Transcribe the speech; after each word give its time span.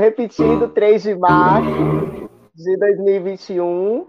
Repetindo, 0.00 0.66
3 0.66 1.02
de 1.02 1.14
março 1.14 2.30
de 2.54 2.74
2021. 2.78 4.06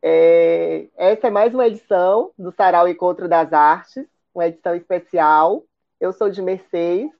É, 0.00 0.86
essa 0.96 1.26
é 1.26 1.30
mais 1.30 1.52
uma 1.52 1.66
edição 1.66 2.30
do 2.38 2.52
Sarau 2.52 2.86
Encontro 2.86 3.28
das 3.28 3.52
Artes, 3.52 4.06
uma 4.32 4.46
edição 4.46 4.76
especial. 4.76 5.64
Eu 6.00 6.12
sou 6.12 6.30
de 6.30 6.40
Mercedes, 6.40 7.10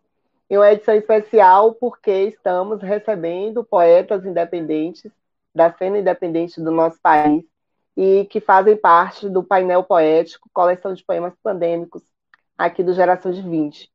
e 0.49 0.57
uma 0.57 0.71
edição 0.71 0.95
especial 0.95 1.75
porque 1.75 2.29
estamos 2.29 2.81
recebendo 2.81 3.65
poetas 3.65 4.25
independentes 4.25 5.11
da 5.53 5.73
cena 5.73 5.99
independente 5.99 6.61
do 6.61 6.71
nosso 6.71 7.01
país 7.03 7.43
e 7.97 8.25
que 8.27 8.39
fazem 8.39 8.77
parte 8.77 9.29
do 9.29 9.43
painel 9.43 9.83
poético 9.83 10.49
Coleção 10.53 10.95
de 10.95 11.05
Poemas 11.05 11.35
Pandêmicos, 11.43 12.05
aqui 12.57 12.85
do 12.85 12.95
Geração 12.95 13.33
de 13.33 13.43
20. 13.43 13.91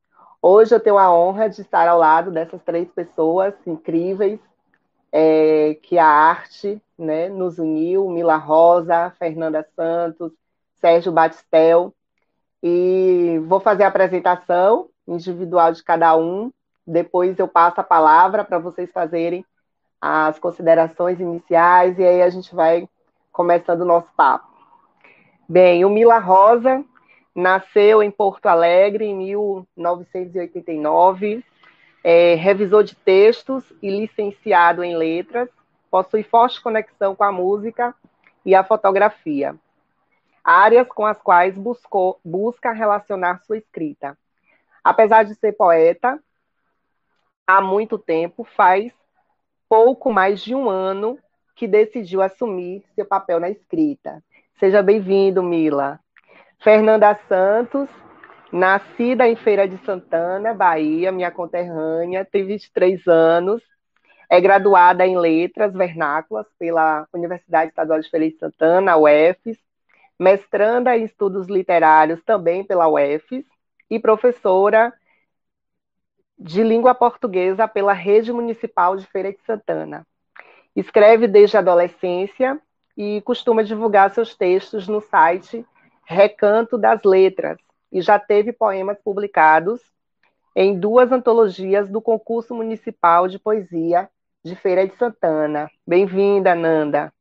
Hoje 0.46 0.76
eu 0.76 0.80
tenho 0.82 0.98
a 0.98 1.10
honra 1.10 1.48
de 1.48 1.62
estar 1.62 1.88
ao 1.88 1.98
lado 1.98 2.30
dessas 2.30 2.62
três 2.64 2.92
pessoas 2.92 3.54
incríveis, 3.66 4.42
é, 5.10 5.78
que 5.82 5.98
a 5.98 6.06
arte 6.06 6.82
né, 7.00 7.30
nos 7.30 7.60
uniu, 7.60 8.10
Mila 8.10 8.36
Rosa, 8.36 9.14
Fernanda 9.18 9.66
Santos, 9.74 10.34
Sérgio 10.82 11.14
Batistel, 11.14 11.94
e 12.62 13.42
vou 13.48 13.62
fazer 13.62 13.86
a 13.86 13.88
apresentação 13.88 14.90
individual 15.08 15.72
de 15.72 15.82
cada 15.82 16.14
um, 16.18 16.52
depois 16.86 17.40
eu 17.40 17.48
passo 17.48 17.80
a 17.80 17.84
palavra 17.86 18.44
para 18.44 18.60
vocês 18.60 18.92
fazerem 18.92 19.46
as 20.02 20.38
considerações 20.40 21.22
iniciais, 21.22 21.98
e 21.98 22.04
aí 22.04 22.22
a 22.22 22.30
gente 22.30 22.54
vai 22.54 22.86
começando 23.32 23.84
o 23.84 23.86
nosso 23.86 24.10
papo. 24.18 24.52
Bem, 25.48 25.86
o 25.86 25.90
Mila 25.90 26.20
Rosa 26.20 26.84
nasceu 27.36 28.04
em 28.04 28.12
Porto 28.12 28.46
Alegre 28.46 29.06
em 29.06 29.16
1989, 29.16 31.44
é 32.04 32.36
revisor 32.36 32.84
de 32.84 32.96
textos 32.96 33.74
e 33.82 33.90
licenciado 33.90 34.84
em 34.84 34.96
letras, 34.96 35.50
possui 35.90 36.22
forte 36.24 36.62
conexão 36.62 37.16
com 37.16 37.24
a 37.24 37.32
música 37.32 37.96
e 38.46 38.54
a 38.54 38.64
fotografia, 38.64 39.56
áreas 40.44 40.88
com 40.88 41.04
as 41.06 41.20
quais 41.22 41.58
buscou, 41.58 42.20
busca 42.24 42.72
relacionar 42.72 43.42
sua 43.44 43.58
escrita. 43.58 44.16
Apesar 44.84 45.24
de 45.24 45.34
ser 45.36 45.54
poeta, 45.54 46.22
há 47.48 47.62
muito 47.62 47.98
tempo, 47.98 48.44
faz 48.44 48.92
pouco 49.70 50.12
mais 50.12 50.42
de 50.42 50.54
um 50.54 50.70
ano 50.70 51.18
que 51.56 51.68
decidiu 51.68 52.22
assumir 52.22 52.84
seu 52.94 53.06
papel 53.06 53.40
na 53.40 53.50
escrita. 53.50 54.22
Seja 54.60 54.84
bem-vindo, 54.84 55.42
Mila. 55.42 56.03
Fernanda 56.64 57.14
Santos, 57.28 57.90
nascida 58.50 59.28
em 59.28 59.36
Feira 59.36 59.68
de 59.68 59.78
Santana, 59.80 60.54
Bahia, 60.54 61.12
minha 61.12 61.30
conterrânea, 61.30 62.24
tem 62.24 62.46
23 62.46 63.06
anos, 63.06 63.62
é 64.30 64.40
graduada 64.40 65.06
em 65.06 65.18
Letras 65.18 65.74
Vernáculas 65.74 66.48
pela 66.58 67.06
Universidade 67.14 67.72
Estadual 67.72 68.00
de 68.00 68.10
Feira 68.10 68.30
de 68.30 68.38
Santana, 68.38 68.96
UFES, 68.96 69.58
mestranda 70.18 70.98
em 70.98 71.04
Estudos 71.04 71.48
Literários 71.50 72.24
também 72.24 72.64
pela 72.64 72.88
UFES 72.88 73.44
e 73.90 74.00
professora 74.00 74.94
de 76.40 76.64
língua 76.64 76.96
portuguesa 76.96 77.68
pela 77.68 77.92
Rede 77.92 78.32
Municipal 78.32 78.96
de 78.96 79.06
Feira 79.06 79.34
de 79.34 79.40
Santana. 79.46 80.08
Escreve 80.74 81.28
desde 81.28 81.58
a 81.58 81.60
adolescência 81.60 82.58
e 82.96 83.22
costuma 83.24 83.66
divulgar 83.66 84.12
seus 84.12 84.34
textos 84.34 84.88
no 84.88 85.02
site 85.02 85.66
Recanto 86.06 86.78
das 86.78 87.02
Letras, 87.04 87.58
e 87.92 88.02
já 88.02 88.20
teve 88.20 88.52
poemas 88.52 88.98
publicados 89.04 89.82
em 90.56 90.78
duas 90.78 91.12
antologias 91.12 91.90
do 91.90 92.02
concurso 92.02 92.54
municipal 92.54 93.28
de 93.28 93.40
poesia 93.40 94.10
de 94.44 94.56
Feira 94.56 94.88
de 94.88 94.96
Santana. 94.98 95.70
Bem-vinda, 95.88 96.54
Nanda. 96.54 97.14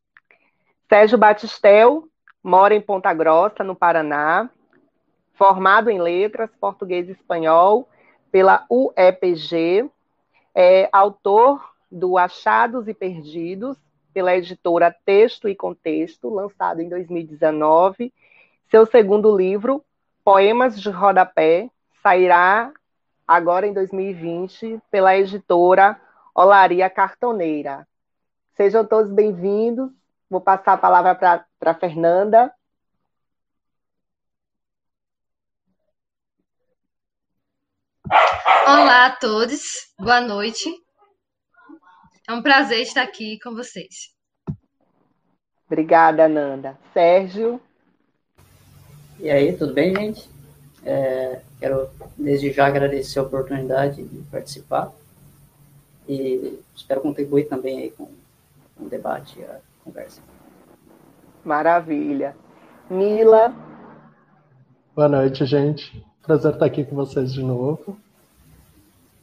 Sérgio 0.89 1.17
Batistel 1.17 2.09
mora 2.43 2.75
em 2.75 2.81
Ponta 2.81 3.15
Grossa, 3.15 3.63
no 3.63 3.77
Paraná, 3.77 4.51
formado 5.35 5.89
em 5.89 6.01
letras, 6.01 6.51
português 6.61 7.09
e 7.09 7.13
espanhol 7.13 7.89
pela 8.31 8.67
UEPG, 8.69 9.89
é 10.55 10.89
autor 10.93 11.63
do 11.91 12.19
Achados 12.19 12.89
e 12.89 12.95
Perdidos, 12.95 13.77
pela 14.13 14.37
editora 14.37 14.95
Texto 15.05 15.49
e 15.49 15.55
Contexto, 15.55 16.29
lançado 16.29 16.81
em 16.81 16.89
2019, 16.89 18.13
seu 18.71 18.87
segundo 18.87 19.37
livro, 19.37 19.85
Poemas 20.25 20.81
de 20.81 20.91
Rodapé, 20.91 21.69
sairá 22.03 22.73
agora 23.27 23.67
em 23.67 23.73
2020 23.73 24.81
pela 24.91 25.17
editora 25.17 26.01
Olaria 26.35 26.89
Cartoneira. 26.89 27.87
Sejam 28.57 28.85
todos 28.85 29.13
bem-vindos. 29.13 29.91
Vou 30.29 30.41
passar 30.41 30.75
a 30.75 30.79
palavra 30.79 31.15
para 31.15 31.45
a 31.61 31.75
Fernanda. 31.75 32.53
Olá 38.67 39.07
a 39.07 39.17
todos, 39.17 39.93
boa 39.99 40.21
noite. 40.21 40.71
É 42.29 42.33
um 42.33 42.43
prazer 42.43 42.81
estar 42.81 43.03
aqui 43.03 43.39
com 43.41 43.55
vocês. 43.55 44.15
Obrigada, 45.67 46.29
Nanda. 46.29 46.79
Sérgio. 46.93 47.61
E 49.23 49.31
aí, 49.31 49.57
tudo 49.57 49.73
bem, 49.73 49.95
gente? 49.95 50.29
É, 50.85 51.43
quero 51.61 51.89
desde 52.19 52.51
já 52.51 52.67
agradecer 52.67 53.21
a 53.21 53.23
oportunidade 53.23 54.03
de 54.03 54.19
participar 54.23 54.91
e 56.09 56.59
espero 56.75 57.01
contribuir 57.01 57.45
também 57.45 57.83
aí 57.83 57.91
com, 57.93 58.09
com 58.77 58.85
o 58.85 58.89
debate 58.89 59.39
e 59.39 59.45
a 59.45 59.61
conversa. 59.85 60.21
Maravilha. 61.45 62.35
Mila. 62.91 63.55
Boa 64.93 65.09
noite, 65.09 65.47
gente. 65.47 66.05
Prazer 66.27 66.55
estar 66.55 66.67
aqui 66.67 66.85
com 66.85 66.97
vocês 66.97 67.33
de 67.33 67.45
novo. 67.45 67.97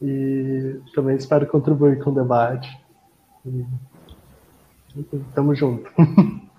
E 0.00 0.80
também 0.94 1.16
espero 1.16 1.46
contribuir 1.46 2.02
com 2.02 2.08
o 2.08 2.14
debate. 2.14 2.74
E... 3.44 3.66
Tamo 5.34 5.54
junto. 5.54 5.90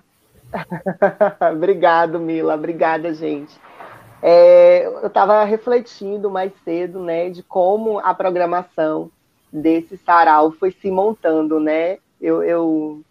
Obrigado, 1.54 2.20
Mila. 2.20 2.56
Obrigada, 2.56 3.14
gente. 3.14 3.60
É, 4.22 4.86
eu 4.86 5.08
estava 5.08 5.44
refletindo 5.44 6.30
mais 6.30 6.52
cedo, 6.64 7.00
né, 7.00 7.30
de 7.30 7.42
como 7.42 7.98
a 8.00 8.14
programação 8.14 9.10
desse 9.52 9.98
sarau 9.98 10.52
foi 10.52 10.72
se 10.72 10.92
montando, 10.92 11.60
né? 11.60 11.98
Eu, 12.22 12.44
eu, 12.44 13.02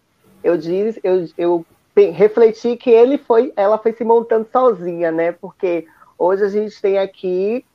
eu, 0.41 0.57
diz, 0.57 0.97
eu, 1.03 1.25
eu 1.37 1.65
refleti 2.13 2.77
que 2.77 2.89
ele 2.89 3.17
foi, 3.17 3.51
ela 3.57 3.77
foi 3.77 3.91
se 3.91 4.05
montando 4.05 4.47
sozinha, 4.51 5.11
né? 5.11 5.33
Porque 5.33 5.85
hoje 6.17 6.43
a 6.45 6.49
gente 6.49 6.81
tem 6.81 6.97
aqui 6.97 7.65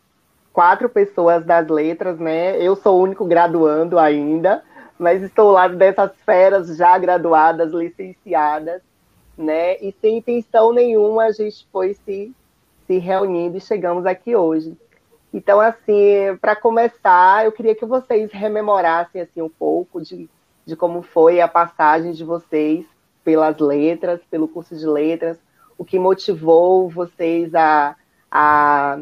quatro 0.50 0.88
pessoas 0.88 1.44
das 1.44 1.68
letras, 1.68 2.18
né? 2.18 2.58
Eu 2.60 2.74
sou 2.74 2.98
o 2.98 3.02
único 3.02 3.26
graduando 3.26 3.98
ainda, 3.98 4.64
mas 4.98 5.22
estou 5.22 5.50
lá 5.52 5.68
dessas 5.68 6.10
feras 6.24 6.74
já 6.74 6.96
graduadas, 6.96 7.72
licenciadas 7.72 8.80
né? 9.36 9.76
E 9.78 9.94
sem 10.00 10.18
intenção 10.18 10.72
nenhuma 10.72 11.24
a 11.24 11.32
gente 11.32 11.66
foi 11.70 11.94
se, 11.94 12.32
se 12.86 12.98
reunindo 12.98 13.56
e 13.56 13.60
chegamos 13.60 14.06
aqui 14.06 14.34
hoje. 14.34 14.76
Então, 15.32 15.60
assim, 15.60 16.36
para 16.40 16.56
começar, 16.56 17.44
eu 17.44 17.52
queria 17.52 17.74
que 17.74 17.84
vocês 17.84 18.32
rememorassem 18.32 19.20
assim 19.20 19.42
um 19.42 19.48
pouco 19.48 20.00
de, 20.00 20.30
de 20.64 20.74
como 20.74 21.02
foi 21.02 21.40
a 21.40 21.48
passagem 21.48 22.12
de 22.12 22.24
vocês 22.24 22.86
pelas 23.22 23.58
letras, 23.58 24.20
pelo 24.30 24.48
curso 24.48 24.76
de 24.76 24.86
letras, 24.86 25.38
o 25.76 25.84
que 25.84 25.98
motivou 25.98 26.88
vocês 26.88 27.54
a, 27.54 27.96
a, 28.30 29.00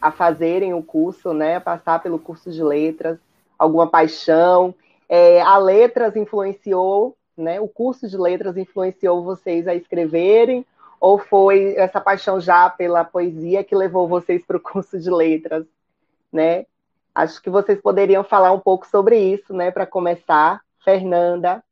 a 0.00 0.10
fazerem 0.10 0.74
o 0.74 0.82
curso, 0.82 1.32
né? 1.32 1.56
A 1.56 1.60
passar 1.60 2.02
pelo 2.02 2.18
curso 2.18 2.50
de 2.50 2.62
letras, 2.62 3.18
alguma 3.58 3.86
paixão. 3.86 4.74
É, 5.08 5.40
a 5.40 5.56
letras 5.56 6.14
influenciou 6.14 7.16
né? 7.40 7.60
O 7.60 7.68
curso 7.68 8.08
de 8.08 8.16
letras 8.16 8.56
influenciou 8.56 9.24
vocês 9.24 9.66
a 9.66 9.74
escreverem? 9.74 10.64
Ou 11.00 11.18
foi 11.18 11.74
essa 11.76 12.00
paixão 12.00 12.40
já 12.40 12.68
pela 12.68 13.04
poesia 13.04 13.64
que 13.64 13.74
levou 13.74 14.06
vocês 14.06 14.44
para 14.44 14.56
o 14.56 14.60
curso 14.60 14.98
de 14.98 15.10
letras, 15.10 15.66
né? 16.32 16.66
Acho 17.14 17.42
que 17.42 17.50
vocês 17.50 17.80
poderiam 17.80 18.22
falar 18.22 18.52
um 18.52 18.60
pouco 18.60 18.86
sobre 18.86 19.18
isso, 19.18 19.52
né? 19.52 19.70
Para 19.70 19.86
começar, 19.86 20.62
Fernanda. 20.84 21.62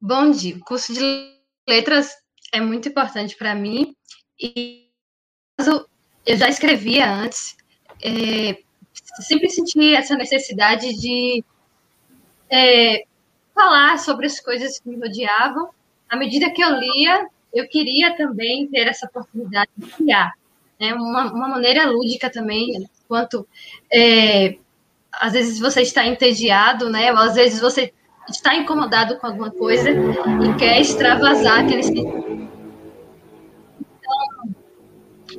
Bom 0.00 0.30
dia. 0.30 0.56
O 0.56 0.60
curso 0.60 0.92
de 0.92 1.34
letras 1.66 2.12
é 2.52 2.60
muito 2.60 2.88
importante 2.88 3.36
para 3.36 3.54
mim 3.54 3.96
e 4.38 4.90
eu 6.26 6.36
já 6.36 6.48
escrevia 6.48 7.10
antes, 7.10 7.56
é, 8.02 8.58
sempre 9.20 9.48
senti 9.48 9.94
essa 9.94 10.16
necessidade 10.16 10.88
de 10.94 11.44
é, 12.50 13.04
falar 13.54 13.98
sobre 13.98 14.26
as 14.26 14.40
coisas 14.40 14.78
que 14.78 14.88
me 14.88 14.96
rodeavam. 14.96 15.68
À 16.08 16.16
medida 16.16 16.50
que 16.50 16.62
eu 16.62 16.70
lia, 16.70 17.26
eu 17.52 17.68
queria 17.68 18.16
também 18.16 18.66
ter 18.68 18.86
essa 18.86 19.06
oportunidade 19.06 19.70
de 19.76 19.86
criar, 19.90 20.32
né? 20.80 20.94
uma, 20.94 21.32
uma 21.32 21.48
maneira 21.48 21.86
lúdica 21.86 22.30
também, 22.30 22.88
quanto 23.06 23.46
é, 23.92 24.56
às 25.12 25.32
vezes 25.32 25.58
você 25.58 25.82
está 25.82 26.06
entediado, 26.06 26.90
né? 26.90 27.12
Ou 27.12 27.18
às 27.18 27.34
vezes 27.34 27.60
você 27.60 27.92
está 28.28 28.56
incomodado 28.56 29.18
com 29.18 29.26
alguma 29.26 29.50
coisa 29.50 29.90
e 29.90 30.56
quer 30.58 30.80
extravasar 30.80 31.64
aquele 31.64 31.82
sentimento. 31.82 32.48
Então, 33.80 34.54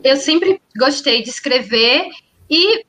eu 0.04 0.16
sempre 0.18 0.62
gostei 0.76 1.24
de 1.24 1.30
escrever 1.30 2.10
e 2.50 2.86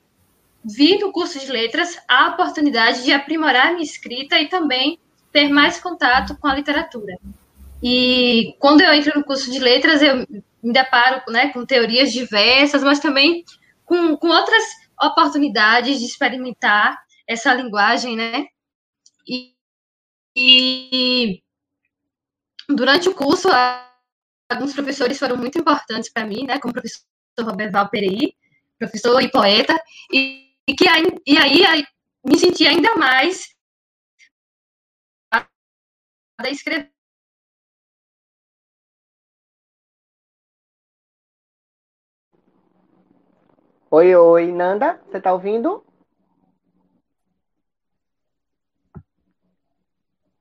vi 0.63 0.97
no 0.99 1.11
curso 1.11 1.39
de 1.39 1.51
letras 1.51 1.97
a 2.07 2.29
oportunidade 2.29 3.03
de 3.03 3.13
aprimorar 3.13 3.71
minha 3.71 3.83
escrita 3.83 4.39
e 4.39 4.49
também 4.49 4.99
ter 5.31 5.49
mais 5.49 5.79
contato 5.79 6.37
com 6.37 6.47
a 6.47 6.55
literatura. 6.55 7.17
E 7.81 8.55
quando 8.59 8.81
eu 8.81 8.91
entro 8.93 9.17
no 9.17 9.23
curso 9.23 9.51
de 9.51 9.59
letras, 9.59 10.01
eu 10.01 10.27
me 10.61 10.73
deparo 10.73 11.21
né, 11.31 11.49
com 11.49 11.65
teorias 11.65 12.11
diversas, 12.11 12.83
mas 12.83 12.99
também 12.99 13.45
com, 13.85 14.17
com 14.17 14.27
outras 14.27 14.63
oportunidades 15.01 15.99
de 15.99 16.05
experimentar 16.05 16.97
essa 17.27 17.53
linguagem, 17.53 18.15
né? 18.15 18.47
E, 19.27 19.53
e 20.35 21.43
durante 22.67 23.09
o 23.09 23.13
curso, 23.13 23.47
alguns 24.49 24.73
professores 24.73 25.19
foram 25.19 25.37
muito 25.37 25.59
importantes 25.59 26.11
para 26.11 26.25
mim, 26.25 26.45
né? 26.45 26.57
Como 26.59 26.71
o 26.71 26.81
professor 27.37 27.45
Roberval 27.45 27.89
Perei, 27.89 28.35
professor 28.79 29.21
e 29.21 29.29
poeta, 29.29 29.79
e, 30.11 30.51
e 30.67 30.75
que 30.75 30.85
e 31.25 31.37
aí, 31.37 31.65
aí 31.65 31.85
me 32.25 32.37
senti 32.37 32.65
ainda 32.65 32.95
mais 32.95 33.55
a 35.31 36.49
escrever 36.49 36.91
Oi, 43.89 44.13
oi, 44.15 44.51
Nanda, 44.51 44.99
você 45.09 45.17
está 45.17 45.31
ouvindo? 45.31 45.83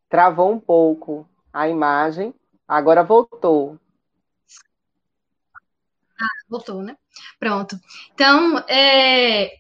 Travou 0.09 0.51
um 0.51 0.59
pouco 0.59 1.29
a 1.53 1.69
imagem, 1.69 2.35
agora 2.67 3.05
voltou. 3.05 3.79
Ah, 6.21 6.27
voltou, 6.49 6.83
né? 6.83 6.97
Pronto. 7.39 7.79
Então, 8.13 8.59
é, 8.69 9.51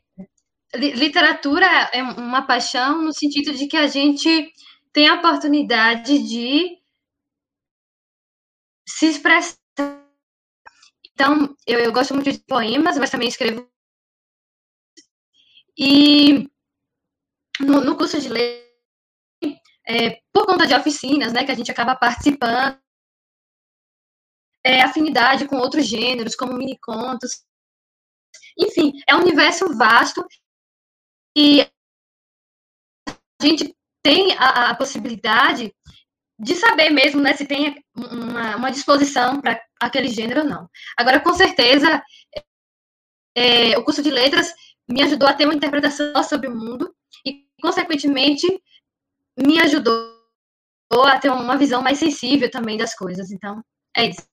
literatura 0.74 1.66
é 1.92 2.02
uma 2.02 2.46
paixão 2.46 3.02
no 3.02 3.12
sentido 3.12 3.54
de 3.54 3.66
que 3.66 3.76
a 3.76 3.86
gente 3.88 4.52
tem 4.92 5.08
a 5.08 5.14
oportunidade 5.14 6.18
de 6.18 6.78
se 8.88 9.06
expressar. 9.06 9.56
Então, 11.12 11.54
eu, 11.66 11.80
eu 11.80 11.92
gosto 11.92 12.14
muito 12.14 12.30
de 12.32 12.38
poemas, 12.40 12.98
mas 12.98 13.10
também 13.10 13.28
escrevo 13.28 13.68
e 15.76 16.48
no, 17.60 17.80
no 17.84 17.96
curso 17.96 18.20
de 18.20 18.28
lei, 18.28 18.64
é, 19.88 20.18
por 20.32 20.46
conta 20.46 20.66
de 20.66 20.74
oficinas, 20.74 21.32
né, 21.32 21.44
que 21.44 21.52
a 21.52 21.54
gente 21.54 21.70
acaba 21.70 21.94
participando, 21.94 22.78
é, 24.66 24.82
afinidade 24.82 25.46
com 25.46 25.56
outros 25.56 25.86
gêneros, 25.86 26.34
como 26.34 26.54
mini-contos. 26.54 27.44
Enfim, 28.58 28.92
é 29.06 29.14
um 29.14 29.20
universo 29.20 29.72
vasto 29.76 30.26
e 31.36 31.60
a 33.08 33.14
gente 33.40 33.76
tem 34.02 34.32
a, 34.36 34.70
a 34.70 34.74
possibilidade 34.74 35.72
de 36.38 36.54
saber 36.56 36.90
mesmo 36.90 37.20
né, 37.20 37.32
se 37.32 37.46
tem 37.46 37.80
uma, 37.96 38.56
uma 38.56 38.70
disposição 38.72 39.40
para 39.40 39.62
aquele 39.80 40.08
gênero 40.08 40.40
ou 40.40 40.48
não. 40.48 40.68
Agora, 40.98 41.20
com 41.20 41.32
certeza, 41.32 42.02
é, 43.36 43.78
o 43.78 43.84
curso 43.84 44.02
de 44.02 44.10
letras 44.10 44.52
me 44.88 45.00
ajudou 45.02 45.28
a 45.28 45.34
ter 45.34 45.44
uma 45.44 45.54
interpretação 45.54 46.24
sobre 46.24 46.48
o 46.48 46.54
mundo 46.54 46.92
e, 47.24 47.46
consequentemente, 47.62 48.46
me 49.38 49.60
ajudou 49.60 50.12
a 51.04 51.18
ter 51.20 51.30
uma 51.30 51.56
visão 51.56 51.82
mais 51.82 51.98
sensível 51.98 52.50
também 52.50 52.76
das 52.76 52.96
coisas. 52.96 53.30
Então, 53.30 53.62
é 53.96 54.06
isso. 54.06 54.26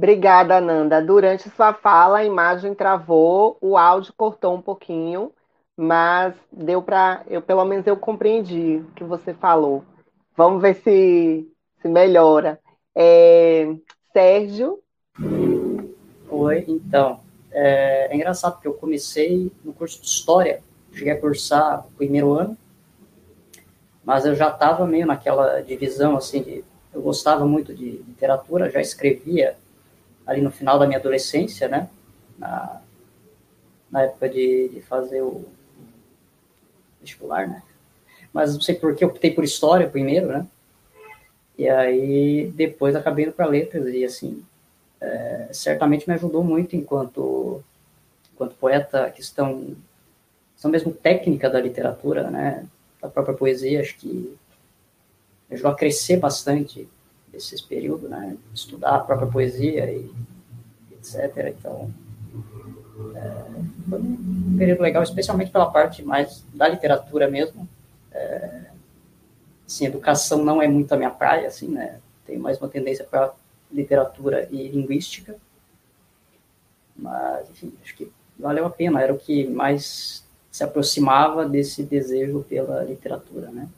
Obrigada, 0.00 0.62
Nanda. 0.62 1.02
Durante 1.02 1.50
sua 1.50 1.74
fala, 1.74 2.20
a 2.20 2.24
imagem 2.24 2.74
travou, 2.74 3.58
o 3.60 3.76
áudio 3.76 4.14
cortou 4.16 4.54
um 4.54 4.62
pouquinho, 4.62 5.30
mas 5.76 6.34
deu 6.50 6.80
para, 6.80 7.22
eu 7.28 7.42
pelo 7.42 7.62
menos 7.66 7.86
eu 7.86 7.94
compreendi 7.98 8.76
o 8.76 8.92
que 8.92 9.04
você 9.04 9.34
falou. 9.34 9.84
Vamos 10.34 10.62
ver 10.62 10.76
se 10.76 11.46
se 11.82 11.86
melhora. 11.86 12.58
É, 12.96 13.74
Sérgio, 14.10 14.82
Oi, 16.30 16.64
então, 16.66 17.20
é, 17.52 18.06
é, 18.10 18.16
engraçado 18.16 18.54
porque 18.54 18.68
eu 18.68 18.74
comecei 18.74 19.52
no 19.62 19.74
curso 19.74 20.00
de 20.00 20.06
História, 20.06 20.62
cheguei 20.94 21.12
a 21.12 21.20
cursar 21.20 21.86
o 21.86 21.90
primeiro 21.90 22.32
ano, 22.32 22.56
mas 24.02 24.24
eu 24.24 24.34
já 24.34 24.48
estava 24.48 24.86
meio 24.86 25.04
naquela 25.06 25.60
divisão, 25.60 26.16
assim, 26.16 26.42
de, 26.42 26.64
eu 26.90 27.02
gostava 27.02 27.44
muito 27.44 27.74
de 27.74 28.02
literatura, 28.08 28.70
já 28.70 28.80
escrevia 28.80 29.58
ali 30.30 30.40
no 30.40 30.52
final 30.52 30.78
da 30.78 30.86
minha 30.86 31.00
adolescência, 31.00 31.66
né, 31.66 31.90
na, 32.38 32.80
na 33.90 34.02
época 34.02 34.28
de, 34.28 34.68
de 34.68 34.80
fazer 34.80 35.22
o 35.22 35.44
vestibular, 37.00 37.48
né, 37.48 37.60
mas 38.32 38.54
não 38.54 38.60
sei 38.60 38.76
por 38.76 38.94
que 38.94 39.04
optei 39.04 39.32
por 39.32 39.42
História 39.42 39.90
primeiro, 39.90 40.28
né, 40.28 40.46
e 41.58 41.68
aí 41.68 42.52
depois 42.54 42.94
acabei 42.94 43.24
indo 43.24 43.34
para 43.34 43.46
Letras, 43.46 43.92
e 43.92 44.04
assim, 44.04 44.44
é, 45.00 45.48
certamente 45.50 46.08
me 46.08 46.14
ajudou 46.14 46.44
muito 46.44 46.76
enquanto, 46.76 47.60
enquanto 48.32 48.54
poeta, 48.54 49.06
a 49.06 49.10
questão, 49.10 49.74
questão 50.52 50.70
mesmo 50.70 50.92
técnica 50.92 51.50
da 51.50 51.60
literatura, 51.60 52.30
né, 52.30 52.64
da 53.02 53.08
própria 53.08 53.34
poesia, 53.34 53.80
acho 53.80 53.96
que 53.96 54.38
me 55.48 55.54
ajudou 55.54 55.72
a 55.72 55.76
crescer 55.76 56.18
bastante 56.18 56.88
nesses 57.32 57.60
períodos, 57.60 58.08
né, 58.08 58.36
estudar 58.54 58.96
a 58.96 59.00
própria 59.00 59.28
poesia 59.28 59.90
e 59.90 60.10
etc. 60.92 61.54
Então, 61.58 61.90
é, 63.14 63.44
foi 63.88 63.98
um 64.00 64.56
período 64.58 64.82
legal, 64.82 65.02
especialmente 65.02 65.50
pela 65.50 65.70
parte 65.70 66.02
mais 66.02 66.44
da 66.52 66.68
literatura 66.68 67.28
mesmo. 67.28 67.68
É, 68.12 68.70
assim, 69.66 69.86
educação 69.86 70.44
não 70.44 70.60
é 70.60 70.68
muito 70.68 70.92
a 70.92 70.96
minha 70.96 71.10
praia, 71.10 71.48
assim, 71.48 71.68
né, 71.68 72.00
tenho 72.26 72.40
mais 72.40 72.58
uma 72.58 72.68
tendência 72.68 73.04
para 73.04 73.32
literatura 73.70 74.48
e 74.50 74.68
linguística. 74.68 75.36
Mas, 76.96 77.48
enfim, 77.50 77.72
acho 77.82 77.94
que 77.94 78.10
valeu 78.38 78.66
a 78.66 78.70
pena, 78.70 79.00
era 79.00 79.12
o 79.12 79.18
que 79.18 79.46
mais 79.46 80.24
se 80.50 80.64
aproximava 80.64 81.48
desse 81.48 81.82
desejo 81.82 82.44
pela 82.48 82.82
literatura, 82.82 83.50
né? 83.50 83.68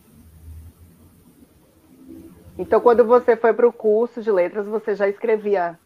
Então, 2.63 2.81
quando 2.81 3.05
você 3.05 3.37
foi 3.37 3.53
para 3.53 3.67
o 3.67 3.73
curso 3.73 4.23
de 4.23 4.31
letras, 4.31 4.69
você 4.69 4.95
já 4.95 5.09
escrevia? 5.09 5.77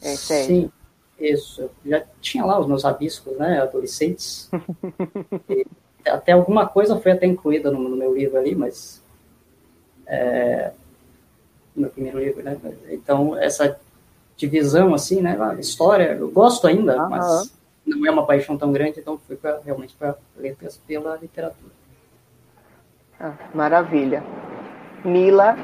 É, 0.00 0.16
Sim, 0.16 0.72
isso. 1.20 1.70
Já 1.84 2.02
tinha 2.22 2.42
lá 2.42 2.58
os 2.58 2.66
meus 2.66 2.82
rabiscos, 2.82 3.36
né, 3.36 3.60
adolescentes. 3.60 4.50
até 6.06 6.32
alguma 6.32 6.66
coisa 6.66 6.98
foi 6.98 7.12
até 7.12 7.26
incluída 7.26 7.70
no, 7.70 7.78
no 7.86 7.96
meu 7.96 8.14
livro 8.14 8.38
ali, 8.38 8.54
mas 8.54 9.02
é, 10.06 10.72
meu 11.76 11.90
primeiro 11.90 12.18
livro, 12.18 12.42
né? 12.42 12.58
Então, 12.88 13.36
essa 13.36 13.78
divisão, 14.38 14.94
assim, 14.94 15.20
né? 15.20 15.36
História, 15.58 16.14
eu 16.14 16.30
gosto 16.30 16.66
ainda, 16.66 16.96
uhum. 17.02 17.10
mas 17.10 17.54
não 17.84 18.06
é 18.06 18.10
uma 18.10 18.26
paixão 18.26 18.56
tão 18.56 18.72
grande, 18.72 19.00
então 19.00 19.18
fui 19.18 19.36
pra, 19.36 19.60
realmente 19.62 19.94
para 19.94 20.16
letras 20.34 20.80
pela 20.86 21.14
literatura. 21.16 21.72
Ah, 23.20 23.34
maravilha. 23.54 24.24
Mila? 25.04 25.56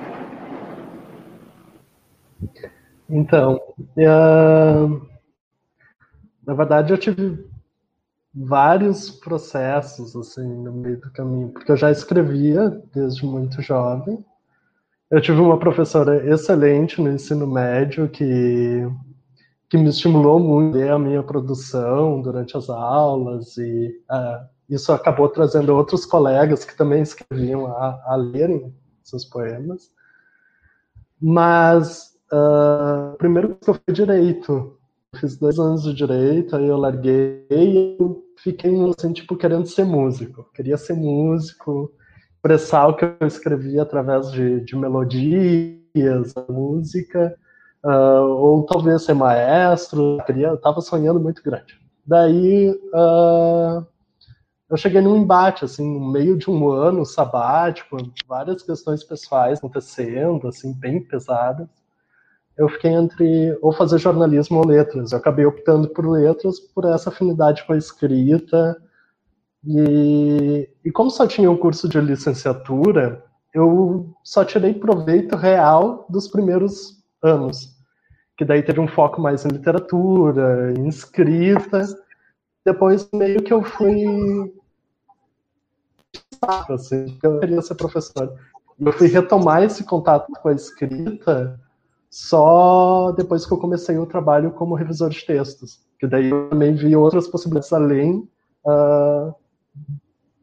Então, 3.08 3.60
uh, 3.76 5.06
na 6.46 6.54
verdade 6.54 6.92
eu 6.92 6.98
tive 6.98 7.44
vários 8.32 9.10
processos 9.10 10.14
assim 10.14 10.46
no 10.46 10.72
meio 10.72 11.00
do 11.00 11.10
caminho, 11.10 11.48
porque 11.48 11.72
eu 11.72 11.76
já 11.76 11.90
escrevia 11.90 12.70
desde 12.94 13.26
muito 13.26 13.60
jovem, 13.60 14.24
eu 15.10 15.20
tive 15.20 15.40
uma 15.40 15.58
professora 15.58 16.24
excelente 16.32 17.00
no 17.02 17.10
ensino 17.10 17.46
médio 17.46 18.08
que, 18.08 18.88
que 19.68 19.76
me 19.76 19.88
estimulou 19.88 20.38
muito 20.38 20.78
a 20.78 20.98
minha 20.98 21.22
produção 21.22 22.22
durante 22.22 22.56
as 22.56 22.70
aulas 22.70 23.56
e 23.56 24.00
uh, 24.08 24.46
isso 24.68 24.92
acabou 24.92 25.28
trazendo 25.28 25.74
outros 25.74 26.06
colegas 26.06 26.64
que 26.64 26.76
também 26.76 27.02
escreviam 27.02 27.66
a, 27.66 28.00
a 28.06 28.14
lerem 28.14 28.72
seus 29.10 29.24
poemas. 29.24 29.92
Mas 31.20 32.16
uh, 32.32 33.16
primeiro 33.18 33.56
que 33.56 33.68
eu 33.68 33.74
fui 33.74 33.94
direito, 33.94 34.78
fiz 35.16 35.36
dois 35.36 35.58
anos 35.58 35.82
de 35.82 35.92
direito, 35.92 36.56
aí 36.56 36.66
eu 36.66 36.76
larguei 36.76 37.46
e 37.50 37.98
fiquei 38.38 38.72
assim 38.96 39.12
tipo 39.12 39.36
querendo 39.36 39.66
ser 39.66 39.84
músico, 39.84 40.48
queria 40.54 40.76
ser 40.76 40.94
músico 40.94 41.92
expressar 42.40 42.88
o 42.88 42.96
que 42.96 43.04
eu 43.04 43.26
escrevia 43.26 43.82
através 43.82 44.32
de, 44.32 44.60
de 44.60 44.74
melodias, 44.74 46.34
música, 46.48 47.36
uh, 47.84 48.24
ou 48.24 48.64
talvez 48.64 49.02
ser 49.02 49.14
maestro, 49.14 50.18
eu 50.28 50.54
estava 50.54 50.80
sonhando 50.80 51.20
muito 51.20 51.42
grande. 51.42 51.78
Daí 52.06 52.70
uh, 52.70 53.86
eu 54.70 54.76
cheguei 54.76 55.00
num 55.00 55.16
embate, 55.16 55.64
assim, 55.64 55.98
no 55.98 56.12
meio 56.12 56.38
de 56.38 56.48
um 56.48 56.70
ano 56.70 57.04
sabático, 57.04 57.96
várias 58.28 58.62
questões 58.62 59.02
pessoais 59.02 59.58
acontecendo, 59.58 60.46
assim, 60.48 60.72
bem 60.72 61.02
pesadas. 61.02 61.68
Eu 62.56 62.68
fiquei 62.68 62.92
entre 62.92 63.58
ou 63.60 63.72
fazer 63.72 63.98
jornalismo 63.98 64.58
ou 64.58 64.66
letras. 64.66 65.12
Eu 65.12 65.18
acabei 65.18 65.44
optando 65.44 65.88
por 65.88 66.08
letras 66.08 66.60
por 66.60 66.84
essa 66.84 67.10
afinidade 67.10 67.66
com 67.66 67.72
a 67.72 67.76
escrita, 67.76 68.76
e, 69.66 70.68
e 70.84 70.90
como 70.90 71.10
só 71.10 71.26
tinha 71.26 71.50
um 71.50 71.56
curso 71.56 71.88
de 71.88 72.00
licenciatura, 72.00 73.22
eu 73.52 74.14
só 74.22 74.44
tirei 74.44 74.72
proveito 74.74 75.36
real 75.36 76.06
dos 76.08 76.28
primeiros 76.28 77.02
anos. 77.22 77.76
Que 78.36 78.44
daí 78.44 78.62
teve 78.62 78.80
um 78.80 78.88
foco 78.88 79.20
mais 79.20 79.44
em 79.44 79.50
literatura, 79.50 80.72
em 80.78 80.88
escrita. 80.88 81.84
Depois, 82.64 83.08
meio 83.12 83.42
que 83.42 83.52
eu 83.52 83.62
fui. 83.62 84.04
Assim, 86.42 87.18
eu 87.22 87.38
queria 87.38 87.60
ser 87.62 87.74
professor. 87.74 88.34
Eu 88.78 88.92
fui 88.92 89.08
retomar 89.08 89.62
esse 89.62 89.84
contato 89.84 90.32
com 90.40 90.48
a 90.48 90.54
escrita 90.54 91.60
só 92.08 93.12
depois 93.12 93.44
que 93.46 93.52
eu 93.52 93.58
comecei 93.58 93.98
o 93.98 94.06
trabalho 94.06 94.50
como 94.52 94.74
revisor 94.74 95.10
de 95.10 95.24
textos. 95.24 95.80
Que 95.98 96.06
daí 96.06 96.30
eu 96.30 96.48
também 96.48 96.74
vi 96.74 96.96
outras 96.96 97.28
possibilidades 97.28 97.72
além 97.72 98.28
uh, 98.64 99.34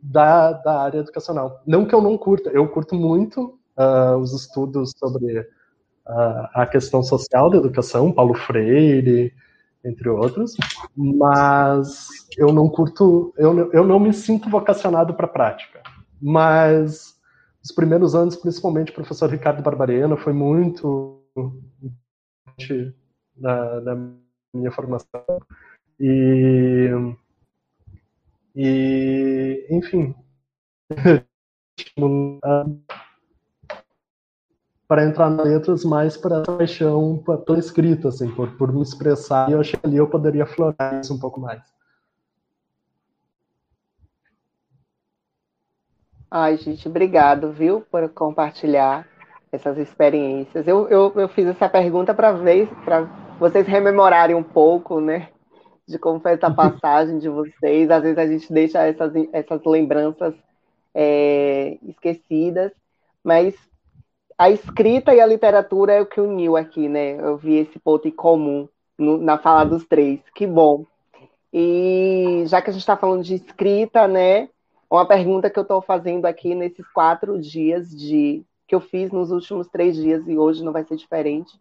da, 0.02 0.54
da 0.54 0.82
área 0.82 1.00
educacional. 1.00 1.62
Não 1.66 1.86
que 1.86 1.96
eu 1.96 2.02
não 2.02 2.18
curta, 2.18 2.50
eu 2.52 2.68
curto 2.70 2.96
muito 2.96 3.58
uh, 3.78 4.18
os 4.18 4.34
estudos 4.34 4.94
sobre 4.96 5.40
uh, 5.40 6.48
a 6.54 6.68
questão 6.68 7.02
social 7.02 7.50
da 7.50 7.58
educação, 7.58 8.12
Paulo 8.12 8.36
Freire, 8.36 9.34
entre 9.84 10.10
outros, 10.10 10.56
mas 10.96 12.08
eu 12.38 12.52
não 12.52 12.68
curto, 12.68 13.34
eu, 13.38 13.72
eu 13.72 13.86
não 13.86 14.00
me 14.00 14.14
sinto 14.14 14.50
vocacionado 14.50 15.14
para 15.14 15.26
a 15.26 15.30
prática. 15.30 15.82
Mas 16.22 17.20
os 17.64 17.72
primeiros 17.72 18.16
anos, 18.16 18.36
principalmente 18.36 18.92
o 18.92 18.96
professor 18.96 19.30
Ricardo 19.30 19.62
Barbarena, 19.62 20.18
foi 20.18 20.34
muito 20.34 21.22
na, 23.36 23.82
na 23.82 23.96
minha 24.54 24.72
formação. 24.72 25.24
E 26.00 26.90
e, 28.60 29.68
enfim, 29.70 30.16
para 34.88 35.06
entrar 35.06 35.30
nas 35.30 35.46
letras 35.46 35.86
mais 35.86 36.18
para 36.18 36.42
essa 36.42 36.58
paixão 36.58 37.24
pela 37.46 37.60
escrita, 37.60 38.08
assim, 38.08 38.34
por, 38.34 38.58
por 38.58 38.74
me 38.74 38.82
expressar, 38.82 39.48
e 39.48 39.52
eu 39.52 39.60
achei 39.60 39.80
que 39.80 39.86
ali 39.86 39.98
eu 39.98 40.10
poderia 40.10 40.48
florar 40.48 41.00
isso 41.00 41.14
um 41.14 41.20
pouco 41.20 41.40
mais. 41.40 41.62
Ai, 46.30 46.58
gente, 46.58 46.88
obrigado, 46.88 47.52
viu, 47.52 47.82
por 47.90 48.08
compartilhar 48.10 49.08
essas 49.52 49.78
experiências. 49.78 50.68
Eu, 50.68 50.88
eu, 50.90 51.14
eu 51.16 51.30
fiz 51.30 51.48
essa 51.48 51.70
pergunta 51.70 52.14
para 52.14 52.34
ver, 52.34 52.68
para 52.84 53.04
vocês 53.40 53.66
rememorarem 53.66 54.36
um 54.36 54.44
pouco, 54.44 55.00
né, 55.00 55.30
de 55.88 55.98
como 55.98 56.20
foi 56.20 56.34
essa 56.34 56.52
passagem 56.54 57.18
de 57.18 57.30
vocês. 57.30 57.90
Às 57.90 58.04
vezes 58.04 58.18
a 58.18 58.28
gente 58.28 58.52
deixa 58.52 58.86
essas, 58.86 59.14
essas 59.32 59.64
lembranças 59.66 60.36
é, 60.94 61.78
esquecidas, 61.84 62.74
mas 63.24 63.56
a 64.38 64.50
escrita 64.50 65.16
e 65.16 65.22
a 65.22 65.26
literatura 65.26 65.94
é 65.94 66.02
o 66.02 66.06
que 66.06 66.20
uniu 66.20 66.58
aqui, 66.58 66.90
né? 66.90 67.20
Eu 67.20 67.38
vi 67.38 67.56
esse 67.56 67.80
ponto 67.80 68.08
em 68.08 68.12
comum 68.12 68.68
no, 68.98 69.18
na 69.18 69.38
fala 69.38 69.64
dos 69.64 69.86
três. 69.86 70.20
Que 70.36 70.46
bom. 70.46 70.86
E 71.54 72.44
já 72.48 72.62
que 72.62 72.70
a 72.70 72.74
gente 72.74 72.82
está 72.82 72.98
falando 72.98 73.24
de 73.24 73.36
escrita, 73.36 74.08
né? 74.08 74.50
Uma 74.90 75.06
pergunta 75.06 75.50
que 75.50 75.60
eu 75.60 75.64
estou 75.64 75.82
fazendo 75.82 76.26
aqui 76.26 76.56
nesses 76.56 76.88
quatro 76.90 77.40
dias 77.40 77.90
de 77.90 78.44
que 78.68 78.76
eu 78.76 78.82
fiz 78.82 79.12
nos 79.12 79.32
últimos 79.32 79.68
três 79.68 79.96
dias 79.96 80.28
e 80.28 80.38
hoje 80.38 80.64
não 80.64 80.72
vai 80.72 80.84
ser 80.84 80.96
diferente 80.96 81.58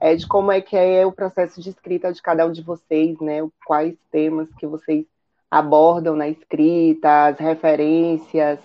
é, 0.00 0.14
de 0.14 0.26
como 0.26 0.52
é 0.52 0.60
que 0.60 0.76
é 0.76 1.04
o 1.04 1.12
processo 1.12 1.60
de 1.60 1.70
escrita 1.70 2.12
de 2.12 2.22
cada 2.22 2.46
um 2.46 2.52
de 2.52 2.62
vocês, 2.62 3.18
né? 3.20 3.38
Quais 3.66 3.96
temas 4.10 4.48
que 4.54 4.66
vocês 4.66 5.04
abordam 5.50 6.14
na 6.14 6.28
escrita, 6.28 7.26
as 7.26 7.38
referências, 7.38 8.60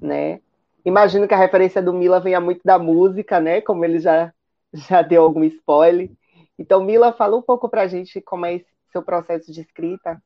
né? 0.00 0.40
Imagino 0.84 1.28
que 1.28 1.34
a 1.34 1.38
referência 1.38 1.80
do 1.80 1.92
Mila 1.92 2.20
venha 2.20 2.40
muito 2.40 2.60
da 2.64 2.78
música, 2.78 3.40
né? 3.40 3.60
Como 3.60 3.84
ele 3.84 4.00
já, 4.00 4.32
já 4.72 5.00
deu 5.00 5.22
algum 5.22 5.44
spoiler. 5.44 6.10
Então, 6.58 6.84
Mila, 6.84 7.12
fala 7.12 7.36
um 7.36 7.42
pouco 7.42 7.68
para 7.68 7.82
a 7.82 7.86
gente 7.86 8.20
como 8.20 8.46
é 8.46 8.54
esse 8.54 8.66
seu 8.92 9.02
processo 9.02 9.52
de 9.52 9.60
escrita. 9.60 10.20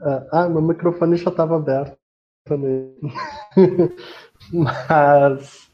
Ah, 0.00 0.26
ah 0.32 0.48
meu 0.48 0.62
microfone 0.62 1.16
já 1.16 1.30
estava 1.30 1.56
aberto 1.56 1.96
também. 2.44 2.94
Mas 4.52 5.70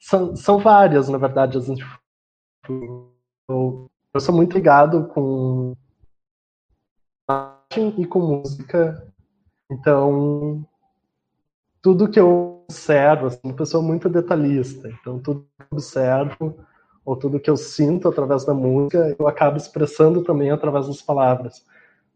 são, 0.00 0.36
são 0.36 0.58
várias, 0.58 1.08
na 1.08 1.18
verdade, 1.18 1.58
as 1.58 1.68
eu, 2.68 3.12
eu 4.14 4.20
sou 4.20 4.34
muito 4.34 4.54
ligado 4.54 5.08
com 5.08 5.74
imagem 7.28 7.94
e 7.98 8.06
com 8.06 8.20
música, 8.20 9.12
então 9.70 10.66
tudo 11.82 12.10
que 12.10 12.18
eu 12.18 12.64
observo, 12.64 13.26
assim, 13.26 13.40
uma 13.44 13.54
pessoa 13.54 13.82
muito 13.82 14.08
detalhista, 14.08 14.88
então 14.88 15.18
tudo 15.18 15.46
que 15.56 15.62
eu 15.62 15.66
observo 15.72 16.58
ou 17.04 17.16
tudo 17.16 17.40
que 17.40 17.48
eu 17.48 17.56
sinto 17.56 18.08
através 18.08 18.44
da 18.44 18.52
música, 18.52 19.16
eu 19.18 19.26
acabo 19.26 19.56
expressando 19.56 20.22
também 20.22 20.50
através 20.50 20.86
das 20.86 21.00
palavras. 21.00 21.64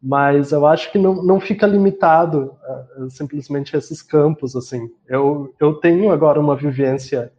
Mas 0.03 0.51
eu 0.51 0.67
acho 0.67 0.91
que 0.91 0.99
não, 0.99 1.23
não 1.23 1.39
fica 1.39 1.65
limitado 1.65 2.57
uh, 2.99 3.09
simplesmente 3.09 3.77
a 3.77 3.79
esses 3.79 4.03
campos, 4.03 4.57
assim. 4.57 4.91
Eu, 5.07 5.55
eu 5.61 5.75
tenho 5.75 6.11
agora 6.11 6.41
uma 6.41 6.57
vivência 6.57 7.33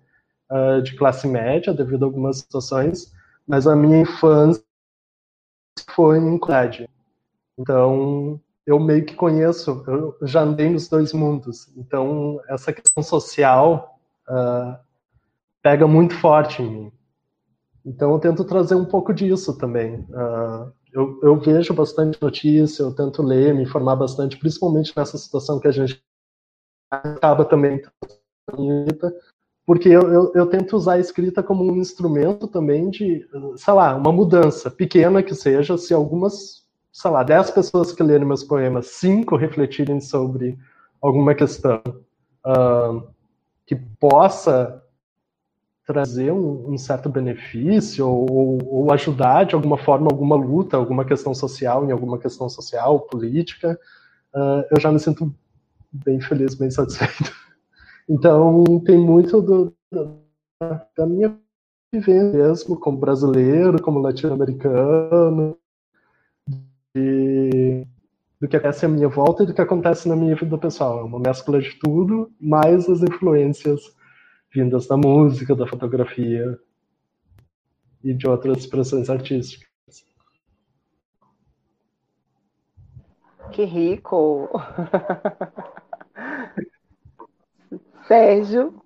uh, 0.50 0.82
de 0.82 0.96
classe 0.96 1.28
média 1.28 1.74
devido 1.74 2.04
a 2.04 2.06
algumas 2.06 2.38
situações, 2.38 3.12
mas 3.46 3.68
a 3.68 3.76
minha 3.76 4.00
infância 4.00 4.64
foi 5.90 6.18
em 6.20 6.38
colégio. 6.38 6.88
Então, 7.58 8.40
eu 8.66 8.80
meio 8.80 9.06
que 9.06 9.14
conheço, 9.14 9.84
eu 9.86 10.18
já 10.22 10.42
andei 10.42 10.70
nos 10.70 10.88
dois 10.88 11.12
mundos. 11.12 11.72
Então, 11.76 12.40
essa 12.48 12.72
questão 12.72 13.04
social 13.04 14.00
uh, 14.30 14.78
pega 15.62 15.86
muito 15.86 16.16
forte 16.16 16.62
em 16.62 16.70
mim. 16.72 16.92
Então, 17.86 18.12
eu 18.14 18.20
tento 18.20 18.46
trazer 18.46 18.76
um 18.76 18.86
pouco 18.86 19.14
disso 19.14 19.58
também. 19.58 19.96
Uh, 20.10 20.72
eu, 20.94 21.20
eu, 21.24 21.40
vejo 21.40 21.74
bastante 21.74 22.22
notícia, 22.22 22.84
eu 22.84 22.94
tento 22.94 23.22
ler, 23.24 23.54
me 23.54 23.64
informar 23.64 23.96
bastante, 23.96 24.38
principalmente 24.38 24.94
nessa 24.96 25.18
situação 25.18 25.60
que 25.60 25.68
a 25.68 25.72
gente 25.72 26.02
acaba 26.92 27.44
também 27.44 27.82
porque 29.66 29.88
eu, 29.88 30.02
eu, 30.12 30.32
eu, 30.36 30.46
tento 30.48 30.76
usar 30.76 30.94
a 30.94 31.00
escrita 31.00 31.42
como 31.42 31.64
um 31.64 31.78
instrumento 31.78 32.48
também 32.48 32.90
de, 32.90 33.26
sei 33.56 33.74
lá, 33.74 33.96
uma 33.96 34.12
mudança, 34.12 34.70
pequena 34.70 35.24
que 35.24 35.34
seja, 35.34 35.78
se 35.78 35.94
algumas, 35.94 36.64
sei 36.92 37.10
lá, 37.10 37.24
dez 37.24 37.50
pessoas 37.50 37.94
que 37.94 38.04
lerem 38.04 38.28
meus 38.28 38.44
poemas, 38.44 38.88
cinco 38.88 39.38
refletirem 39.38 40.02
sobre 40.02 40.58
alguma 41.02 41.34
questão 41.34 41.82
uh, 42.46 43.08
que 43.66 43.76
possa 43.76 44.83
trazer 45.86 46.32
um, 46.32 46.74
um 46.74 46.78
certo 46.78 47.10
benefício 47.10 48.08
ou, 48.08 48.60
ou, 48.66 48.94
ajudar 48.94 49.46
de 49.46 49.56
alguma 49.56 49.78
forma 49.78 50.08
alguma 50.10 50.36
luta, 50.36 50.78
alguma 50.78 51.04
questão 51.04 51.34
social, 51.36 51.86
em 51.86 51.92
alguma 51.92 52.18
questão 52.18 52.48
social, 52.50 53.02
política, 53.02 53.78
uh, 54.34 54.64
eu 54.72 54.80
já 54.80 54.92
me 54.92 55.00
sinto 55.00 55.34
bem 55.92 56.22
feliz, 56.22 56.56
bem 56.56 56.72
satisfeito. 56.72 57.32
Então, 58.10 58.66
tem 58.86 58.98
muito 58.98 59.42
do, 59.42 59.74
da 59.90 61.06
minha 61.06 61.38
vivência 61.90 62.34
mesmo, 62.34 62.78
como 62.78 62.98
brasileiro, 62.98 63.82
como 63.82 64.00
latino-americano, 64.00 65.58
do 66.94 68.48
que 68.50 68.58
acontece 68.58 68.86
à 68.86 68.90
minha 68.90 69.08
volta 69.08 69.44
e 69.44 69.46
do 69.46 69.54
que 69.54 69.62
acontece 69.62 70.10
na 70.10 70.18
minha 70.18 70.36
vida 70.36 70.58
pessoal. 70.58 71.00
É 71.00 71.04
uma 71.04 71.18
mescla 71.18 71.62
de 71.62 71.80
tudo, 71.80 72.30
mais 72.42 72.90
as 72.90 73.02
influências 73.02 73.96
vindas 74.54 74.88
da 74.88 74.96
música, 74.96 75.56
da 75.56 75.66
fotografia 75.66 76.60
e 78.04 78.14
de 78.14 78.28
outras 78.28 78.60
expressões 78.60 79.10
artísticas. 79.10 79.74
Que 83.52 83.66
rico! 83.66 84.48
Sérgio. 88.08 88.80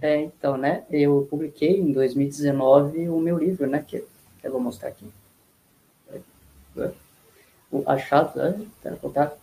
É, 0.00 0.20
então, 0.20 0.56
né, 0.56 0.86
eu 0.90 1.26
publiquei 1.28 1.80
em 1.80 1.92
2019 1.92 3.08
o 3.08 3.18
meu 3.18 3.36
livro, 3.38 3.66
né, 3.66 3.84
que 3.86 4.04
eu 4.42 4.52
vou 4.52 4.60
mostrar 4.60 4.90
aqui. 4.90 5.10
O 7.70 7.82
achado, 7.86 8.38
né, 8.38 8.66
colocar 9.00 9.34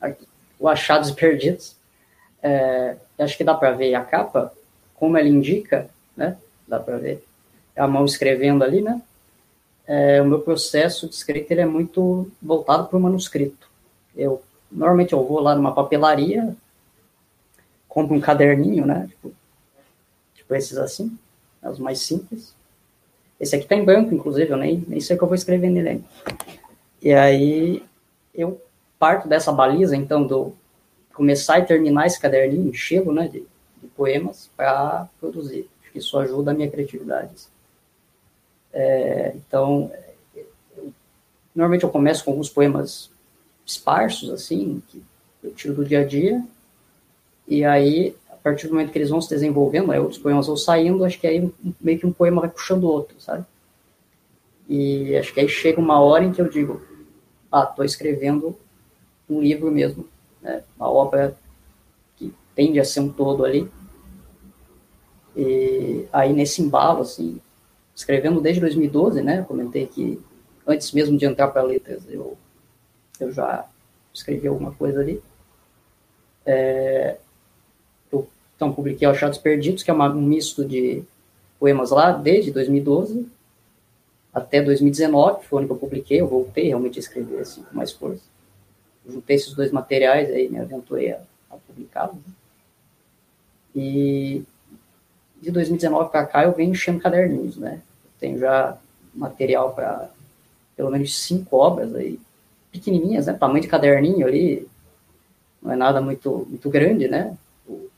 aqui. 0.00 0.26
o 0.58 0.68
Achados 0.68 1.12
Perdidos. 1.12 1.76
É, 2.42 2.96
acho 3.20 3.36
que 3.36 3.44
dá 3.44 3.54
para 3.54 3.72
ver 3.72 3.94
a 3.94 4.04
capa, 4.04 4.52
como 4.94 5.16
ela 5.16 5.28
indica, 5.28 5.88
né? 6.16 6.36
Dá 6.66 6.78
para 6.78 6.98
ver 6.98 7.24
a 7.76 7.86
mão 7.86 8.04
escrevendo 8.04 8.64
ali, 8.64 8.82
né? 8.82 9.00
É, 9.86 10.22
o 10.22 10.24
meu 10.24 10.40
processo 10.40 11.08
de 11.08 11.14
escrita 11.14 11.52
ele 11.52 11.62
é 11.62 11.66
muito 11.66 12.30
voltado 12.40 12.86
para 12.86 12.96
o 12.96 13.00
manuscrito. 13.00 13.68
Eu 14.14 14.42
normalmente 14.70 15.12
eu 15.12 15.26
vou 15.26 15.40
lá 15.40 15.54
numa 15.54 15.74
papelaria, 15.74 16.54
compro 17.88 18.14
um 18.14 18.20
caderninho, 18.20 18.86
né? 18.86 19.08
Tipo, 19.08 19.32
tipo 20.34 20.54
esses 20.54 20.78
assim, 20.78 21.18
os 21.62 21.78
mais 21.78 22.00
simples. 22.00 22.54
Esse 23.40 23.56
aqui 23.56 23.66
tá 23.66 23.74
em 23.74 23.84
branco, 23.84 24.14
inclusive, 24.14 24.50
eu 24.50 24.56
nem, 24.56 24.84
nem 24.86 25.00
sei 25.00 25.16
o 25.16 25.18
que 25.18 25.24
eu 25.24 25.28
vou 25.28 25.34
escrever 25.34 25.70
nele. 25.70 26.04
E 27.02 27.12
aí 27.12 27.82
eu 28.34 28.60
parto 28.98 29.26
dessa 29.26 29.50
baliza, 29.50 29.96
então, 29.96 30.26
do 30.26 30.54
começar 31.20 31.58
e 31.58 31.66
terminar 31.66 32.06
esse 32.06 32.18
caderninho, 32.18 32.70
enchê-lo, 32.70 33.12
né, 33.12 33.28
de, 33.28 33.40
de 33.40 33.88
poemas 33.94 34.48
para 34.56 35.06
produzir. 35.20 35.68
Acho 35.82 35.92
que 35.92 35.98
isso 35.98 36.18
ajuda 36.18 36.50
a 36.50 36.54
minha 36.54 36.70
criatividade. 36.70 37.30
É, 38.72 39.34
então, 39.36 39.92
eu, 40.34 40.90
normalmente 41.54 41.84
eu 41.84 41.90
começo 41.90 42.24
com 42.24 42.30
alguns 42.30 42.48
poemas 42.48 43.10
esparsos, 43.66 44.30
assim, 44.30 44.82
que 44.88 45.02
eu 45.44 45.52
tiro 45.52 45.74
do 45.74 45.84
dia 45.84 46.00
a 46.00 46.06
dia, 46.06 46.42
e 47.46 47.66
aí, 47.66 48.16
a 48.30 48.36
partir 48.36 48.68
do 48.68 48.72
momento 48.72 48.90
que 48.90 48.96
eles 48.96 49.10
vão 49.10 49.20
se 49.20 49.28
desenvolvendo, 49.28 49.92
aí 49.92 49.98
outros 49.98 50.18
poemas 50.18 50.46
vão 50.46 50.56
saindo, 50.56 51.04
acho 51.04 51.20
que 51.20 51.26
aí 51.26 51.52
meio 51.78 51.98
que 51.98 52.06
um 52.06 52.12
poema 52.14 52.40
vai 52.40 52.48
puxando 52.48 52.84
o 52.84 52.90
outro, 52.90 53.20
sabe? 53.20 53.44
E 54.66 55.14
acho 55.18 55.34
que 55.34 55.40
aí 55.40 55.48
chega 55.50 55.78
uma 55.78 56.00
hora 56.00 56.24
em 56.24 56.32
que 56.32 56.40
eu 56.40 56.48
digo, 56.48 56.80
ah, 57.52 57.68
estou 57.68 57.84
escrevendo 57.84 58.56
um 59.28 59.38
livro 59.42 59.70
mesmo, 59.70 60.08
né? 60.42 60.62
uma 60.76 60.90
obra 60.90 61.36
que 62.16 62.32
tende 62.54 62.80
a 62.80 62.84
ser 62.84 63.00
um 63.00 63.08
todo 63.08 63.44
ali. 63.44 63.70
E 65.36 66.06
aí 66.12 66.32
nesse 66.32 66.62
embalo, 66.62 67.02
assim, 67.02 67.40
escrevendo 67.94 68.40
desde 68.40 68.60
2012, 68.60 69.22
né? 69.22 69.40
Eu 69.40 69.44
comentei 69.44 69.86
que 69.86 70.20
antes 70.66 70.92
mesmo 70.92 71.16
de 71.16 71.24
entrar 71.24 71.48
para 71.48 71.62
letras, 71.62 72.02
eu, 72.08 72.36
eu 73.18 73.32
já 73.32 73.66
escrevi 74.12 74.48
alguma 74.48 74.72
coisa 74.72 75.00
ali. 75.00 75.22
É, 76.44 77.16
eu, 78.12 78.28
então, 78.56 78.72
publiquei 78.72 79.06
Achados 79.06 79.38
Perdidos, 79.38 79.82
que 79.82 79.90
é 79.90 79.94
uma, 79.94 80.10
um 80.10 80.22
misto 80.22 80.64
de 80.64 81.04
poemas 81.58 81.90
lá 81.90 82.12
desde 82.12 82.50
2012 82.50 83.28
até 84.32 84.62
2019, 84.62 85.44
foi 85.44 85.56
o 85.56 85.58
ano 85.58 85.68
que 85.68 85.74
eu 85.74 85.78
publiquei, 85.78 86.20
eu 86.20 86.28
voltei 86.28 86.68
realmente 86.68 86.98
a 86.98 87.00
escrever 87.00 87.40
assim, 87.40 87.62
com 87.62 87.76
mais 87.76 87.92
força. 87.92 88.22
Juntei 89.06 89.36
esses 89.36 89.54
dois 89.54 89.72
materiais, 89.72 90.30
aí 90.30 90.48
me 90.48 90.58
aventurei 90.58 91.12
a, 91.12 91.20
a 91.50 91.56
publicá-los. 91.56 92.16
Né? 92.16 92.32
E 93.74 94.42
de 95.40 95.50
2019 95.50 96.10
para 96.10 96.26
cá 96.26 96.44
eu 96.44 96.52
venho 96.52 96.72
enchendo 96.72 97.00
caderninhos, 97.00 97.56
né? 97.56 97.80
Eu 98.04 98.10
tenho 98.20 98.38
já 98.38 98.76
material 99.14 99.72
para 99.74 100.10
pelo 100.76 100.90
menos 100.90 101.18
cinco 101.18 101.56
obras 101.56 101.94
aí, 101.94 102.18
pequenininhas, 102.70 103.26
né? 103.26 103.32
Tamanho 103.32 103.62
de 103.62 103.68
caderninho 103.68 104.26
ali, 104.26 104.66
não 105.62 105.72
é 105.72 105.76
nada 105.76 106.00
muito, 106.00 106.46
muito 106.48 106.68
grande, 106.70 107.08
né? 107.08 107.36
O, 107.66 107.88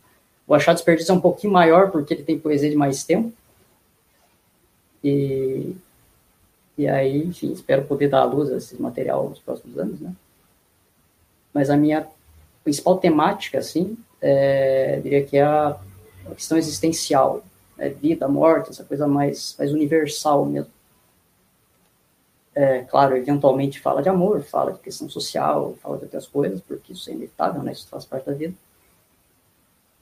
o 0.47 0.55
Achado 0.55 0.77
Desperdício 0.77 1.13
é 1.13 1.15
um 1.15 1.21
pouquinho 1.21 1.53
maior 1.53 1.91
porque 1.91 2.15
ele 2.15 2.23
tem 2.23 2.39
poesia 2.39 2.71
de 2.71 2.77
mais 2.77 3.05
tempo. 3.05 3.33
E 5.03 5.75
e 6.77 6.89
aí, 6.89 7.23
enfim, 7.25 7.53
espero 7.53 7.85
poder 7.85 8.09
dar 8.09 8.21
à 8.21 8.25
luz 8.25 8.51
a 8.51 8.57
esse 8.57 8.81
material 8.81 9.29
nos 9.29 9.39
próximos 9.39 9.79
anos, 9.79 10.01
né? 10.01 10.13
Mas 11.53 11.71
a 11.71 11.77
minha 11.77 12.07
principal 12.65 12.99
temática, 12.99 13.59
assim, 13.59 13.97
é, 14.21 15.01
diria 15.03 15.25
que 15.25 15.37
é 15.37 15.43
a, 15.43 15.79
questão 16.35 16.57
existencial, 16.57 17.43
né? 17.77 17.89
vida, 17.89 18.29
morte, 18.29 18.71
essa 18.71 18.85
coisa 18.85 19.07
mais, 19.07 19.55
mais 19.59 19.73
universal 19.73 20.47
mesmo. 20.47 20.71
É, 22.55 22.83
claro, 22.83 23.17
eventualmente 23.17 23.81
fala 23.81 24.03
de 24.03 24.09
amor, 24.09 24.43
fala 24.43 24.73
de 24.73 24.79
questão 24.79 25.09
social, 25.09 25.75
fala 25.83 25.97
de 25.97 26.05
outras 26.05 26.27
coisas, 26.27 26.61
porque 26.61 26.93
isso 26.93 27.09
é 27.09 27.15
inevitável, 27.15 27.63
né? 27.63 27.73
Isso 27.73 27.89
faz 27.89 28.05
parte 28.05 28.27
da 28.27 28.35
vida. 28.35 28.55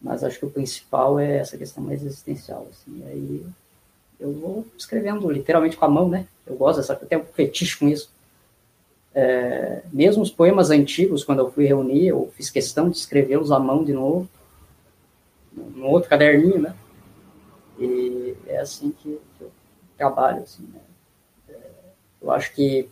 Mas 0.02 0.24
acho 0.24 0.38
que 0.38 0.46
o 0.46 0.50
principal 0.50 1.18
é 1.18 1.36
essa 1.38 1.56
questão 1.56 1.82
mais 1.82 2.02
existencial, 2.02 2.66
assim. 2.70 3.04
aí 3.06 3.46
eu 4.18 4.32
vou 4.32 4.66
escrevendo 4.76 5.30
literalmente 5.30 5.76
com 5.76 5.84
a 5.84 5.88
mão, 5.88 6.08
né? 6.08 6.26
Eu 6.46 6.56
gosto 6.56 6.78
dessa, 6.78 6.92
eu 6.92 7.08
tenho 7.08 7.22
um 7.22 7.24
fetiche 7.24 7.78
com 7.78 7.88
isso. 7.88 8.10
É, 9.14 9.82
mesmo 9.92 10.22
os 10.22 10.30
poemas 10.30 10.70
antigos, 10.70 11.24
quando 11.24 11.40
eu 11.40 11.50
fui 11.50 11.66
reunir, 11.66 12.08
eu 12.08 12.30
fiz 12.36 12.48
questão 12.48 12.88
de 12.88 12.96
escrevê-los 12.96 13.50
à 13.50 13.58
mão 13.58 13.82
de 13.82 13.92
novo, 13.92 14.28
num 15.52 15.88
outro 15.88 16.08
caderninho, 16.08 16.60
né? 16.60 16.74
E 17.78 18.36
é 18.46 18.58
assim 18.58 18.92
que, 18.92 19.18
eu 19.40 19.50
trabalho, 19.96 20.42
assim, 20.42 20.62
né? 20.72 20.80
É, 21.48 21.54
eu 22.22 22.30
acho 22.30 22.52
que 22.54 22.88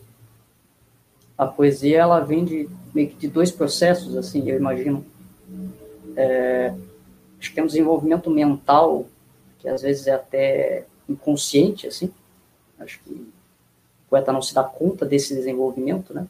a 1.37 1.45
poesia, 1.45 1.99
ela 1.99 2.19
vem 2.19 2.43
de, 2.43 2.69
meio 2.93 3.09
que 3.09 3.15
de 3.15 3.27
dois 3.29 3.49
processos, 3.49 4.17
assim, 4.17 4.49
eu 4.49 4.57
imagino. 4.57 5.05
É, 6.17 6.73
acho 7.39 7.49
que 7.49 7.55
tem 7.55 7.63
um 7.63 7.67
desenvolvimento 7.67 8.29
mental, 8.29 9.05
que 9.59 9.69
às 9.69 9.81
vezes 9.81 10.07
é 10.07 10.11
até 10.11 10.85
inconsciente, 11.07 11.87
assim. 11.87 12.11
Acho 12.77 12.99
que 13.03 13.31
poeta 14.09 14.31
não 14.31 14.41
se 14.41 14.53
dá 14.53 14.63
conta 14.63 15.05
desse 15.05 15.33
desenvolvimento, 15.33 16.13
né? 16.13 16.27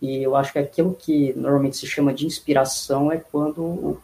E 0.00 0.22
eu 0.22 0.34
acho 0.34 0.52
que 0.52 0.58
aquilo 0.58 0.94
que 0.94 1.32
normalmente 1.34 1.76
se 1.76 1.86
chama 1.86 2.12
de 2.12 2.26
inspiração 2.26 3.12
é 3.12 3.18
quando 3.18 4.00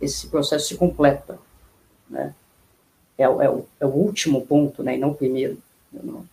esse 0.00 0.26
processo 0.26 0.68
se 0.68 0.76
completa, 0.76 1.38
né? 2.08 2.34
É, 3.16 3.24
é, 3.24 3.28
o, 3.28 3.64
é 3.80 3.86
o 3.86 3.90
último 3.90 4.44
ponto, 4.46 4.82
né? 4.82 4.96
E 4.96 4.98
não 4.98 5.10
o 5.10 5.14
primeiro. 5.14 5.58
Eu 5.92 6.02
não, 6.02 6.24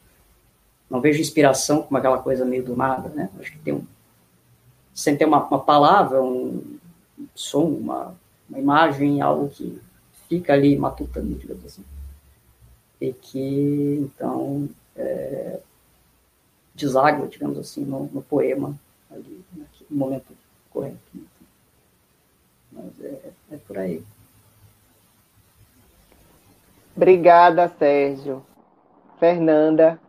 não 0.90 1.02
vejo 1.02 1.22
inspiração 1.22 1.84
como 1.84 1.98
aquela 1.98 2.20
coisa 2.20 2.44
meio 2.46 2.64
do 2.64 2.76
nada, 2.76 3.10
né? 3.10 3.30
Acho 3.40 3.52
que 3.52 3.60
tem 3.60 3.74
um... 3.74 3.84
Sem 4.94 5.16
ter 5.18 5.26
uma, 5.26 5.44
uma 5.46 5.60
palavra, 5.60 6.22
um 6.22 6.78
som, 7.36 7.66
uma, 7.66 8.16
uma 8.50 8.60
imagem, 8.60 9.22
algo 9.22 9.50
que 9.50 9.80
fica 10.30 10.54
ali 10.54 10.78
matutando, 10.78 11.36
digamos 11.36 11.66
assim 11.66 11.84
e 13.00 13.14
que, 13.14 14.00
então, 14.02 14.70
é, 14.96 15.60
deságua, 16.76 17.28
digamos 17.28 17.58
assim, 17.58 17.86
no, 17.86 18.06
no 18.12 18.22
poema, 18.22 18.78
ali, 19.10 19.44
no 19.90 19.98
momento 19.98 20.36
correto. 20.70 21.00
Mas 22.72 23.00
é, 23.02 23.32
é 23.52 23.58
por 23.58 23.78
aí. 23.78 24.04
Obrigada, 26.96 27.68
Sérgio. 27.80 28.46
Fernanda. 29.20 30.00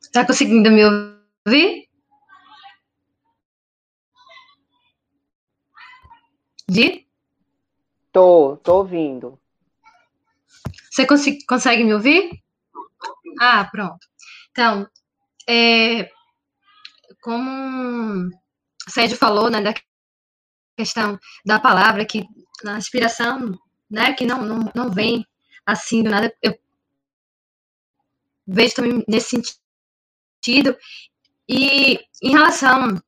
Está 0.00 0.26
conseguindo 0.26 0.70
me 0.70 0.84
ouvir? 0.84 1.88
De? 6.68 7.06
Tô, 8.12 8.56
tô 8.58 8.78
ouvindo. 8.78 9.38
Você 10.90 11.06
consegue 11.46 11.84
me 11.84 11.94
ouvir? 11.94 12.42
Ah, 13.40 13.64
pronto. 13.70 14.06
Então, 14.50 14.88
é, 15.48 16.10
como 17.22 18.28
o 18.28 18.90
Sérgio 18.90 19.16
falou, 19.16 19.48
né, 19.50 19.60
da 19.62 19.74
questão 20.76 21.18
da 21.44 21.60
palavra, 21.60 22.04
que 22.04 22.24
na 22.64 22.78
inspiração, 22.78 23.58
né, 23.90 24.12
que 24.14 24.26
não, 24.26 24.42
não, 24.42 24.72
não 24.74 24.90
vem 24.90 25.24
assim 25.64 26.02
do 26.02 26.10
nada, 26.10 26.34
eu 26.42 26.58
vejo 28.46 28.74
também 28.74 29.04
nesse 29.08 29.40
sentido. 30.42 30.76
E 31.48 32.00
em 32.22 32.30
relação 32.32 33.00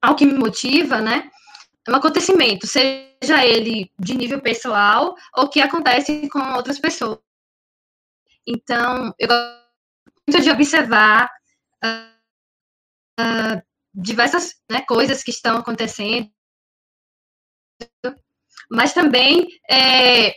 ao 0.00 0.14
que 0.14 0.24
me 0.26 0.34
motiva, 0.34 1.00
né, 1.00 1.30
um 1.88 1.94
acontecimento, 1.94 2.66
seja 2.66 3.44
ele 3.44 3.90
de 3.98 4.14
nível 4.14 4.40
pessoal 4.40 5.14
ou 5.36 5.48
que 5.48 5.60
acontece 5.60 6.28
com 6.28 6.40
outras 6.54 6.78
pessoas. 6.78 7.18
Então, 8.46 9.14
eu 9.18 9.28
gosto 9.28 9.68
muito 10.26 10.42
de 10.42 10.50
observar 10.50 11.30
uh, 11.84 13.20
uh, 13.20 13.62
diversas 13.94 14.54
né, 14.70 14.82
coisas 14.82 15.22
que 15.22 15.30
estão 15.30 15.58
acontecendo, 15.58 16.30
mas 18.70 18.92
também 18.92 19.46
é, 19.70 20.34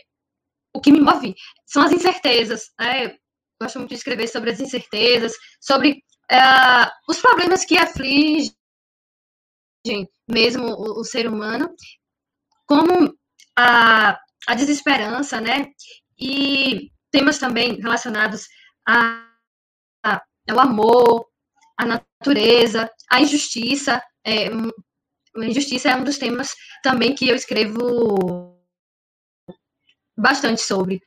o 0.74 0.80
que 0.80 0.90
me 0.90 1.00
move 1.00 1.34
são 1.66 1.82
as 1.82 1.92
incertezas. 1.92 2.70
Né? 2.78 3.06
Eu 3.06 3.18
gosto 3.60 3.78
muito 3.78 3.90
de 3.90 3.96
escrever 3.96 4.28
sobre 4.28 4.50
as 4.50 4.60
incertezas, 4.60 5.32
sobre 5.60 6.02
uh, 6.32 6.90
os 7.08 7.20
problemas 7.20 7.64
que 7.64 7.76
afligem 7.76 8.54
mesmo 10.28 10.66
o, 10.66 11.00
o 11.00 11.04
ser 11.04 11.26
humano 11.26 11.74
como 12.66 13.14
a, 13.56 14.18
a 14.48 14.54
desesperança, 14.54 15.40
né? 15.40 15.70
E 16.18 16.90
temas 17.10 17.38
também 17.38 17.80
relacionados 17.80 18.46
a, 18.88 19.28
a 20.04 20.22
é 20.46 20.54
o 20.54 20.60
amor, 20.60 21.28
a 21.78 21.84
natureza, 21.84 22.90
a 23.10 23.20
injustiça. 23.20 24.02
É, 24.24 24.48
a 24.48 25.44
injustiça 25.44 25.90
é 25.90 25.96
um 25.96 26.04
dos 26.04 26.18
temas 26.18 26.54
também 26.82 27.14
que 27.14 27.28
eu 27.28 27.36
escrevo 27.36 28.58
bastante 30.16 30.60
sobre. 30.62 31.00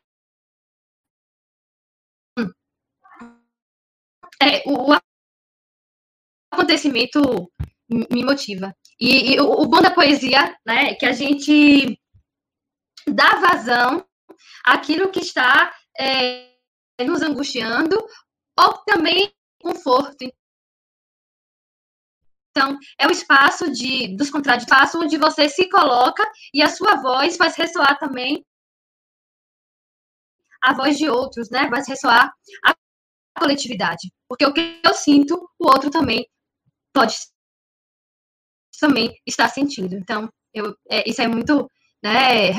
É, 4.42 4.62
o, 4.68 4.92
o 4.92 5.00
acontecimento 6.52 7.52
me 7.90 8.24
motiva. 8.24 8.76
E, 9.00 9.34
e 9.34 9.40
o, 9.40 9.62
o, 9.62 9.68
bom 9.68 9.82
da 9.82 9.92
poesia, 9.92 10.58
né, 10.66 10.92
é 10.92 10.96
que 10.96 11.06
a 11.06 11.12
gente 11.12 12.00
dá 13.08 13.36
vazão 13.36 14.06
àquilo 14.66 15.12
que 15.12 15.20
está 15.20 15.74
é, 15.98 16.56
nos 17.06 17.22
angustiando 17.22 17.96
ou 18.60 18.74
também 18.80 19.32
conforto. 19.62 20.26
Então, 22.52 22.78
é 22.98 23.06
o 23.06 23.12
espaço 23.12 23.70
de, 23.70 24.16
dos 24.16 24.30
contraditórios, 24.30 24.96
onde 24.96 25.18
você 25.18 25.50
se 25.50 25.70
coloca 25.70 26.24
e 26.54 26.62
a 26.62 26.70
sua 26.70 26.96
voz 26.96 27.36
faz 27.36 27.56
ressoar 27.56 28.00
também 28.00 28.46
a 30.64 30.74
voz 30.74 30.98
de 30.98 31.10
outros, 31.10 31.50
né? 31.50 31.68
Vai 31.70 31.84
ressoar 31.86 32.34
a 32.64 32.74
coletividade. 33.38 34.10
Porque 34.28 34.46
o 34.46 34.54
que 34.54 34.82
eu 34.84 34.94
sinto, 34.94 35.36
o 35.60 35.68
outro 35.68 35.92
também 35.92 36.26
pode 36.94 37.16
também 38.80 39.14
estar 39.26 39.50
sentindo. 39.50 39.96
Então, 39.96 40.30
eu, 40.54 40.76
é, 40.90 41.08
isso 41.10 41.22
é 41.22 41.28
muito 41.28 41.70
né, 42.04 42.52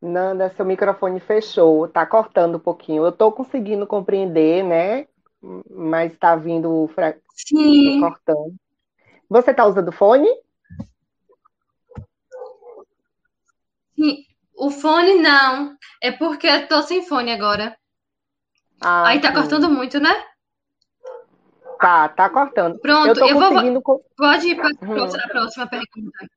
Nanda, 0.00 0.52
seu 0.56 0.64
microfone 0.64 1.20
fechou, 1.20 1.86
tá 1.86 2.04
cortando 2.04 2.56
um 2.56 2.60
pouquinho. 2.60 3.04
Eu 3.04 3.10
estou 3.10 3.30
conseguindo 3.30 3.86
compreender, 3.86 4.64
né? 4.64 5.06
Mas 5.70 6.12
está 6.12 6.34
vindo 6.34 6.90
fra... 6.92 7.16
Sim. 7.34 8.00
cortando. 8.00 8.54
Você 9.28 9.52
está 9.52 9.64
usando 9.64 9.92
fone? 9.92 10.28
Sim. 13.94 14.24
O 14.56 14.70
fone 14.70 15.14
não. 15.14 15.76
É 16.02 16.10
porque 16.10 16.48
eu 16.48 16.66
tô 16.66 16.82
sem 16.82 17.06
fone 17.06 17.30
agora. 17.30 17.76
Ah, 18.80 19.06
Aí 19.06 19.20
tá 19.20 19.28
sim. 19.28 19.34
cortando 19.34 19.70
muito, 19.70 20.00
né? 20.00 20.31
Tá, 21.82 22.08
tá 22.08 22.30
cortando. 22.30 22.78
Pronto, 22.78 23.18
eu, 23.18 23.26
eu 23.26 23.34
conseguindo... 23.34 23.82
vou. 23.84 24.04
Pode 24.16 24.46
ir 24.46 24.54
para 24.54 24.68
uhum. 24.88 25.04
a 25.04 25.28
próxima 25.28 25.66
pergunta. 25.66 26.28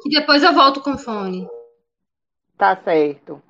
Que 0.00 0.10
depois 0.10 0.44
eu 0.44 0.54
volto 0.54 0.80
com 0.80 0.96
fone. 0.96 1.48
Tá 2.56 2.76
certo. 2.76 3.42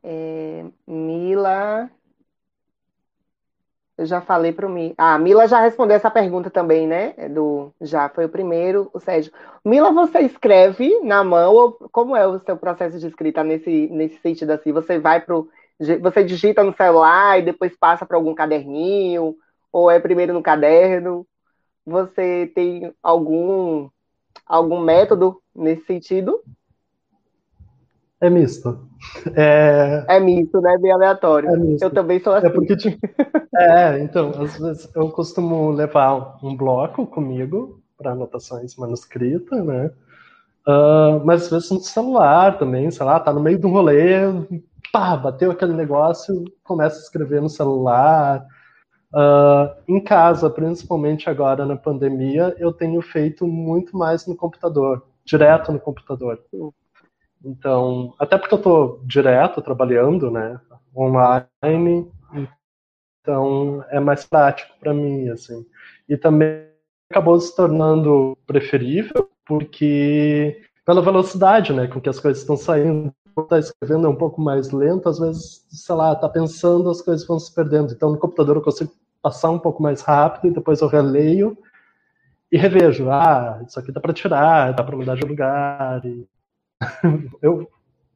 É, 0.00 0.64
Mila. 0.86 1.90
Eu 3.98 4.06
já 4.06 4.20
falei 4.20 4.52
para 4.52 4.64
o 4.64 4.70
Mila. 4.70 4.94
Ah, 4.96 5.18
Mila 5.18 5.48
já 5.48 5.60
respondeu 5.60 5.96
essa 5.96 6.10
pergunta 6.10 6.50
também, 6.50 6.86
né? 6.86 7.12
É 7.16 7.28
do 7.28 7.72
já 7.80 8.08
foi 8.08 8.26
o 8.26 8.28
primeiro, 8.28 8.88
o 8.94 9.00
Sérgio. 9.00 9.32
Mila, 9.64 9.90
você 9.90 10.20
escreve 10.20 11.00
na 11.00 11.24
mão 11.24 11.52
ou 11.52 11.72
como 11.90 12.14
é 12.14 12.24
o 12.24 12.38
seu 12.38 12.56
processo 12.56 12.96
de 13.00 13.08
escrita 13.08 13.42
nesse 13.42 13.88
nesse 13.88 14.20
sentido 14.20 14.52
assim? 14.52 14.70
Você 14.70 15.00
vai 15.00 15.20
pro 15.20 15.48
você 16.00 16.22
digita 16.22 16.62
no 16.62 16.72
celular 16.76 17.40
e 17.40 17.44
depois 17.44 17.76
passa 17.76 18.06
para 18.06 18.16
algum 18.16 18.36
caderninho 18.36 19.36
ou 19.74 19.90
é 19.90 19.98
primeiro 19.98 20.32
no 20.32 20.40
caderno? 20.40 21.26
Você 21.84 22.50
tem 22.54 22.94
algum 23.02 23.88
algum 24.46 24.80
método 24.80 25.40
nesse 25.52 25.84
sentido? 25.84 26.40
É 28.20 28.30
misto. 28.30 28.88
É, 29.34 30.04
é 30.08 30.20
misto, 30.20 30.60
né? 30.60 30.78
Bem 30.78 30.92
aleatório. 30.92 31.50
É 31.50 31.84
eu 31.84 31.90
também 31.90 32.20
sou 32.20 32.32
assim. 32.32 32.46
É, 32.46 32.50
porque, 32.50 32.74
é, 33.58 33.98
então, 33.98 34.30
às 34.40 34.56
vezes 34.56 34.88
eu 34.94 35.10
costumo 35.10 35.72
levar 35.72 36.38
um 36.42 36.56
bloco 36.56 37.04
comigo 37.04 37.82
para 37.98 38.12
anotações 38.12 38.76
manuscritas, 38.76 39.64
né? 39.64 39.90
Uh, 40.66 41.20
mas 41.24 41.42
às 41.42 41.50
vezes 41.50 41.70
no 41.70 41.80
celular 41.80 42.58
também, 42.58 42.90
sei 42.90 43.04
lá, 43.04 43.18
tá 43.18 43.32
no 43.32 43.40
meio 43.40 43.60
um 43.66 43.70
rolê, 43.70 44.20
pá, 44.92 45.16
bateu 45.16 45.50
aquele 45.50 45.74
negócio, 45.74 46.44
começa 46.62 46.96
a 46.96 47.02
escrever 47.02 47.42
no 47.42 47.50
celular. 47.50 48.46
Uh, 49.14 49.70
em 49.86 50.02
casa, 50.02 50.50
principalmente 50.50 51.30
agora 51.30 51.64
na 51.64 51.76
pandemia, 51.76 52.52
eu 52.58 52.72
tenho 52.72 53.00
feito 53.00 53.46
muito 53.46 53.96
mais 53.96 54.26
no 54.26 54.34
computador, 54.34 55.06
direto 55.24 55.70
no 55.70 55.78
computador. 55.78 56.42
Então, 57.44 58.12
até 58.18 58.36
porque 58.36 58.54
eu 58.54 58.58
estou 58.58 59.00
direto 59.04 59.62
trabalhando, 59.62 60.32
né, 60.32 60.58
online, 60.96 62.10
então 63.20 63.84
é 63.88 64.00
mais 64.00 64.26
prático 64.26 64.74
para 64.80 64.92
mim, 64.92 65.28
assim. 65.28 65.64
E 66.08 66.16
também 66.16 66.66
acabou 67.08 67.38
se 67.38 67.54
tornando 67.54 68.36
preferível 68.44 69.30
porque 69.46 70.60
pela 70.84 71.00
velocidade, 71.00 71.72
né, 71.72 71.86
com 71.86 72.00
que 72.00 72.08
as 72.08 72.18
coisas 72.18 72.42
estão 72.42 72.56
saindo, 72.56 73.14
está 73.38 73.60
escrevendo 73.60 74.08
é 74.08 74.10
um 74.10 74.16
pouco 74.16 74.40
mais 74.40 74.72
lento, 74.72 75.08
às 75.08 75.20
vezes, 75.20 75.64
sei 75.68 75.94
lá, 75.94 76.14
está 76.14 76.28
pensando, 76.28 76.90
as 76.90 77.00
coisas 77.00 77.24
vão 77.24 77.38
se 77.38 77.54
perdendo. 77.54 77.92
Então, 77.92 78.10
no 78.10 78.18
computador 78.18 78.56
eu 78.56 78.62
consigo 78.62 78.92
passar 79.24 79.50
um 79.50 79.58
pouco 79.58 79.82
mais 79.82 80.02
rápido 80.02 80.48
e 80.48 80.54
depois 80.54 80.82
eu 80.82 80.86
releio 80.86 81.56
e 82.52 82.58
revejo. 82.58 83.08
Ah, 83.10 83.62
isso 83.66 83.80
aqui 83.80 83.90
dá 83.90 83.98
para 83.98 84.12
tirar, 84.12 84.74
dá 84.74 84.84
para 84.84 84.94
mudar 84.94 85.16
de 85.16 85.24
lugar. 85.24 86.04
E 86.04 86.28
eu 87.40 87.66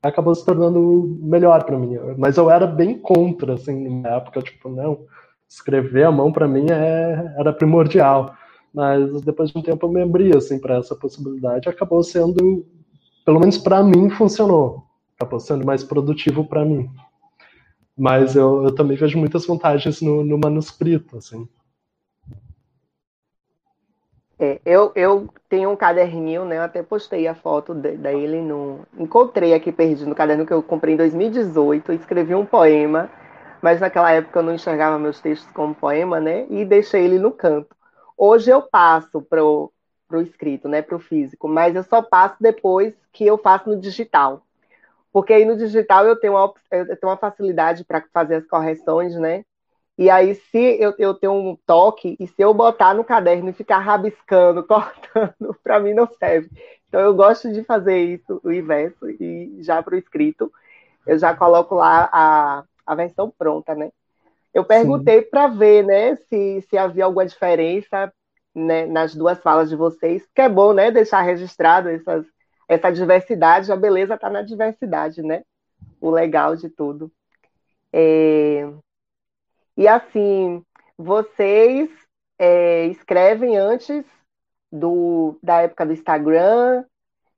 acabou 0.02 0.34
se 0.34 0.44
tornando 0.44 1.18
melhor 1.22 1.64
para 1.64 1.78
mim. 1.78 1.96
Mas 2.18 2.36
eu 2.36 2.50
era 2.50 2.66
bem 2.66 2.98
contra, 2.98 3.54
assim, 3.54 4.02
na 4.02 4.16
época, 4.16 4.42
tipo, 4.42 4.68
não, 4.68 5.06
escrever 5.48 6.04
a 6.04 6.12
mão 6.12 6.30
para 6.30 6.46
mim 6.46 6.66
é, 6.70 7.34
era 7.38 7.54
primordial. 7.54 8.34
Mas 8.72 9.22
depois 9.22 9.50
de 9.50 9.56
um 9.58 9.62
tempo 9.62 9.86
eu 9.86 9.90
me 9.90 10.02
abri, 10.02 10.36
assim, 10.36 10.60
para 10.60 10.76
essa 10.76 10.94
possibilidade. 10.94 11.70
Acabou 11.70 12.02
sendo, 12.02 12.66
pelo 13.24 13.40
menos 13.40 13.56
para 13.56 13.82
mim, 13.82 14.10
funcionou. 14.10 14.84
Acabou 15.16 15.40
sendo 15.40 15.64
mais 15.64 15.82
produtivo 15.82 16.44
para 16.44 16.66
mim. 16.66 16.86
Mas 17.98 18.36
eu, 18.36 18.62
eu, 18.62 18.72
também 18.72 18.96
vejo 18.96 19.18
muitas 19.18 19.44
vantagens 19.44 20.00
no, 20.00 20.22
no 20.22 20.38
manuscrito, 20.38 21.16
assim. 21.16 21.48
É, 24.38 24.60
eu, 24.64 24.92
eu 24.94 25.28
tenho 25.48 25.68
um 25.68 25.74
caderninho, 25.74 26.44
né? 26.44 26.58
Eu 26.58 26.62
até 26.62 26.80
postei 26.80 27.26
a 27.26 27.34
foto 27.34 27.74
dele 27.74 28.40
no. 28.40 28.86
Encontrei 28.96 29.52
aqui 29.52 29.72
perdido 29.72 30.08
no 30.08 30.14
caderno 30.14 30.46
que 30.46 30.52
eu 30.52 30.62
comprei 30.62 30.94
em 30.94 30.96
2018, 30.96 31.92
escrevi 31.92 32.36
um 32.36 32.46
poema, 32.46 33.10
mas 33.60 33.80
naquela 33.80 34.12
época 34.12 34.38
eu 34.38 34.44
não 34.44 34.54
enxergava 34.54 34.96
meus 34.96 35.20
textos 35.20 35.50
como 35.52 35.74
poema, 35.74 36.20
né? 36.20 36.46
E 36.50 36.64
deixei 36.64 37.04
ele 37.04 37.18
no 37.18 37.32
canto. 37.32 37.74
Hoje 38.16 38.48
eu 38.48 38.62
passo 38.62 39.20
pro, 39.20 39.72
pro 40.06 40.22
escrito, 40.22 40.68
né? 40.68 40.82
Pro 40.82 41.00
físico, 41.00 41.48
mas 41.48 41.74
eu 41.74 41.82
só 41.82 42.00
passo 42.00 42.36
depois 42.40 42.94
que 43.12 43.26
eu 43.26 43.36
faço 43.36 43.68
no 43.68 43.80
digital. 43.80 44.44
Porque 45.12 45.32
aí 45.32 45.44
no 45.44 45.56
digital 45.56 46.06
eu 46.06 46.16
tenho 46.18 46.34
uma, 46.34 46.52
eu 46.70 46.86
tenho 46.86 47.10
uma 47.10 47.16
facilidade 47.16 47.84
para 47.84 48.04
fazer 48.12 48.36
as 48.36 48.46
correções, 48.46 49.14
né? 49.16 49.44
E 49.96 50.08
aí, 50.08 50.36
se 50.36 50.80
eu, 50.80 50.94
eu 50.96 51.12
tenho 51.12 51.32
um 51.32 51.56
toque, 51.66 52.16
e 52.20 52.26
se 52.28 52.40
eu 52.40 52.54
botar 52.54 52.94
no 52.94 53.02
caderno 53.02 53.50
e 53.50 53.52
ficar 53.52 53.78
rabiscando, 53.78 54.62
cortando, 54.64 55.56
para 55.62 55.80
mim 55.80 55.92
não 55.92 56.06
serve. 56.06 56.48
Então, 56.88 57.00
eu 57.00 57.12
gosto 57.14 57.52
de 57.52 57.64
fazer 57.64 57.98
isso, 57.98 58.40
o 58.44 58.52
inverso, 58.52 59.10
e 59.10 59.56
já 59.60 59.82
para 59.82 59.96
o 59.96 59.98
escrito, 59.98 60.52
eu 61.04 61.18
já 61.18 61.34
coloco 61.34 61.74
lá 61.74 62.08
a, 62.12 62.64
a 62.86 62.94
versão 62.94 63.32
pronta, 63.36 63.74
né? 63.74 63.90
Eu 64.54 64.64
perguntei 64.64 65.22
para 65.22 65.48
ver, 65.48 65.84
né, 65.84 66.16
se, 66.16 66.62
se 66.68 66.78
havia 66.78 67.04
alguma 67.04 67.26
diferença 67.26 68.12
né, 68.54 68.86
nas 68.86 69.14
duas 69.14 69.38
falas 69.40 69.68
de 69.68 69.76
vocês, 69.76 70.26
que 70.34 70.40
é 70.40 70.48
bom, 70.48 70.72
né, 70.72 70.90
deixar 70.90 71.22
registrado 71.22 71.88
essas, 71.88 72.24
essa 72.68 72.90
diversidade, 72.92 73.72
a 73.72 73.76
beleza 73.76 74.14
está 74.14 74.28
na 74.28 74.42
diversidade, 74.42 75.22
né? 75.22 75.42
O 76.00 76.10
legal 76.10 76.54
de 76.54 76.68
tudo. 76.68 77.10
É, 77.92 78.68
e 79.76 79.88
assim, 79.88 80.62
vocês 80.96 81.88
é, 82.38 82.86
escrevem 82.86 83.56
antes 83.56 84.04
do, 84.70 85.38
da 85.42 85.62
época 85.62 85.86
do 85.86 85.92
Instagram, 85.92 86.84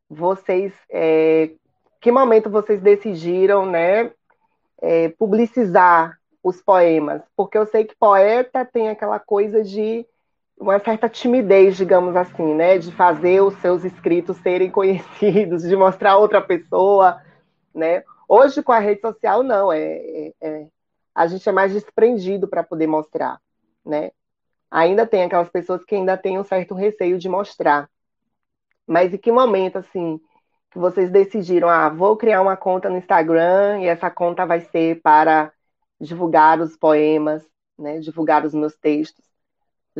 vocês, 0.08 0.74
é, 0.90 1.52
que 2.00 2.10
momento 2.10 2.50
vocês 2.50 2.80
decidiram, 2.80 3.64
né, 3.64 4.10
é, 4.82 5.10
publicizar 5.10 6.18
os 6.42 6.60
poemas? 6.60 7.22
Porque 7.36 7.56
eu 7.56 7.66
sei 7.66 7.84
que 7.84 7.94
poeta 7.94 8.64
tem 8.64 8.88
aquela 8.88 9.20
coisa 9.20 9.62
de 9.62 10.04
uma 10.60 10.78
certa 10.78 11.08
timidez, 11.08 11.76
digamos 11.76 12.14
assim, 12.14 12.54
né, 12.54 12.76
de 12.76 12.92
fazer 12.92 13.40
os 13.40 13.54
seus 13.54 13.82
escritos 13.82 14.36
serem 14.38 14.70
conhecidos, 14.70 15.62
de 15.62 15.74
mostrar 15.74 16.18
outra 16.18 16.40
pessoa, 16.40 17.20
né? 17.74 18.04
Hoje 18.28 18.62
com 18.62 18.70
a 18.70 18.78
rede 18.78 19.00
social 19.00 19.42
não, 19.42 19.72
é, 19.72 19.80
é, 19.80 20.32
é 20.40 20.66
a 21.14 21.26
gente 21.26 21.48
é 21.48 21.52
mais 21.52 21.72
desprendido 21.72 22.46
para 22.46 22.62
poder 22.62 22.86
mostrar, 22.86 23.40
né? 23.84 24.10
Ainda 24.70 25.06
tem 25.06 25.24
aquelas 25.24 25.48
pessoas 25.48 25.82
que 25.84 25.94
ainda 25.94 26.16
têm 26.16 26.38
um 26.38 26.44
certo 26.44 26.74
receio 26.74 27.18
de 27.18 27.28
mostrar. 27.28 27.90
Mas 28.86 29.12
em 29.12 29.18
que 29.18 29.32
momento, 29.32 29.78
assim, 29.78 30.20
que 30.70 30.78
vocês 30.78 31.10
decidiram, 31.10 31.68
ah, 31.68 31.88
vou 31.88 32.16
criar 32.16 32.40
uma 32.42 32.56
conta 32.56 32.88
no 32.88 32.98
Instagram 32.98 33.80
e 33.80 33.86
essa 33.86 34.10
conta 34.10 34.46
vai 34.46 34.60
ser 34.60 35.00
para 35.02 35.52
divulgar 36.00 36.60
os 36.60 36.76
poemas, 36.76 37.44
né, 37.78 37.98
divulgar 37.98 38.44
os 38.44 38.54
meus 38.54 38.76
textos, 38.76 39.29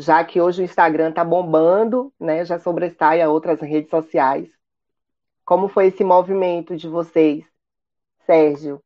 já 0.01 0.25
que 0.25 0.41
hoje 0.41 0.63
o 0.63 0.65
Instagram 0.65 1.11
está 1.11 1.25
bombando, 1.25 2.13
né, 2.19 2.45
já 2.45 2.59
sobressai 2.59 3.21
a 3.21 3.31
outras 3.31 3.61
redes 3.61 3.91
sociais. 3.91 4.49
Como 5.45 5.69
foi 5.69 5.87
esse 5.87 6.03
movimento 6.03 6.77
de 6.77 6.89
vocês, 6.89 7.45
Sérgio? 8.27 8.81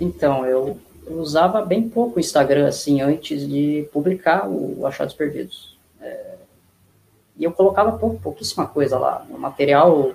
Então, 0.00 0.46
eu, 0.46 0.78
usava 1.06 1.62
bem 1.62 1.88
pouco 1.88 2.16
o 2.16 2.20
Instagram, 2.20 2.66
assim, 2.66 3.00
antes 3.00 3.46
de 3.48 3.88
publicar 3.92 4.48
o 4.48 4.86
Achados 4.86 5.14
Perdidos. 5.14 5.76
É, 6.00 6.34
e 7.36 7.44
eu 7.44 7.52
colocava 7.52 7.98
pou, 7.98 8.18
pouquíssima 8.18 8.66
coisa 8.66 8.98
lá. 8.98 9.26
O 9.30 9.38
material, 9.38 10.14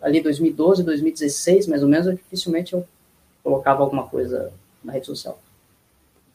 ali 0.00 0.20
2012, 0.20 0.82
2016, 0.82 1.66
mais 1.66 1.82
ou 1.82 1.88
menos, 1.88 2.06
eu, 2.06 2.14
dificilmente 2.14 2.74
eu 2.74 2.86
colocava 3.42 3.82
alguma 3.82 4.06
coisa 4.06 4.52
na 4.82 4.92
rede 4.92 5.06
social. 5.06 5.38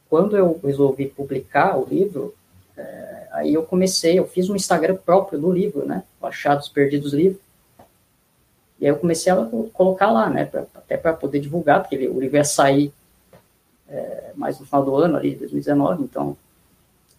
Quando 0.09 0.35
eu 0.35 0.59
resolvi 0.63 1.07
publicar 1.07 1.77
o 1.77 1.85
livro, 1.85 2.33
é, 2.75 3.27
aí 3.31 3.53
eu 3.53 3.63
comecei, 3.63 4.17
eu 4.17 4.25
fiz 4.25 4.49
um 4.49 4.55
Instagram 4.55 4.95
próprio 4.95 5.39
do 5.39 5.51
livro, 5.51 5.85
né? 5.85 6.03
Achados 6.21 6.67
Perdidos 6.67 7.13
Livro. 7.13 7.39
E 8.79 8.85
aí 8.85 8.91
eu 8.91 8.97
comecei 8.97 9.31
a 9.31 9.49
colocar 9.73 10.09
lá, 10.11 10.29
né? 10.29 10.45
Pra, 10.45 10.65
até 10.73 10.97
para 10.97 11.13
poder 11.13 11.39
divulgar, 11.39 11.81
porque 11.81 11.95
o 12.07 12.19
livro 12.19 12.37
ia 12.37 12.43
sair 12.43 12.91
é, 13.87 14.31
mais 14.35 14.59
no 14.59 14.65
final 14.65 14.83
do 14.83 14.95
ano, 14.95 15.17
ali, 15.17 15.35
2019, 15.35 16.03
então 16.03 16.37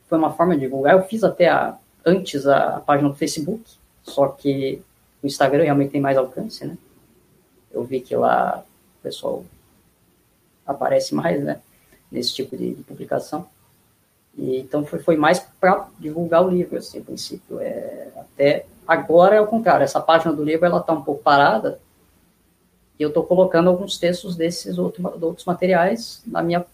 foi 0.09 0.19
uma 0.19 0.33
forma 0.33 0.55
de 0.55 0.61
divulgar. 0.61 0.95
Eu 0.95 1.05
fiz 1.05 1.23
até 1.23 1.49
a, 1.49 1.77
antes 2.05 2.47
a, 2.47 2.77
a 2.77 2.81
página 2.81 3.09
do 3.09 3.15
Facebook, 3.15 3.63
só 4.03 4.29
que 4.29 4.83
o 5.23 5.27
Instagram 5.27 5.65
realmente 5.65 5.91
tem 5.91 6.01
mais 6.01 6.17
alcance, 6.17 6.65
né? 6.65 6.77
Eu 7.71 7.85
vi 7.85 8.01
que 8.01 8.17
lá 8.17 8.65
o 8.99 9.03
pessoal 9.03 9.45
aparece 10.67 11.15
mais, 11.15 11.43
né? 11.43 11.61
Nesse 12.11 12.35
tipo 12.35 12.57
de, 12.57 12.75
de 12.75 12.83
publicação. 12.83 13.47
E, 14.37 14.59
então 14.59 14.85
foi, 14.85 14.99
foi 14.99 15.17
mais 15.17 15.41
para 15.61 15.89
divulgar 15.99 16.45
o 16.45 16.51
livro, 16.51 16.79
assim, 16.79 17.01
a 17.01 17.03
princípio. 17.03 17.61
É, 17.61 18.09
até 18.17 18.67
agora 18.87 19.37
é 19.37 19.41
o 19.41 19.47
contrário. 19.47 19.85
Essa 19.85 20.01
página 20.01 20.33
do 20.33 20.45
livro 20.45 20.67
ela 20.67 20.81
está 20.81 20.93
um 20.93 21.03
pouco 21.03 21.23
parada. 21.23 21.81
E 22.99 23.03
eu 23.03 23.09
estou 23.09 23.25
colocando 23.25 23.71
alguns 23.71 23.97
textos 23.99 24.37
desses 24.37 24.79
outro, 24.79 25.03
outros 25.23 25.47
materiais 25.47 26.23
na 26.27 26.43
minha, 26.43 26.65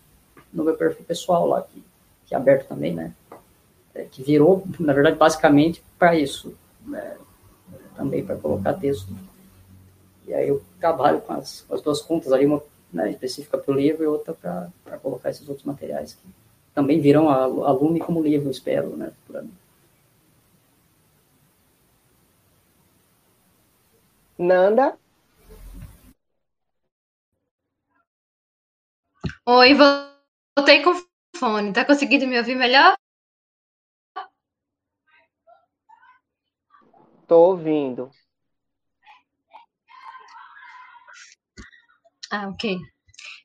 no 0.52 0.64
meu 0.64 0.76
perfil 0.76 1.04
pessoal 1.04 1.46
lá, 1.46 1.62
que, 1.62 1.84
que 2.26 2.34
é 2.34 2.36
aberto 2.36 2.66
também, 2.68 2.94
né? 2.94 3.12
É, 3.94 4.02
que 4.04 4.22
virou, 4.22 4.64
na 4.80 4.92
verdade, 4.92 5.16
basicamente 5.16 5.82
para 5.98 6.16
isso, 6.16 6.54
né? 6.84 7.16
também 7.96 8.24
para 8.24 8.36
colocar 8.36 8.74
texto. 8.74 9.08
E 10.26 10.34
aí 10.34 10.48
eu 10.48 10.62
trabalho 10.78 11.20
com 11.20 11.32
as, 11.32 11.62
com 11.62 11.74
as 11.74 11.80
duas 11.80 12.02
contas 12.02 12.32
ali, 12.32 12.46
uma 12.46 12.62
né, 12.96 13.10
específica 13.10 13.58
para 13.58 13.72
o 13.72 13.76
livro 13.76 14.02
e 14.02 14.06
outra 14.06 14.34
para 14.34 14.98
colocar 14.98 15.30
esses 15.30 15.48
outros 15.48 15.66
materiais 15.66 16.14
que 16.14 16.28
também 16.74 17.00
virão 17.00 17.28
a, 17.28 17.44
a 17.44 17.72
Lume 17.72 18.00
como 18.00 18.22
livro, 18.22 18.50
espero, 18.50 18.96
né, 18.96 19.12
Nanda? 24.38 24.98
Oi, 29.46 29.74
voltei 29.74 30.82
com 30.82 30.92
fone. 31.36 31.72
Tá 31.72 31.84
conseguindo 31.84 32.26
me 32.26 32.38
ouvir 32.38 32.54
melhor? 32.54 32.94
Tô 37.26 37.50
ouvindo. 37.50 38.10
Ah, 42.30 42.48
ok. 42.48 42.78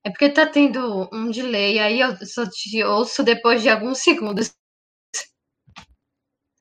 É 0.06 0.10
porque 0.12 0.30
tá 0.30 0.48
tendo 0.48 1.10
um 1.14 1.32
delay, 1.32 1.80
aí 1.80 2.02
eu 2.02 2.16
só 2.26 2.46
te 2.50 2.84
ouço 2.84 3.24
depois 3.24 3.62
de 3.62 3.70
alguns 3.70 4.00
segundos. 4.00 4.54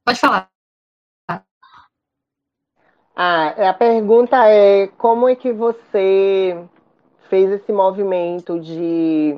Pode 0.05 0.19
falar. 0.19 0.51
Ah, 3.15 3.71
a 3.71 3.75
pergunta 3.75 4.47
é 4.49 4.87
como 4.87 5.29
é 5.29 5.37
que 5.37 5.53
você 5.53 6.57
fez 7.29 7.51
esse 7.51 7.73
movimento 7.73 8.59
de, 8.61 9.37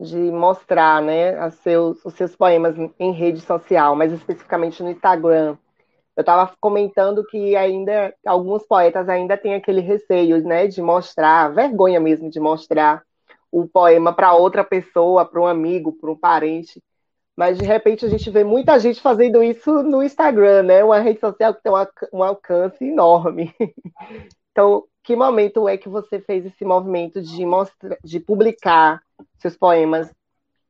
de 0.00 0.16
mostrar 0.32 1.02
né, 1.02 1.34
os 1.46 2.14
seus 2.14 2.36
poemas 2.36 2.76
em 2.98 3.12
rede 3.12 3.40
social, 3.40 3.96
mais 3.96 4.12
especificamente 4.12 4.82
no 4.82 4.90
Instagram. 4.90 5.56
Eu 6.18 6.22
estava 6.22 6.52
comentando 6.60 7.24
que 7.24 7.54
ainda 7.54 8.12
alguns 8.26 8.66
poetas 8.66 9.08
ainda 9.08 9.36
têm 9.36 9.54
aquele 9.54 9.80
receio, 9.80 10.42
né, 10.42 10.66
de 10.66 10.82
mostrar, 10.82 11.54
vergonha 11.54 12.00
mesmo 12.00 12.28
de 12.28 12.40
mostrar 12.40 13.04
o 13.52 13.68
poema 13.68 14.12
para 14.12 14.34
outra 14.34 14.64
pessoa, 14.64 15.24
para 15.24 15.40
um 15.40 15.46
amigo, 15.46 15.92
para 15.92 16.10
um 16.10 16.16
parente. 16.16 16.82
Mas 17.36 17.56
de 17.56 17.64
repente 17.64 18.04
a 18.04 18.08
gente 18.08 18.28
vê 18.30 18.42
muita 18.42 18.80
gente 18.80 19.00
fazendo 19.00 19.40
isso 19.44 19.80
no 19.84 20.02
Instagram, 20.02 20.64
né? 20.64 20.82
Uma 20.82 20.98
rede 20.98 21.20
social 21.20 21.54
que 21.54 21.62
tem 21.62 21.72
um 22.12 22.24
alcance 22.24 22.84
enorme. 22.84 23.54
Então, 24.50 24.82
que 25.04 25.14
momento 25.14 25.68
é 25.68 25.76
que 25.76 25.88
você 25.88 26.18
fez 26.18 26.44
esse 26.44 26.64
movimento 26.64 27.22
de 27.22 27.46
mostrar, 27.46 27.96
de 28.02 28.18
publicar 28.18 29.00
seus 29.38 29.56
poemas 29.56 30.12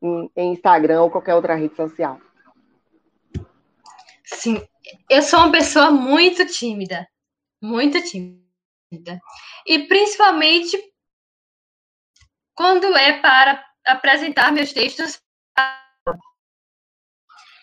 em, 0.03 0.31
em 0.37 0.53
Instagram 0.53 1.01
ou 1.01 1.11
qualquer 1.11 1.35
outra 1.35 1.55
rede 1.55 1.75
social? 1.75 2.21
Sim, 4.23 4.63
eu 5.09 5.23
sou 5.23 5.41
uma 5.41 5.53
pessoa 5.53 5.91
muito 5.91 6.47
tímida, 6.47 7.09
muito 7.63 8.03
tímida. 8.03 9.21
E 9.67 9.87
principalmente 9.87 10.77
quando 12.55 12.97
é 12.97 13.21
para 13.21 13.65
apresentar 13.87 14.53
meus 14.53 14.73
textos. 14.73 15.21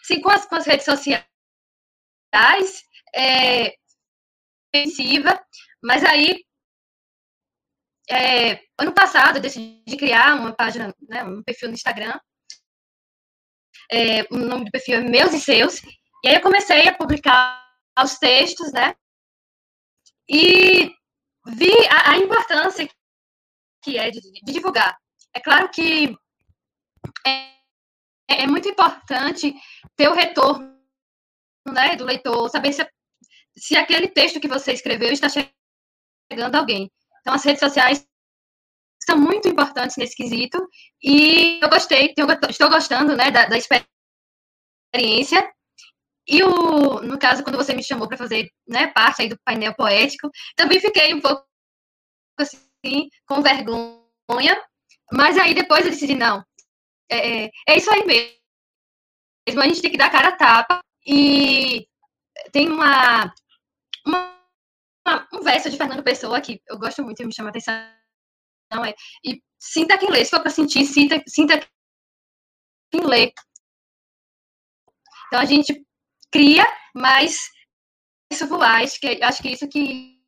Sim, 0.03 0.21
com 0.21 0.29
as, 0.29 0.45
com 0.45 0.55
as 0.55 0.65
redes 0.65 0.85
sociais, 0.85 1.25
é 3.13 3.75
ofensiva, 4.73 5.43
mas 5.83 6.03
aí 6.03 6.45
é, 8.09 8.61
ano 8.79 8.93
passado 8.93 9.37
eu 9.37 9.41
decidi 9.41 9.97
criar 9.97 10.35
uma 10.35 10.55
página, 10.55 10.93
né, 11.09 11.23
um 11.23 11.43
perfil 11.43 11.69
no 11.69 11.73
Instagram. 11.73 12.19
É, 13.91 14.23
o 14.31 14.37
nome 14.37 14.65
do 14.65 14.71
perfil 14.71 14.95
é 14.95 15.01
Meus 15.01 15.33
e 15.33 15.39
Seus, 15.39 15.81
e 16.25 16.27
aí 16.27 16.35
eu 16.37 16.41
comecei 16.41 16.87
a 16.87 16.97
publicar 16.97 17.63
os 18.03 18.17
textos, 18.17 18.71
né? 18.73 18.95
E 20.27 20.87
vi 21.45 21.71
a, 21.87 22.13
a 22.13 22.17
importância 22.17 22.89
que 23.83 23.99
é 23.99 24.09
de, 24.09 24.19
de, 24.19 24.51
divulgar. 24.51 24.97
É 25.35 25.39
claro 25.39 25.69
que 25.69 26.17
é, 27.27 27.53
é, 28.27 28.47
muito 28.47 28.67
importante 28.67 29.53
ter 29.95 30.09
o 30.09 30.15
retorno 30.15 30.75
né, 31.67 31.95
do 31.95 32.03
leitor, 32.03 32.49
saber 32.49 32.73
se, 32.73 32.89
se 33.55 33.77
aquele 33.77 34.07
texto 34.07 34.39
que 34.39 34.47
você 34.47 34.73
escreveu 34.73 35.11
está 35.11 35.27
chegando 35.29 36.55
a 36.55 36.57
alguém. 36.57 36.91
Então, 37.21 37.35
as 37.35 37.45
redes 37.45 37.59
sociais 37.59 38.03
são 39.03 39.15
muito 39.15 39.47
importantes 39.47 39.95
nesse 39.95 40.15
quesito 40.15 40.57
e 41.03 41.59
eu 41.61 41.69
gostei, 41.69 42.15
estou 42.49 42.67
gostando 42.71 43.15
né, 43.15 43.29
da, 43.29 43.45
da 43.45 43.57
experiência 44.91 45.54
e 46.27 46.43
o, 46.43 47.01
no 47.01 47.19
caso, 47.19 47.43
quando 47.43 47.57
você 47.57 47.73
me 47.73 47.83
chamou 47.83 48.07
para 48.07 48.17
fazer 48.17 48.49
né, 48.67 48.87
parte 48.87 49.21
aí 49.21 49.29
do 49.29 49.39
painel 49.45 49.75
poético, 49.75 50.29
também 50.55 50.79
fiquei 50.79 51.13
um 51.13 51.21
pouco 51.21 51.45
assim, 52.39 53.09
com 53.27 53.41
vergonha, 53.41 54.61
mas 55.11 55.37
aí 55.37 55.53
depois 55.53 55.85
eu 55.85 55.91
decidi, 55.91 56.15
não, 56.15 56.43
é, 57.09 57.45
é 57.67 57.77
isso 57.77 57.91
aí 57.91 58.03
mesmo, 58.05 59.61
a 59.61 59.67
gente 59.67 59.81
tem 59.81 59.91
que 59.91 59.97
dar 59.97 60.11
cara 60.11 60.29
a 60.29 60.35
tapa, 60.35 60.81
e 61.05 61.87
tem 62.51 62.67
uma, 62.67 63.31
uma, 64.05 64.35
uma 65.07 65.27
um 65.33 65.41
verso 65.41 65.69
de 65.69 65.77
Fernando 65.77 66.03
Pessoa 66.03 66.41
que 66.41 66.59
eu 66.67 66.79
gosto 66.79 67.03
muito 67.03 67.21
e 67.21 67.25
me 67.25 67.33
chama 67.33 67.49
a 67.49 67.51
atenção, 67.51 67.75
é, 68.83 68.95
e 69.23 69.41
sinta 69.59 69.97
quem 69.97 70.09
lê, 70.09 70.25
se 70.25 70.31
for 70.31 70.41
para 70.41 70.49
sentir, 70.49 70.85
sinta, 70.85 71.21
sinta 71.27 71.59
quem 72.91 73.05
lê. 73.05 73.31
Então 75.27 75.39
a 75.39 75.45
gente 75.45 75.85
cria, 76.35 76.65
mas 76.93 77.49
isso 78.29 78.45
voar, 78.45 78.83
acho 78.83 78.99
que, 78.99 79.23
acho 79.23 79.41
que 79.41 79.49
isso 79.53 79.69
que, 79.69 80.21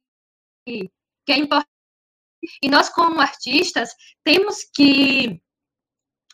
que 0.65 1.33
é 1.33 1.37
importante. 1.37 1.69
E 2.63 2.69
nós, 2.69 2.87
como 2.87 3.19
artistas, 3.19 3.93
temos 4.23 4.63
que 4.73 5.43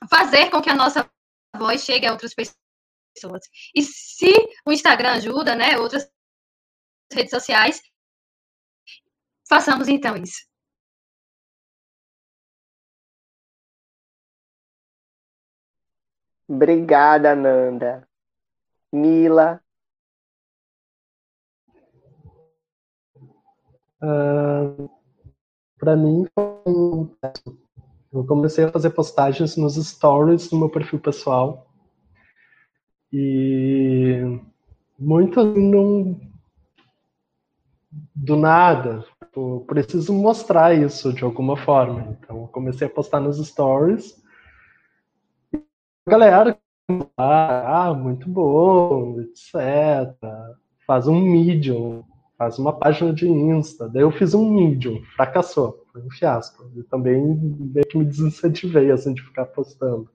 fazer 0.08 0.52
com 0.52 0.62
que 0.62 0.70
a 0.70 0.76
nossa 0.76 1.10
voz 1.58 1.84
chegue 1.84 2.06
a 2.06 2.12
outras 2.12 2.36
pessoas. 2.36 3.42
E 3.76 3.82
se 3.82 4.32
o 4.64 4.72
Instagram 4.72 5.14
ajuda, 5.14 5.56
né, 5.56 5.80
outras 5.80 6.08
redes 7.12 7.32
sociais, 7.32 7.82
façamos 9.50 9.88
então 9.88 10.16
isso. 10.18 10.46
Obrigada, 16.48 17.36
Nanda. 17.36 18.08
Mila. 18.92 19.63
Uh, 24.04 24.90
para 25.80 25.96
mim, 25.96 26.26
eu 28.12 28.26
comecei 28.26 28.66
a 28.66 28.72
fazer 28.72 28.92
postagens 28.92 29.58
nos 29.58 29.76
stories 29.76 30.50
do 30.50 30.58
meu 30.58 30.70
perfil 30.70 31.00
pessoal. 31.00 31.68
E 33.12 34.22
muito 34.98 35.44
não 35.44 36.20
do 38.16 38.36
nada. 38.36 39.06
Tipo, 39.34 39.66
preciso 39.66 40.14
mostrar 40.14 40.74
isso 40.74 41.12
de 41.12 41.24
alguma 41.24 41.58
forma. 41.58 42.18
Então, 42.20 42.48
comecei 42.48 42.88
a 42.88 42.90
postar 42.90 43.20
nos 43.20 43.46
stories. 43.46 44.22
Galera, 46.08 46.58
ah, 47.18 47.94
muito 47.94 48.30
bom, 48.30 49.20
etc. 49.22 50.16
Faz 50.86 51.08
um 51.08 51.20
medium, 51.20 52.04
faz 52.38 52.60
uma 52.60 52.74
página 52.74 53.14
de 53.14 53.28
Insta. 53.28 53.88
Daí 53.90 54.02
eu 54.02 54.12
fiz 54.12 54.34
um 54.34 54.50
medium, 54.54 55.02
fracassou, 55.16 55.86
foi 55.92 56.02
um 56.02 56.10
fiasco. 56.10 56.70
E 56.76 56.84
também 56.84 57.22
meio 57.24 57.88
que 57.88 57.98
me 57.98 58.06
desincentivei 58.06 58.92
assim, 58.92 59.14
de 59.14 59.22
ficar 59.22 59.46
postando. 59.46 60.10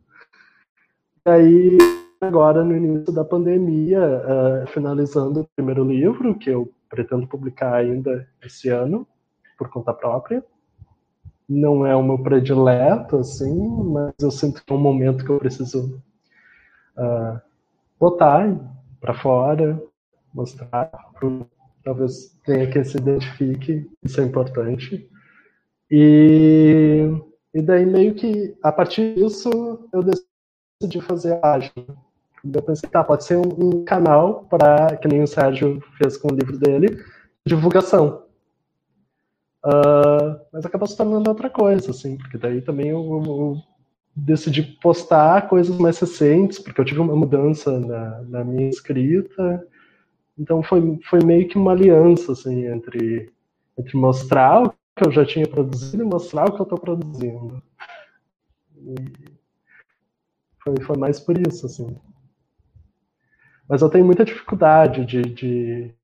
E 1.27 1.31
aí, 1.31 1.79
agora 2.21 2.65
no 2.65 2.77
início 2.77 3.13
da 3.13 3.25
pandemia, 3.25 4.01
uh, 4.01 4.67
finalizando 4.69 5.41
o 5.41 5.49
primeiro 5.57 5.85
livro, 5.85 6.39
que 6.39 6.51
eu 6.51 6.73
pretendo 6.89 7.27
publicar 7.27 7.75
ainda 7.75 8.27
esse 8.43 8.69
ano, 8.69 9.07
por 9.59 9.69
conta 9.69 9.93
própria. 9.93 10.45
Não 11.49 11.87
é 11.87 11.97
o 11.97 12.03
meu 12.03 12.19
predileto, 12.19 13.17
assim, 13.17 13.69
mas 13.85 14.13
eu 14.21 14.31
sinto 14.31 14.65
que 14.65 14.73
é 14.73 14.77
um 14.77 14.81
momento 14.81 15.25
que 15.25 15.31
eu 15.31 15.39
preciso 15.39 16.03
uh, 16.97 17.41
botar 17.99 18.55
para 19.01 19.15
fora, 19.15 19.83
mostrar, 20.33 20.91
talvez 21.85 22.37
tenha 22.45 22.71
quem 22.71 22.85
se 22.85 22.97
identifique, 22.97 23.89
isso 24.03 24.21
é 24.21 24.25
importante. 24.25 25.09
E, 25.91 27.11
e 27.55 27.63
daí 27.63 27.87
meio 27.87 28.15
que, 28.15 28.57
a 28.63 28.71
partir 28.71 29.15
disso, 29.15 29.89
eu 29.93 30.03
decidi 30.03 31.01
fazer 31.01 31.35
a 31.35 31.37
página. 31.37 31.73
Eu 32.55 32.63
pensei, 32.63 32.89
tá, 32.89 33.03
pode 33.03 33.25
ser 33.25 33.37
um, 33.37 33.81
um 33.81 33.85
canal 33.85 34.45
para, 34.45 34.97
que 34.97 35.09
nem 35.09 35.23
o 35.23 35.27
Sérgio 35.27 35.83
fez 35.97 36.17
com 36.17 36.33
o 36.33 36.37
livro 36.37 36.59
dele, 36.59 37.03
divulgação. 37.47 38.25
Uh, 39.65 40.39
mas 40.53 40.65
acabou 40.65 40.87
se 40.87 40.97
tornando 40.97 41.29
outra 41.29 41.51
coisa, 41.51 41.91
assim, 41.91 42.17
porque 42.17 42.39
daí 42.39 42.63
também 42.63 42.89
eu, 42.89 43.01
eu, 43.01 43.57
decidi 44.15 44.63
postar 44.63 45.49
coisas 45.49 45.77
mais 45.79 45.99
recentes, 45.99 46.59
porque 46.59 46.81
eu 46.81 46.85
tive 46.85 47.01
uma 47.01 47.15
mudança 47.15 47.79
na, 47.79 48.23
na 48.23 48.45
minha 48.45 48.69
escrita, 48.69 49.65
então 50.39 50.63
foi, 50.63 50.99
foi 51.09 51.21
meio 51.25 51.49
que 51.49 51.59
uma 51.59 51.73
aliança, 51.73 52.33
assim, 52.33 52.67
entre, 52.67 53.31
entre 53.77 53.97
mostrar 53.97 54.63
o 54.63 54.71
que 54.71 55.07
eu 55.07 55.11
já 55.11 55.25
tinha 55.25 55.47
produzido 55.47 56.03
e 56.03 56.07
mostrar 56.07 56.49
o 56.49 56.53
que 56.53 56.61
eu 56.61 56.65
estou 56.65 56.79
produzindo. 56.79 57.63
Foi, 60.63 60.75
foi 60.83 60.97
mais 60.97 61.19
por 61.19 61.37
isso, 61.39 61.67
assim. 61.67 61.97
Mas 63.69 63.83
eu 63.83 63.91
tenho 63.91 64.05
muita 64.05 64.25
dificuldade 64.25 65.05
de, 65.05 65.23
de 65.23 65.95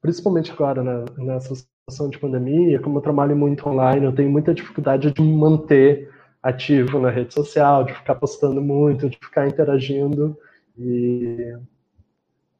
principalmente 0.00 0.50
agora 0.50 0.82
né, 0.82 1.04
nessa 1.18 1.54
situação 1.54 2.08
de 2.08 2.18
pandemia, 2.18 2.80
como 2.80 2.98
eu 2.98 3.02
trabalho 3.02 3.36
muito 3.36 3.68
online, 3.68 4.06
eu 4.06 4.14
tenho 4.14 4.30
muita 4.30 4.54
dificuldade 4.54 5.12
de 5.12 5.20
me 5.20 5.32
manter 5.32 6.10
ativo 6.42 6.98
na 6.98 7.10
rede 7.10 7.34
social, 7.34 7.84
de 7.84 7.92
ficar 7.92 8.14
postando 8.14 8.62
muito, 8.62 9.10
de 9.10 9.18
ficar 9.18 9.46
interagindo. 9.46 10.38
E... 10.78 11.54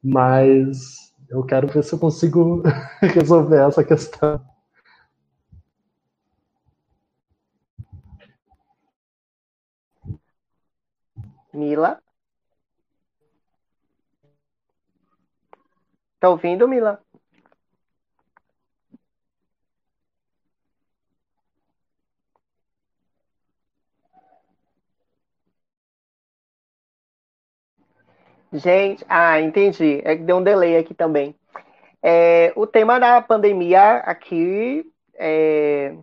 Mas 0.03 1.15
eu 1.29 1.45
quero 1.45 1.69
ver 1.69 1.85
se 1.85 1.93
eu 1.95 1.99
consigo 1.99 2.63
resolver 3.15 3.67
essa 3.69 3.85
questão. 3.85 4.41
Mila? 11.53 12.01
Tá 16.19 16.29
ouvindo, 16.29 16.69
Mila? 16.69 17.03
Gente, 28.53 29.05
ah, 29.09 29.41
entendi. 29.41 30.01
É 30.05 30.17
que 30.17 30.23
deu 30.23 30.37
um 30.39 30.43
delay 30.43 30.77
aqui 30.77 30.95
também. 30.95 31.35
É, 32.03 32.53
o 32.57 32.67
tema 32.67 32.99
da 32.99 33.21
pandemia 33.21 33.97
aqui 33.99 34.85
é, 35.15 35.95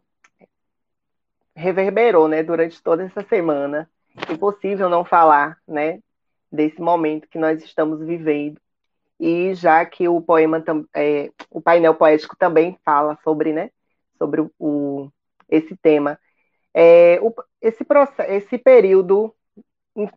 reverberou, 1.55 2.27
né, 2.27 2.43
durante 2.43 2.81
toda 2.81 3.03
essa 3.03 3.23
semana. 3.23 3.89
Impossível 4.29 4.89
não 4.89 5.03
falar, 5.03 5.57
né, 5.67 5.99
desse 6.51 6.79
momento 6.81 7.27
que 7.27 7.37
nós 7.37 7.63
estamos 7.63 7.99
vivendo. 7.99 8.59
E 9.19 9.53
já 9.55 9.83
que 9.85 10.07
o 10.07 10.21
poema, 10.21 10.63
é, 10.95 11.31
o 11.49 11.59
painel 11.59 11.95
poético 11.95 12.35
também 12.37 12.77
fala 12.85 13.17
sobre, 13.23 13.51
né, 13.51 13.71
sobre 14.17 14.41
o, 14.41 14.51
o 14.59 15.11
esse 15.49 15.75
tema. 15.77 16.19
É, 16.73 17.19
o, 17.21 17.33
esse, 17.61 17.83
esse 18.27 18.57
período 18.57 19.33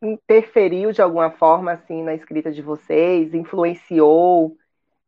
interferiu 0.02 0.92
de 0.92 1.00
alguma 1.00 1.30
forma 1.30 1.72
assim 1.72 2.02
na 2.02 2.14
escrita 2.14 2.52
de 2.52 2.62
vocês, 2.62 3.34
influenciou, 3.34 4.56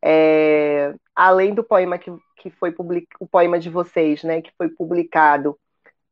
é, 0.03 0.95
além 1.15 1.55
do 1.55 1.63
poema 1.63 1.99
que, 1.99 2.11
que 2.37 2.51
foi 2.51 2.73
publicado, 2.73 3.17
o 3.21 3.27
poema 3.27 3.59
de 3.59 3.71
vocês, 3.71 4.23
né, 4.23 4.41
que 4.41 4.51
foi 4.57 4.69
publicado 4.69 5.59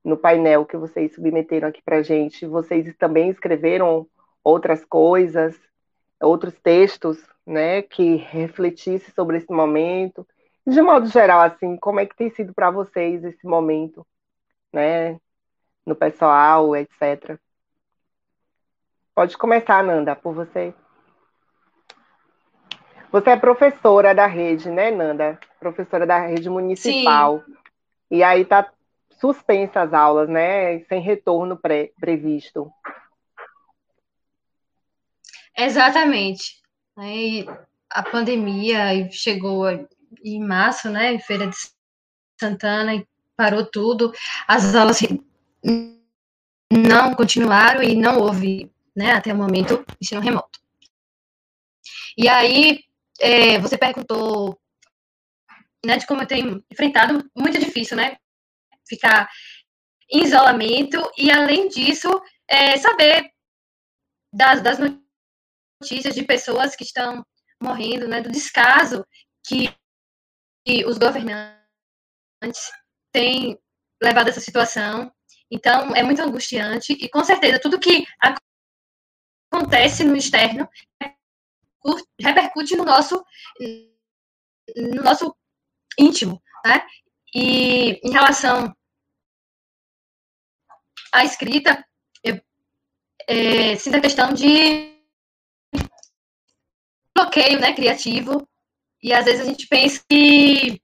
no 0.05 0.17
painel 0.17 0.65
que 0.65 0.77
vocês 0.77 1.15
submeteram 1.15 1.69
aqui 1.69 1.83
para 1.83 2.03
gente, 2.03 2.47
vocês 2.47 2.95
também 2.97 3.31
escreveram 3.31 4.07
outras 4.43 4.85
coisas, 4.85 5.59
outros 6.21 6.55
textos, 6.61 7.19
né, 7.47 7.83
que 7.83 8.17
refletisse 8.17 9.11
sobre 9.13 9.39
esse 9.39 9.53
momento. 9.53 10.27
De 10.67 10.81
modo 10.83 11.07
geral, 11.07 11.41
assim, 11.41 11.77
como 11.77 12.01
é 12.01 12.07
que 12.07 12.17
tem 12.17 12.31
sido 12.31 12.55
para 12.55 12.71
vocês 12.71 13.25
esse 13.25 13.47
momento, 13.47 14.07
né, 14.73 15.19
no 15.85 15.97
pessoal, 15.97 16.77
etc. 16.77 17.39
Pode 19.15 19.37
começar, 19.37 19.83
Nanda, 19.83 20.15
por 20.17 20.35
você. 20.35 20.75
Você 23.13 23.31
é 23.31 23.37
professora 23.37 24.15
da 24.15 24.27
rede, 24.27 24.71
né, 24.71 24.91
Nanda? 24.91 25.39
Professora 25.59 26.07
da 26.07 26.19
rede 26.19 26.49
municipal. 26.49 27.43
Sim. 27.45 27.55
E 28.11 28.23
aí 28.23 28.45
tá 28.45 28.73
suspensa 29.21 29.83
as 29.83 29.93
aulas, 29.93 30.29
né? 30.29 30.81
Sem 30.85 31.01
retorno 31.01 31.57
pré 31.57 31.91
previsto. 32.01 32.73
Exatamente. 35.57 36.61
Aí 36.97 37.47
a 37.91 38.03
pandemia 38.03 39.11
chegou 39.11 39.67
em 40.25 40.41
março, 40.41 40.89
né? 40.89 41.13
Em 41.13 41.19
Feira 41.19 41.47
de 41.47 41.57
Santana 42.41 42.95
e 42.95 43.07
parou 43.37 43.67
tudo. 43.67 44.13
As 44.47 44.75
aulas 44.75 45.01
não 46.73 47.15
continuaram 47.15 47.83
e 47.83 47.95
não 47.97 48.21
houve 48.21 48.71
né, 49.01 49.13
até 49.13 49.33
o 49.33 49.37
momento, 49.37 49.83
ensino 50.01 50.21
remoto. 50.21 50.61
E 52.17 52.29
aí, 52.29 52.85
é, 53.19 53.59
você 53.59 53.79
perguntou 53.79 54.61
né, 55.85 55.97
de 55.97 56.07
como 56.07 56.23
eu 56.23 56.27
tenho 56.27 56.63
enfrentado, 56.71 57.29
muito 57.35 57.59
difícil, 57.59 57.97
né? 57.97 58.19
Ficar 58.87 59.31
em 60.11 60.25
isolamento 60.25 60.99
e, 61.17 61.31
além 61.31 61.69
disso, 61.69 62.09
é, 62.47 62.77
saber 62.77 63.31
das, 64.33 64.61
das 64.61 64.79
notícias 65.81 66.15
de 66.15 66.23
pessoas 66.25 66.77
que 66.77 66.85
estão 66.85 67.25
morrendo, 67.63 68.07
né, 68.07 68.21
do 68.21 68.31
descaso 68.31 69.07
que, 69.47 69.75
que 70.67 70.85
os 70.85 70.99
governantes 70.99 71.57
têm 73.13 73.59
levado 74.03 74.29
essa 74.29 74.41
situação. 74.41 75.11
Então, 75.51 75.95
é 75.97 76.03
muito 76.03 76.21
angustiante 76.21 76.93
e, 76.93 77.09
com 77.09 77.25
certeza, 77.25 77.59
tudo 77.59 77.81
que 77.81 78.05
acontece 79.51 80.05
no 80.05 80.17
externo 80.17 80.69
repercute 82.21 82.77
no 82.77 82.85
nosso 82.85 83.25
no 84.77 85.03
nosso 85.03 85.35
íntimo, 85.99 86.41
né? 86.65 86.87
E 87.35 88.01
em 88.07 88.13
relação 88.13 88.75
à 91.13 91.25
escrita, 91.25 91.85
eu 92.23 92.41
é, 93.27 93.77
sinto 93.77 93.97
a 93.97 94.01
questão 94.01 94.33
de 94.33 94.91
bloqueio, 97.15 97.61
né, 97.61 97.75
criativo, 97.75 98.49
e 99.03 99.13
às 99.13 99.25
vezes 99.25 99.41
a 99.41 99.45
gente 99.45 99.67
pensa 99.67 100.03
que 100.09 100.81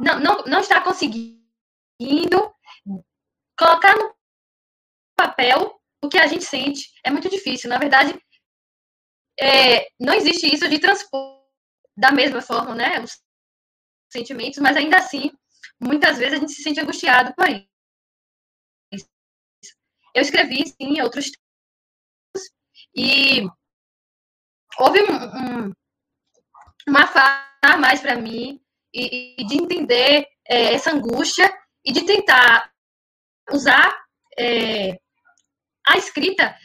não, 0.00 0.20
não, 0.20 0.44
não 0.44 0.60
está 0.60 0.82
conseguindo 0.82 1.38
colocar 3.58 3.96
no 3.96 4.14
papel 5.16 5.77
o 6.02 6.08
que 6.08 6.18
a 6.18 6.26
gente 6.26 6.44
sente 6.44 6.90
é 7.04 7.10
muito 7.10 7.28
difícil. 7.28 7.68
Na 7.68 7.78
verdade, 7.78 8.18
é, 9.40 9.88
não 9.98 10.14
existe 10.14 10.52
isso 10.52 10.68
de 10.68 10.78
transpor 10.78 11.38
da 11.96 12.12
mesma 12.12 12.40
forma, 12.40 12.74
né? 12.74 13.00
Os 13.00 13.20
sentimentos, 14.10 14.58
mas 14.58 14.76
ainda 14.76 14.98
assim, 14.98 15.30
muitas 15.80 16.18
vezes 16.18 16.34
a 16.34 16.40
gente 16.40 16.52
se 16.52 16.62
sente 16.62 16.80
angustiado 16.80 17.34
por 17.34 17.48
isso. 17.48 19.06
Eu 20.14 20.22
escrevi, 20.22 20.66
sim, 20.66 21.00
outros 21.00 21.26
textos, 21.26 22.50
e 22.96 23.42
houve 24.78 25.00
um, 25.02 25.66
um, 25.68 25.72
uma 26.88 27.06
fala 27.06 27.46
a 27.62 27.76
mais 27.76 28.00
para 28.00 28.16
mim 28.16 28.60
e, 28.94 29.40
e, 29.40 29.46
de 29.46 29.56
entender 29.56 30.26
é, 30.46 30.74
essa 30.74 30.92
angústia 30.92 31.52
e 31.84 31.92
de 31.92 32.06
tentar 32.06 32.72
usar 33.50 34.06
é, 34.38 34.98
a 35.88 35.96
escrita 35.96 36.56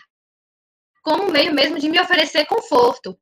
como 1.03 1.31
meio 1.31 1.53
mesmo 1.53 1.79
de 1.79 1.89
me 1.89 1.99
oferecer 1.99 2.45
conforto, 2.45 3.19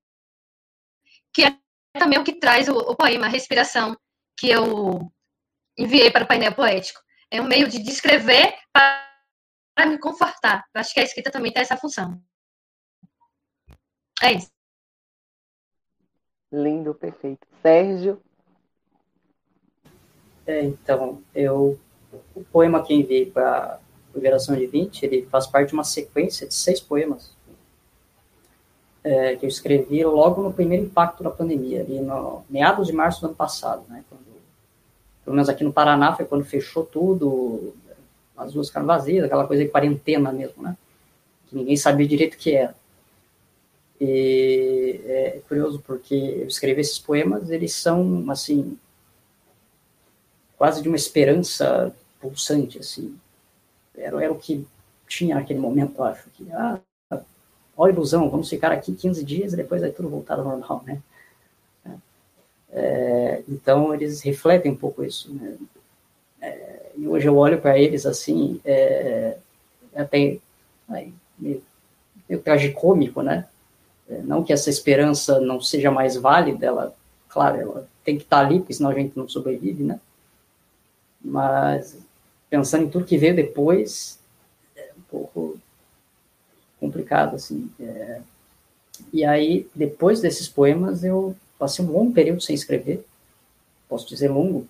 que 1.34 1.44
é 1.44 1.58
também 2.00 2.20
o 2.20 2.24
que 2.24 2.40
traz 2.40 2.68
o, 2.68 2.78
o 2.78 2.96
poema 2.96 3.28
Respiração, 3.28 3.98
que 4.38 4.50
eu 4.50 5.12
enviei 5.78 6.12
para 6.12 6.24
o 6.24 6.28
painel 6.28 6.54
poético. 6.54 7.00
É 7.30 7.42
um 7.42 7.48
meio 7.48 7.68
de 7.68 7.80
descrever 7.80 8.56
para, 8.72 9.10
para 9.76 9.86
me 9.88 9.98
confortar. 9.98 10.64
Eu 10.74 10.82
acho 10.82 10.94
que 10.94 11.00
a 11.00 11.04
escrita 11.04 11.32
também 11.32 11.52
tem 11.52 11.62
essa 11.62 11.78
função. 11.78 12.22
É 14.22 14.34
isso. 14.34 14.52
Lindo, 16.52 16.94
perfeito. 16.94 17.48
Sérgio? 17.62 18.22
É, 20.46 20.62
então, 20.64 21.24
eu 21.34 21.80
o 22.36 22.44
poema 22.46 22.84
que 22.84 22.94
enviei 22.94 23.30
para 23.30 23.80
Geração 24.20 24.56
de 24.56 24.66
20, 24.66 25.04
ele 25.04 25.28
faz 25.32 25.48
parte 25.48 25.70
de 25.70 25.74
uma 25.74 25.84
sequência 25.84 26.48
de 26.48 26.54
seis 26.54 26.80
poemas 26.80 27.32
é, 29.04 29.36
que 29.36 29.46
eu 29.46 29.50
escrevi 29.50 30.04
logo 30.04 30.42
no 30.42 30.54
primeiro 30.54 30.86
impacto 30.86 31.24
da 31.24 31.30
pandemia, 31.30 31.82
ali 31.82 32.00
no 32.00 32.44
meados 32.50 32.88
de 32.88 32.94
março 32.94 33.22
do 33.22 33.28
ano 33.28 33.36
passado, 33.36 33.84
né, 33.90 34.04
quando, 34.10 34.26
pelo 35.24 35.36
menos 35.36 35.50
aqui 35.50 35.64
no 35.64 35.74
Paraná 35.74 36.16
foi 36.16 36.26
quando 36.26 36.46
fechou 36.46 36.86
tudo, 36.86 37.74
as 38.38 38.54
ruas 38.54 38.68
ficaram 38.68 38.88
vazias, 38.88 39.26
aquela 39.26 39.48
coisa 39.48 39.64
de 39.64 39.70
quarentena 39.70 40.32
mesmo, 40.32 40.62
né, 40.62 40.78
que 41.48 41.56
ninguém 41.56 41.78
sabia 41.78 42.08
direito 42.08 42.36
o 42.36 42.38
que 42.38 42.54
era. 42.56 42.76
E 44.00 45.00
é 45.06 45.42
curioso 45.48 45.82
porque 45.86 46.16
eu 46.16 46.48
escrevi 46.48 46.82
esses 46.82 46.98
poemas, 46.98 47.52
eles 47.52 47.74
são, 47.74 48.26
assim, 48.32 48.78
quase 50.58 50.82
de 50.82 50.88
uma 50.88 50.98
esperança 50.98 51.96
pulsante, 52.20 52.80
assim. 52.80 53.16
Era, 53.96 54.24
era 54.24 54.32
o 54.32 54.40
que 54.40 54.66
tinha 55.08 55.36
naquele 55.36 55.60
momento, 55.60 56.04
acho. 56.04 56.30
Que, 56.32 56.52
ah, 56.52 56.80
ó 57.78 57.88
ilusão, 57.88 58.30
vamos 58.30 58.50
ficar 58.50 58.72
aqui 58.72 58.94
15 58.94 59.24
dias 59.24 59.54
e 59.54 59.58
depois 59.58 59.82
vai 59.82 59.92
tudo 59.92 60.10
voltar 60.10 60.40
ao 60.40 60.46
normal, 60.46 60.84
né? 60.86 61.02
É, 62.72 63.44
então, 63.50 63.94
eles 63.94 64.22
refletem 64.22 64.72
um 64.72 64.76
pouco 64.76 65.04
isso, 65.04 65.34
né? 65.34 65.58
É, 66.42 66.92
e 66.98 67.08
hoje 67.08 67.28
eu 67.28 67.38
olho 67.38 67.62
para 67.62 67.78
eles 67.78 68.06
assim, 68.06 68.60
é, 68.64 69.38
é 69.94 70.02
até 70.02 70.38
aí, 70.90 71.14
meio, 71.38 71.62
meio 72.28 72.42
tragicômico, 72.42 73.22
né? 73.22 73.48
É, 74.10 74.22
não 74.22 74.44
que 74.44 74.54
essa 74.54 74.70
esperança 74.70 75.40
não 75.42 75.60
seja 75.60 75.92
mais 75.92 76.16
válida, 76.16 76.66
ela, 76.66 76.96
claro, 77.28 77.60
ela 77.60 77.88
tem 78.04 78.18
que 78.18 78.24
estar 78.24 78.40
ali, 78.40 78.60
porque 78.60 78.74
senão 78.74 78.90
a 78.90 78.96
gente 78.96 79.18
não 79.18 79.28
sobrevive, 79.28 79.84
né? 79.84 80.00
Mas 81.24 81.98
pensando 82.52 82.84
em 82.84 82.90
tudo 82.90 83.06
que 83.06 83.18
veio 83.18 83.34
depois, 83.34 84.20
é 84.76 84.92
um 84.98 85.02
pouco 85.10 85.58
complicado, 86.80 87.36
assim. 87.36 87.72
É... 87.80 88.22
E 89.14 89.24
aí, 89.24 89.68
depois 89.74 90.20
desses 90.20 90.50
poemas, 90.50 91.04
eu 91.04 91.34
passei 91.58 91.84
um 91.84 91.92
longo 91.92 92.14
período 92.14 92.42
sem 92.42 92.54
escrever, 92.54 93.06
posso 93.88 94.06
dizer 94.08 94.30
longo, 94.30 94.68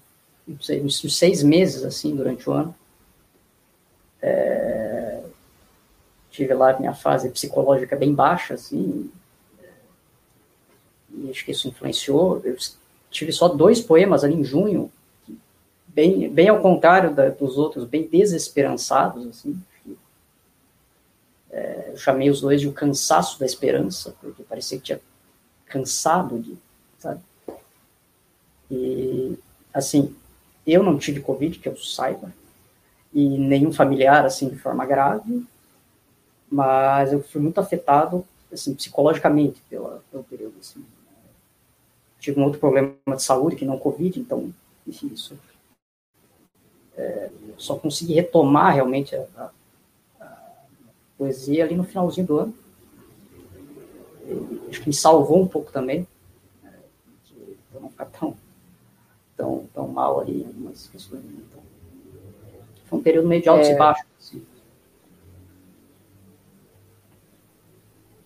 uns 0.47 1.17
seis 1.17 1.41
meses, 1.41 1.83
assim, 1.83 2.15
durante 2.15 2.47
o 2.47 2.53
ano. 2.53 2.75
É... 4.21 5.23
Tive 6.29 6.53
lá 6.53 6.79
minha 6.79 6.93
fase 6.93 7.29
psicológica 7.29 7.95
bem 7.95 8.13
baixa, 8.13 8.53
assim, 8.53 9.11
e 11.13 11.29
acho 11.31 11.43
que 11.43 11.51
isso 11.51 11.67
influenciou. 11.67 12.41
Eu 12.43 12.55
tive 13.09 13.31
só 13.31 13.47
dois 13.47 13.81
poemas 13.81 14.23
ali 14.23 14.35
em 14.35 14.43
junho, 14.43 14.91
bem, 15.93 16.29
bem 16.29 16.49
ao 16.49 16.61
contrário 16.61 17.13
da, 17.13 17.29
dos 17.29 17.57
outros, 17.57 17.85
bem 17.85 18.07
desesperançados, 18.07 19.27
assim. 19.27 19.59
É, 21.51 21.89
eu 21.91 21.97
chamei 21.97 22.29
os 22.29 22.39
dois 22.39 22.61
de 22.61 22.67
o 22.67 22.73
cansaço 22.73 23.39
da 23.39 23.45
esperança, 23.45 24.15
porque 24.21 24.43
parecia 24.43 24.77
que 24.77 24.85
tinha 24.85 25.01
cansado 25.65 26.39
de, 26.39 26.57
sabe? 26.97 27.19
E, 28.69 29.37
assim, 29.73 30.15
eu 30.65 30.81
não 30.81 30.97
tive 30.97 31.19
Covid, 31.19 31.59
que 31.59 31.67
eu 31.67 31.75
saiba, 31.75 32.31
e 33.13 33.37
nenhum 33.37 33.73
familiar, 33.73 34.25
assim, 34.25 34.47
de 34.47 34.57
forma 34.57 34.85
grave, 34.85 35.45
mas 36.49 37.11
eu 37.11 37.21
fui 37.21 37.41
muito 37.41 37.59
afetado, 37.59 38.25
assim, 38.51 38.73
psicologicamente 38.73 39.61
pela, 39.69 40.01
pelo 40.09 40.23
período, 40.23 40.55
assim. 40.61 40.85
Tive 42.17 42.39
um 42.39 42.43
outro 42.43 42.59
problema 42.59 42.95
de 43.07 43.23
saúde, 43.23 43.57
que 43.57 43.65
não 43.65 43.77
Covid, 43.77 44.17
então, 44.17 44.53
enfim, 44.87 45.07
isso 45.07 45.37
é, 46.97 47.29
só 47.57 47.75
consegui 47.75 48.13
retomar 48.13 48.73
realmente 48.73 49.15
a, 49.15 49.25
a, 49.37 49.51
a, 50.19 50.47
poesia 51.17 51.63
ali 51.63 51.75
no 51.75 51.83
finalzinho 51.83 52.27
do 52.27 52.37
ano. 52.39 52.53
E, 54.25 54.69
acho 54.69 54.81
que 54.81 54.87
me 54.87 54.93
salvou 54.93 55.41
um 55.41 55.47
pouco 55.47 55.71
também, 55.71 56.07
né, 56.63 56.73
de 57.25 57.79
não 57.79 57.89
ficar 57.89 58.05
tão, 58.05 58.35
tão, 59.35 59.67
tão 59.73 59.87
mal 59.87 60.19
ali 60.19 60.45
algumas 60.45 60.87
questões. 60.87 61.23
Então, 61.23 61.61
foi 62.85 62.99
um 62.99 63.03
período 63.03 63.27
meio 63.27 63.41
de 63.41 63.49
altos 63.49 63.67
é, 63.69 63.73
e 63.73 63.77
baixos. 63.77 64.05
Assim. 64.19 64.45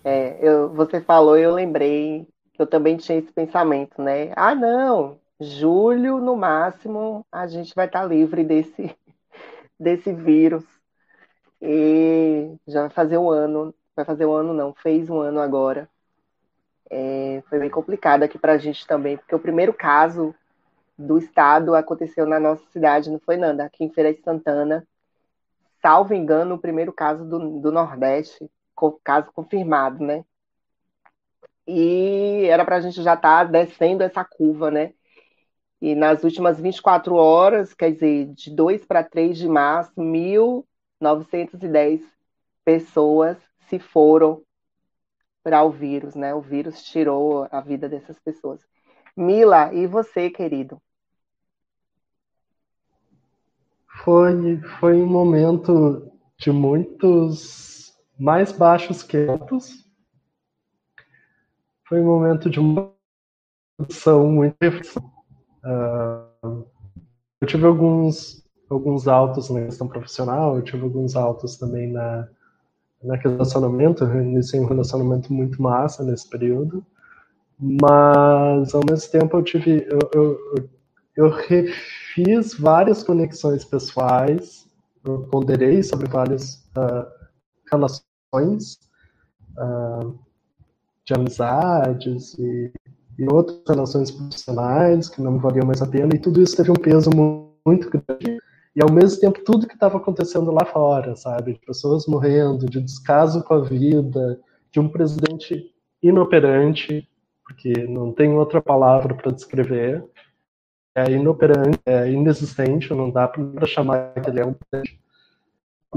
É, 0.04 0.38
eu, 0.40 0.70
você 0.70 1.02
falou 1.02 1.38
e 1.38 1.42
eu 1.42 1.54
lembrei 1.54 2.28
que 2.54 2.62
eu 2.62 2.68
também 2.68 2.96
tinha 2.96 3.18
esse 3.18 3.32
pensamento, 3.32 4.02
né? 4.02 4.32
Ah, 4.36 4.56
não, 4.56 5.20
julho, 5.40 6.20
no 6.20 6.36
máximo, 6.36 7.26
a 7.32 7.48
gente 7.48 7.74
vai 7.76 7.88
estar 7.88 8.04
livre 8.06 8.44
desse, 8.44 8.96
desse 9.80 10.14
vírus. 10.14 10.64
E 11.62 12.56
já 12.68 12.82
vai 12.82 12.90
fazer 12.90 13.18
um 13.18 13.30
ano, 13.30 13.74
vai 13.96 14.06
fazer 14.06 14.26
um 14.26 14.34
ano 14.34 14.54
não, 14.54 14.74
fez 14.74 15.10
um 15.10 15.20
ano 15.20 15.40
agora. 15.40 15.90
É, 16.90 17.44
foi 17.50 17.60
bem 17.60 17.70
complicado 17.70 18.24
aqui 18.24 18.38
para 18.38 18.54
a 18.54 18.58
gente 18.58 18.86
também, 18.86 19.18
porque 19.18 19.34
o 19.36 19.40
primeiro 19.40 19.74
caso 19.74 20.36
do 20.98 21.18
estado 21.18 21.76
aconteceu 21.76 22.26
na 22.26 22.40
nossa 22.40 22.64
cidade, 22.72 23.10
não 23.10 23.20
foi, 23.20 23.38
Nanda? 23.38 23.66
Aqui 23.66 23.84
em 23.84 23.90
Feira 23.92 24.14
de 24.14 24.22
Santana. 24.22 24.88
Salvo 25.82 26.14
engano, 26.14 26.56
o 26.56 26.60
primeiro 26.60 26.94
caso 26.94 27.26
do, 27.26 27.60
do 27.60 27.72
Nordeste, 27.72 28.50
caso 29.04 29.32
confirmado, 29.34 30.04
né? 30.04 30.24
E 31.68 32.46
era 32.46 32.64
para 32.64 32.78
a 32.78 32.82
gente 32.82 33.02
já 33.02 33.16
estar 33.16 33.46
tá 33.46 33.52
descendo 33.52 34.04
essa 34.04 34.24
curva, 34.24 34.70
né? 34.72 34.94
E 35.82 35.94
nas 35.94 36.24
últimas 36.24 36.60
24 36.60 37.16
horas, 37.16 37.74
quer 37.74 37.92
dizer, 37.92 38.28
de 38.34 38.50
2 38.50 38.86
para 38.86 39.04
3 39.04 39.38
de 39.38 39.48
março, 39.48 39.92
1.910 39.98 42.02
pessoas 42.64 43.38
se 43.68 43.80
foram 43.80 44.42
para 45.44 45.64
o 45.64 45.70
vírus, 45.70 46.16
né? 46.16 46.34
O 46.34 46.42
vírus 46.42 46.84
tirou 46.84 47.48
a 47.52 47.62
vida 47.62 47.88
dessas 47.88 48.18
pessoas. 48.20 48.60
Mila, 49.16 49.74
e 49.74 49.86
você, 49.86 50.30
querido? 50.30 50.82
Foi, 54.04 54.58
foi 54.80 55.02
um 55.02 55.08
momento 55.08 56.12
de 56.38 56.52
muitos 56.52 57.98
mais 58.20 58.52
baixos 58.52 59.04
que 59.04 59.28
altos. 59.28 59.86
Foi 61.88 62.02
um 62.02 62.06
momento 62.06 62.50
de 62.50 62.60
uma 62.60 62.92
produção 63.78 64.28
muito 64.28 64.58
Uh, 65.66 66.66
eu 67.42 67.48
tive 67.48 67.66
alguns, 67.66 68.44
alguns 68.70 69.08
altos 69.08 69.50
na 69.50 69.66
questão 69.66 69.88
profissional, 69.88 70.56
eu 70.56 70.62
tive 70.62 70.84
alguns 70.84 71.16
altos 71.16 71.58
também 71.58 71.92
na, 71.92 72.28
na 73.04 73.16
relacionamento, 73.16 74.04
eu 74.04 74.22
iniciei 74.22 74.62
um 74.62 74.68
relacionamento 74.68 75.34
muito 75.34 75.62
massa 75.62 76.04
nesse 76.04 76.30
período, 76.30 76.86
mas 77.60 78.74
ao 78.74 78.82
mesmo 78.90 79.12
tempo 79.12 79.38
eu 79.38 79.44
tive, 79.44 79.88
eu, 79.90 80.00
eu, 80.14 80.70
eu 81.16 81.30
refiz 81.30 82.54
várias 82.54 83.04
conexões 83.04 83.66
pessoais, 83.66 84.68
eu 85.04 85.24
ponderei 85.24 85.82
sobre 85.84 86.08
várias 86.08 86.64
uh, 86.78 87.06
relações 87.72 88.80
uh, 89.58 90.18
de 91.06 91.14
amizades 91.14 92.34
e 92.40 92.72
e 93.18 93.26
outras 93.32 93.62
relações 93.68 94.12
profissionais 94.12 95.10
que 95.10 95.22
não 95.22 95.38
valiam 95.40 95.66
mais 95.66 95.82
a 95.82 95.88
pena, 95.88 96.14
e 96.14 96.20
tudo 96.20 96.42
isso 96.42 96.56
teve 96.56 96.72
um 96.72 96.76
peso 96.76 97.10
muito 97.66 97.90
grande. 97.90 98.40
E 98.76 98.82
ao 98.82 98.92
mesmo 98.92 99.22
tempo, 99.22 99.44
tudo 99.44 99.68
que 99.68 99.74
estava 99.74 99.98
acontecendo 99.98 100.52
lá 100.52 100.66
fora, 100.66 101.16
sabe? 101.16 101.54
De 101.54 101.60
pessoas 101.60 102.06
morrendo, 102.08 102.70
de 102.70 102.82
descaso 102.82 103.42
com 103.44 103.54
a 103.54 103.62
vida, 103.62 104.40
de 104.72 104.80
um 104.80 104.90
presidente 104.90 105.74
inoperante, 106.04 107.08
porque 107.46 107.72
não 107.88 108.12
tem 108.12 108.34
outra 108.34 108.62
palavra 108.62 109.14
para 109.16 109.32
descrever, 109.32 110.04
é 110.96 111.12
inoperante, 111.12 111.80
é 111.86 112.12
inexistente, 112.12 112.94
não 112.94 113.10
dá 113.10 113.28
para 113.28 113.66
chamar 113.66 114.14
que 114.14 114.30
ele 114.30 114.40
é 114.40 114.46
um 114.46 114.56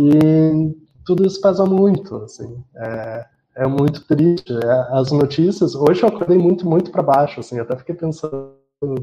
E 0.01 0.77
tudo 1.05 1.27
isso 1.27 1.41
pesa 1.41 1.65
muito, 1.65 2.17
assim, 2.17 2.63
é, 2.77 3.27
é 3.59 3.67
muito 3.67 4.05
triste. 4.07 4.53
É, 4.53 4.99
as 4.99 5.11
notícias, 5.11 5.75
hoje 5.75 6.03
eu 6.03 6.09
acordei 6.09 6.39
muito, 6.39 6.67
muito 6.67 6.91
para 6.91 7.03
baixo, 7.03 7.41
assim, 7.41 7.59
até 7.59 7.77
fiquei 7.77 7.95
pensando 7.95 8.55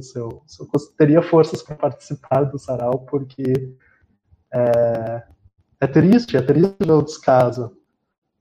se 0.01 0.17
eu, 0.17 0.41
se 0.47 0.61
eu 0.61 0.67
teria 0.97 1.21
forças 1.21 1.61
para 1.61 1.75
participar 1.75 2.43
do 2.43 2.57
sarau, 2.57 2.99
porque 2.99 3.75
é, 4.53 5.23
é 5.81 5.87
triste, 5.87 6.37
é 6.37 6.41
triste 6.41 6.75
ver 6.79 6.91
o 6.91 7.01
descaso. 7.01 7.75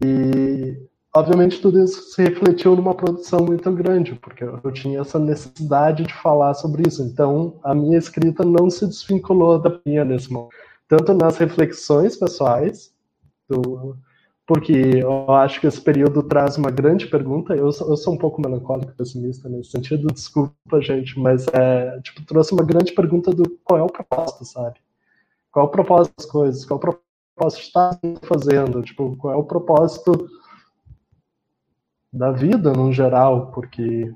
E 0.02 0.80
obviamente 1.12 1.60
tudo 1.60 1.82
isso 1.82 2.12
se 2.12 2.22
refletiu 2.22 2.76
numa 2.76 2.94
produção 2.94 3.40
muito 3.40 3.70
grande, 3.72 4.14
porque 4.14 4.44
eu 4.44 4.70
tinha 4.70 5.00
essa 5.00 5.18
necessidade 5.18 6.04
de 6.04 6.14
falar 6.14 6.54
sobre 6.54 6.86
isso. 6.86 7.02
Então, 7.02 7.58
a 7.64 7.74
minha 7.74 7.98
escrita 7.98 8.44
não 8.44 8.70
se 8.70 8.86
desvinculou 8.86 9.58
da 9.58 9.80
minha 9.84 10.04
nesse 10.04 10.32
momento, 10.32 10.54
tanto 10.86 11.12
nas 11.12 11.36
reflexões 11.36 12.16
pessoais, 12.16 12.94
do, 13.48 13.96
porque 14.46 14.72
eu 14.72 15.30
acho 15.32 15.60
que 15.60 15.66
esse 15.66 15.80
período 15.80 16.22
traz 16.22 16.58
uma 16.58 16.70
grande 16.70 17.06
pergunta. 17.06 17.54
Eu 17.54 17.72
sou, 17.72 17.88
eu 17.88 17.96
sou 17.96 18.14
um 18.14 18.18
pouco 18.18 18.40
melancólico, 18.42 18.92
pessimista 18.92 19.48
nesse 19.48 19.70
sentido, 19.70 20.08
desculpa, 20.08 20.80
gente, 20.80 21.18
mas 21.18 21.46
é, 21.48 22.00
tipo, 22.00 22.24
trouxe 22.26 22.52
uma 22.52 22.64
grande 22.64 22.92
pergunta 22.92 23.30
do 23.30 23.58
qual 23.64 23.80
é 23.80 23.82
o 23.82 23.86
propósito, 23.86 24.44
sabe? 24.44 24.78
Qual 25.50 25.66
é 25.66 25.68
o 25.68 25.70
propósito 25.70 26.14
das 26.16 26.26
coisas? 26.26 26.64
Qual 26.64 26.78
é 26.78 26.88
o 26.88 26.98
propósito 27.34 27.60
de 27.60 27.66
estar 27.66 27.98
fazendo? 28.22 28.82
Tipo, 28.82 29.16
qual 29.16 29.34
é 29.34 29.36
o 29.36 29.44
propósito 29.44 30.28
da 32.12 32.30
vida 32.30 32.72
no 32.72 32.92
geral, 32.92 33.50
porque 33.52 34.12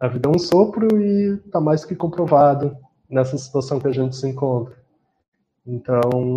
a 0.00 0.08
vida 0.08 0.28
é 0.28 0.32
um 0.32 0.38
sopro 0.38 1.00
e 1.00 1.34
está 1.46 1.60
mais 1.60 1.84
que 1.84 1.94
comprovado 1.94 2.74
nessa 3.10 3.36
situação 3.36 3.78
que 3.78 3.88
a 3.88 3.92
gente 3.92 4.16
se 4.16 4.26
encontra. 4.26 4.74
Então, 5.66 6.32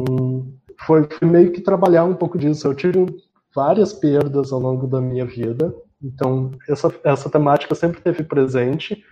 foi, 0.86 1.08
meio 1.24 1.52
que 1.52 1.62
trabalhar 1.62 2.04
um 2.04 2.16
pouco 2.16 2.38
disso. 2.38 2.68
Eu 2.68 2.76
tive 2.76 3.06
várias 3.56 3.94
perdas 3.94 4.52
ao 4.52 4.60
longo 4.60 4.86
da 4.86 5.00
minha 5.00 5.26
vida, 5.26 5.74
então 6.04 6.52
essa, 6.68 6.94
essa 7.04 7.30
temática 7.30 7.74
sempre 7.74 8.02
teve 8.02 8.24
presente 8.24 9.04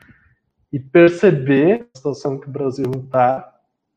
e 0.72 0.80
perceber 0.80 1.88
a 1.94 1.98
situação 1.98 2.40
que 2.40 2.48
o 2.48 2.52
Brasil 2.52 2.92
está, 3.06 3.52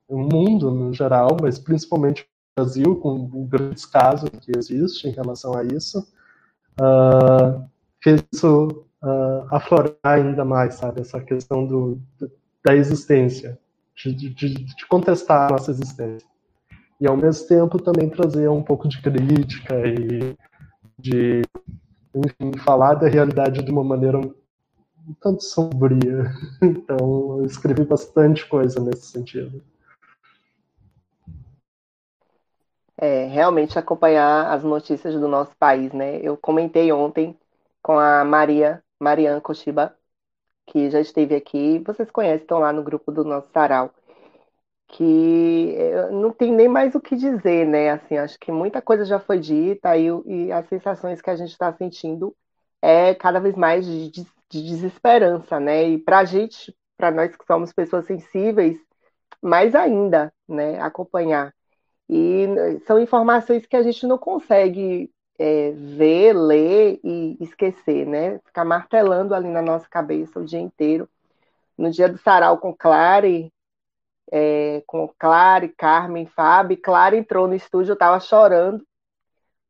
o 0.09 0.18
mundo 0.18 0.70
no 0.70 0.92
geral, 0.92 1.36
mas 1.40 1.59
principalmente 1.59 2.22
o 2.22 2.61
Brasil, 2.61 2.97
com 2.97 3.14
o 3.14 3.47
grande 3.47 3.86
caso 3.88 4.26
que 4.30 4.53
existe 4.57 5.09
em 5.09 5.12
relação 5.12 5.57
a 5.57 5.64
isso, 5.64 6.07
uh, 6.80 7.66
fez 8.01 8.22
isso 8.32 8.86
uh, 9.03 9.47
aflorar 9.51 9.97
ainda 10.03 10.44
mais, 10.44 10.74
sabe? 10.74 11.01
Essa 11.01 11.20
questão 11.20 11.66
do, 11.66 12.01
da 12.64 12.74
existência, 12.74 13.59
de, 13.94 14.12
de, 14.12 14.55
de, 14.55 14.86
contestar 14.86 15.49
a 15.49 15.53
nossa 15.53 15.70
existência. 15.70 16.28
E, 17.01 17.07
ao 17.07 17.16
mesmo 17.16 17.47
tempo, 17.47 17.82
também 17.82 18.09
trazer 18.09 18.49
um 18.49 18.62
pouco 18.62 18.88
de 18.88 19.01
crítica 19.03 19.74
e 19.86 20.36
de, 20.99 21.42
enfim, 22.14 22.57
falar 22.64 22.94
da 22.94 23.09
realidade 23.09 23.62
de 23.62 23.70
uma 23.70 23.84
maneira 23.84 24.18
um 24.18 24.34
tanto 25.20 25.42
sombria. 25.42 26.32
Então, 26.62 27.38
eu 27.38 27.47
escrevi 27.47 27.84
bastante 27.84 28.47
coisa 28.49 28.80
nesse 28.80 29.07
sentido. 29.07 29.62
É, 32.99 33.26
realmente 33.26 33.78
acompanhar 33.78 34.51
as 34.51 34.64
notícias 34.64 35.14
do 35.14 35.28
nosso 35.28 35.55
país, 35.57 35.92
né? 35.92 36.18
Eu 36.22 36.36
comentei 36.36 36.90
ontem 36.92 37.36
com 37.82 37.99
a 37.99 38.24
Maria, 38.24 38.82
Mariana 38.99 39.40
Koshiba, 39.40 39.94
que 40.66 40.90
já 40.90 40.99
esteve 41.01 41.34
aqui. 41.34 41.78
Vocês 41.86 42.11
conhecem, 42.11 42.42
estão 42.42 42.59
lá 42.59 42.72
no 42.72 42.82
grupo 42.82 43.12
do 43.12 43.22
nosso 43.22 43.49
sarau. 43.53 43.92
Que 44.89 45.74
eh, 45.76 46.11
não 46.11 46.32
tem 46.32 46.53
nem 46.53 46.68
mais 46.68 46.95
o 46.95 47.01
que 47.01 47.16
dizer, 47.16 47.66
né? 47.66 47.91
Assim, 47.91 48.16
acho 48.16 48.39
que 48.39 48.53
muita 48.53 48.80
coisa 48.80 49.05
já 49.05 49.18
foi 49.18 49.39
dita 49.39 49.97
e, 49.97 50.07
e 50.26 50.53
as 50.53 50.68
sensações 50.68 51.20
que 51.20 51.30
a 51.30 51.37
gente 51.37 51.51
está 51.51 51.72
sentindo 51.72 52.34
é 52.82 53.14
cada 53.14 53.41
vez 53.41 53.57
mais 53.57 53.84
de, 53.87 54.11
de, 54.11 54.26
de 54.49 54.62
desesperança, 54.62 55.59
né? 55.61 55.89
E 55.89 55.99
para 55.99 56.20
a 56.20 56.24
gente, 56.24 56.74
para 56.97 57.11
nós 57.11 57.34
que 57.37 57.45
somos 57.47 57.72
pessoas 57.72 58.07
sensíveis, 58.07 58.78
mais 59.43 59.74
ainda, 59.74 60.32
né? 60.49 60.80
Acompanhar. 60.80 61.55
E 62.09 62.47
são 62.87 62.99
informações 63.01 63.66
que 63.66 63.76
a 63.76 63.82
gente 63.82 64.07
não 64.07 64.18
consegue 64.18 65.11
é, 65.39 65.72
ver, 65.72 66.32
ler 66.34 67.01
e 67.05 67.37
esquecer, 67.41 68.07
né? 68.07 68.39
Ficar 68.45 68.64
martelando 68.64 69.34
ali 69.34 69.49
na 69.49 69.62
nossa 69.62 69.89
cabeça 69.89 70.41
o 70.41 70.45
dia 70.45 70.61
inteiro. 70.61 71.09
No 71.76 71.91
dia 71.91 72.09
do 72.09 72.18
sarau 72.18 72.59
com 72.59 72.74
Clare, 72.74 73.53
é, 74.33 74.83
com 74.87 75.09
Clare, 75.18 75.68
Carmen, 75.68 76.27
Fábio, 76.27 76.81
Clare 76.81 77.16
entrou 77.16 77.47
no 77.47 77.55
estúdio, 77.55 77.93
eu 77.93 77.95
estava 77.95 78.20
chorando, 78.20 78.85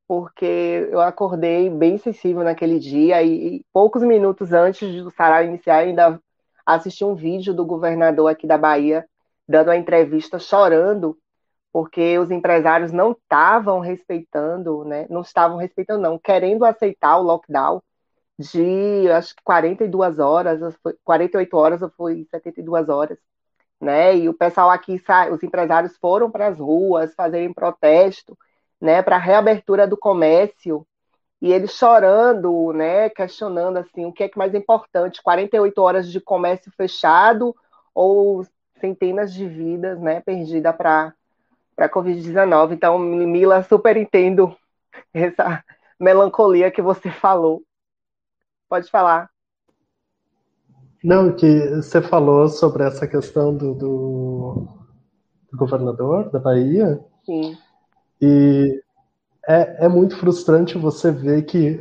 porque 0.08 0.88
eu 0.90 1.00
acordei 1.00 1.68
bem 1.70 1.98
sensível 1.98 2.44
naquele 2.44 2.78
dia 2.78 3.22
e, 3.22 3.56
e 3.56 3.64
poucos 3.72 4.02
minutos 4.02 4.52
antes 4.52 5.02
do 5.02 5.10
sarau 5.10 5.44
iniciar, 5.44 5.78
ainda 5.78 6.20
assisti 6.64 7.04
um 7.04 7.14
vídeo 7.14 7.54
do 7.54 7.64
governador 7.64 8.30
aqui 8.30 8.46
da 8.46 8.58
Bahia 8.58 9.06
dando 9.48 9.68
uma 9.68 9.76
entrevista 9.76 10.38
chorando 10.38 11.16
porque 11.72 12.18
os 12.18 12.30
empresários 12.30 12.90
não 12.90 13.12
estavam 13.12 13.80
respeitando, 13.80 14.82
né? 14.86 15.06
Não 15.10 15.20
estavam 15.20 15.58
respeitando, 15.58 16.00
não, 16.00 16.18
querendo 16.18 16.64
aceitar 16.64 17.18
o 17.18 17.22
lockdown 17.22 17.82
de 18.38 19.10
acho 19.10 19.36
que 19.36 19.42
42 19.44 20.18
horas, 20.18 20.60
48 21.04 21.56
horas 21.56 21.82
ou 21.82 21.90
foi 21.90 22.26
72 22.30 22.88
horas, 22.88 23.18
né? 23.80 24.16
E 24.16 24.28
o 24.28 24.34
pessoal 24.34 24.70
aqui, 24.70 25.02
os 25.32 25.42
empresários 25.42 25.96
foram 25.98 26.30
para 26.30 26.48
as 26.48 26.58
ruas 26.58 27.14
fazerem 27.14 27.52
protesto, 27.52 28.36
né, 28.80 29.02
para 29.02 29.16
a 29.16 29.18
reabertura 29.20 29.86
do 29.86 29.96
comércio, 29.96 30.86
e 31.40 31.52
eles 31.52 31.72
chorando, 31.72 32.72
né, 32.72 33.10
questionando 33.10 33.78
assim, 33.78 34.04
o 34.06 34.12
que 34.12 34.24
é 34.24 34.28
que 34.28 34.38
mais 34.38 34.54
importante, 34.54 35.22
48 35.22 35.78
horas 35.82 36.10
de 36.10 36.20
comércio 36.20 36.72
fechado 36.72 37.54
ou 37.94 38.46
centenas 38.80 39.32
de 39.32 39.46
vidas, 39.46 40.00
né, 40.00 40.20
perdidas 40.20 40.74
para 40.76 41.14
para 41.76 41.86
a 41.86 41.90
Covid-19. 41.90 42.72
Então, 42.72 42.98
Mila, 42.98 43.62
super 43.62 43.98
entendo 43.98 44.56
essa 45.12 45.62
melancolia 46.00 46.70
que 46.70 46.80
você 46.80 47.10
falou. 47.10 47.62
Pode 48.68 48.90
falar. 48.90 49.30
Não, 51.06 51.30
que 51.30 51.68
você 51.76 52.02
falou 52.02 52.48
sobre 52.48 52.82
essa 52.82 53.06
questão 53.06 53.56
do, 53.56 53.74
do, 53.74 54.68
do 55.52 55.56
governador 55.56 56.28
da 56.30 56.40
Bahia. 56.40 57.00
Sim. 57.24 57.56
E 58.20 58.82
é, 59.46 59.84
é 59.84 59.88
muito 59.88 60.16
frustrante 60.16 60.76
você 60.76 61.12
ver 61.12 61.42
que 61.42 61.80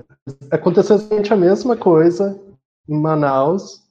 aconteceu 0.52 0.98
exatamente 0.98 1.34
a 1.34 1.38
mesma 1.38 1.76
coisa 1.76 2.40
em 2.88 3.02
Manaus 3.02 3.84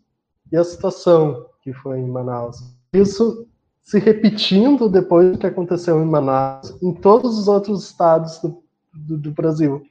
e 0.53 0.57
a 0.57 0.63
situação 0.63 1.47
que 1.63 1.73
foi 1.73 1.99
em 1.99 2.09
Manaus. 2.09 2.59
Isso 2.93 3.45
se 3.83 3.99
repetindo 3.99 4.89
depois 4.89 5.33
do 5.33 5.39
que 5.39 5.49
aconteceu 5.49 6.01
em 6.01 6.07
Manaus, 6.07 6.81
em 6.81 6.95
todos 6.95 7.37
os 7.37 7.49
outros 7.49 7.83
estados 7.83 8.39
do, 8.39 8.63
do, 8.95 9.19
do 9.19 9.33
Brasil. 9.33 9.85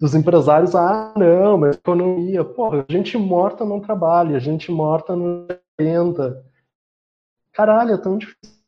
Dos 0.00 0.14
empresários, 0.14 0.74
ah, 0.74 1.12
não, 1.14 1.58
mas 1.58 1.76
economia, 1.76 2.42
porra, 2.42 2.86
gente 2.88 3.18
morta 3.18 3.66
não 3.66 3.80
trabalha, 3.80 4.40
gente 4.40 4.72
morta 4.72 5.14
não 5.14 5.46
renda. 5.78 6.42
Caralho, 7.52 7.92
é 7.92 7.98
tão 7.98 8.16
difícil. 8.16 8.60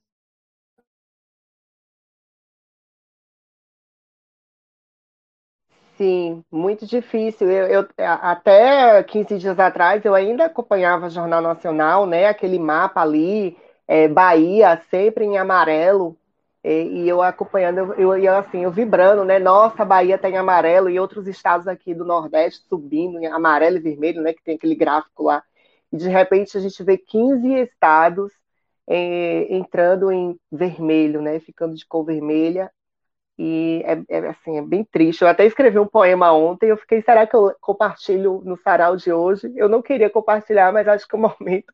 Sim, 5.97 6.45
muito 6.51 6.87
difícil. 6.87 7.51
Eu, 7.51 7.67
eu, 7.83 7.89
até 7.99 9.03
15 9.05 9.39
dias 9.39 9.59
atrás 9.59 10.05
eu 10.05 10.15
ainda 10.15 10.47
acompanhava 10.47 11.07
o 11.07 11.11
Jornal 11.11 11.41
Nacional, 11.41 12.07
né? 12.07 12.27
Aquele 12.27 12.59
mapa 12.59 13.01
ali, 13.01 13.57
é, 13.87 14.09
Bahia 14.09 14.83
sempre 14.91 15.25
em 15.25 15.39
amarelo, 15.39 16.17
e, 16.65 17.05
e 17.05 17.09
eu 17.09 17.23
acompanhando, 17.23 17.95
eu, 17.95 18.17
eu 18.17 18.35
assim, 18.37 18.63
eu 18.65 18.71
vibrando, 18.71 19.25
né? 19.25 19.39
Nossa, 19.39 19.85
Bahia 19.85 20.19
tem 20.19 20.33
tá 20.33 20.41
amarelo 20.41 20.89
e 20.91 20.99
outros 21.01 21.27
estados 21.27 21.67
aqui 21.69 21.95
do 21.95 22.05
Nordeste 22.05 22.65
subindo 22.69 23.19
em 23.19 23.27
amarelo 23.27 23.77
e 23.77 23.81
vermelho, 23.81 24.23
né? 24.23 24.33
Que 24.33 24.43
tem 24.43 24.57
aquele 24.57 24.75
gráfico 24.75 25.25
lá. 25.25 25.43
E 25.93 25.97
de 25.97 26.09
repente 26.09 26.57
a 26.57 26.61
gente 26.61 26.83
vê 26.85 26.97
15 26.99 27.49
estados 27.63 28.33
é, 28.89 29.55
entrando 29.55 30.11
em 30.13 30.39
vermelho, 30.51 31.21
né? 31.23 31.41
Ficando 31.41 31.75
de 31.75 31.87
cor 31.87 32.05
vermelha. 32.05 32.71
E 33.39 33.83
é, 33.87 34.19
é, 34.19 34.29
assim, 34.29 34.59
é 34.59 34.63
bem 34.63 34.85
triste. 34.85 35.23
Eu 35.23 35.29
até 35.29 35.47
escrevi 35.47 35.79
um 35.79 35.87
poema 35.87 36.33
ontem, 36.33 36.71
eu 36.71 36.77
fiquei, 36.77 37.03
será 37.03 37.27
que 37.27 37.35
eu 37.37 37.55
compartilho 37.61 38.43
no 38.45 38.57
sarau 38.59 38.97
de 38.97 39.13
hoje? 39.13 39.53
Eu 39.57 39.69
não 39.69 39.83
queria 39.83 40.11
compartilhar, 40.11 40.73
mas 40.73 40.87
acho 40.89 41.09
que 41.09 41.17
o 41.17 41.19
momento 41.41 41.73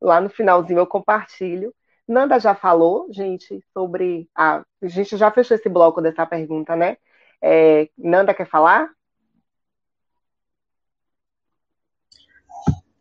Lá 0.00 0.20
no 0.20 0.28
finalzinho 0.30 0.78
eu 0.80 0.86
compartilho. 0.86 1.74
Nanda 2.08 2.38
já 2.38 2.54
falou, 2.54 3.08
gente, 3.12 3.60
sobre. 3.72 4.28
A, 4.34 4.64
a 4.82 4.86
gente 4.86 5.16
já 5.16 5.30
fechou 5.30 5.56
esse 5.56 5.68
bloco 5.68 6.00
dessa 6.00 6.24
pergunta, 6.24 6.76
né? 6.76 6.96
É, 7.42 7.88
Nanda 7.98 8.34
quer 8.34 8.48
falar? 8.48 8.88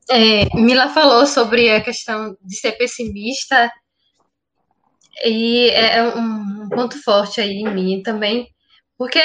É, 0.10 0.56
Mila 0.56 0.90
falou 0.90 1.26
sobre 1.26 1.72
a 1.72 1.84
questão 1.84 2.38
de 2.42 2.56
ser 2.56 2.74
pessimista 2.74 3.72
e 5.24 5.70
é, 5.70 5.98
é 5.98 6.04
um 6.04 6.70
ponto 6.70 7.02
forte 7.02 7.42
aí 7.42 7.62
em 7.62 7.74
mim 7.74 8.04
também, 8.04 8.48
porque 8.98 9.20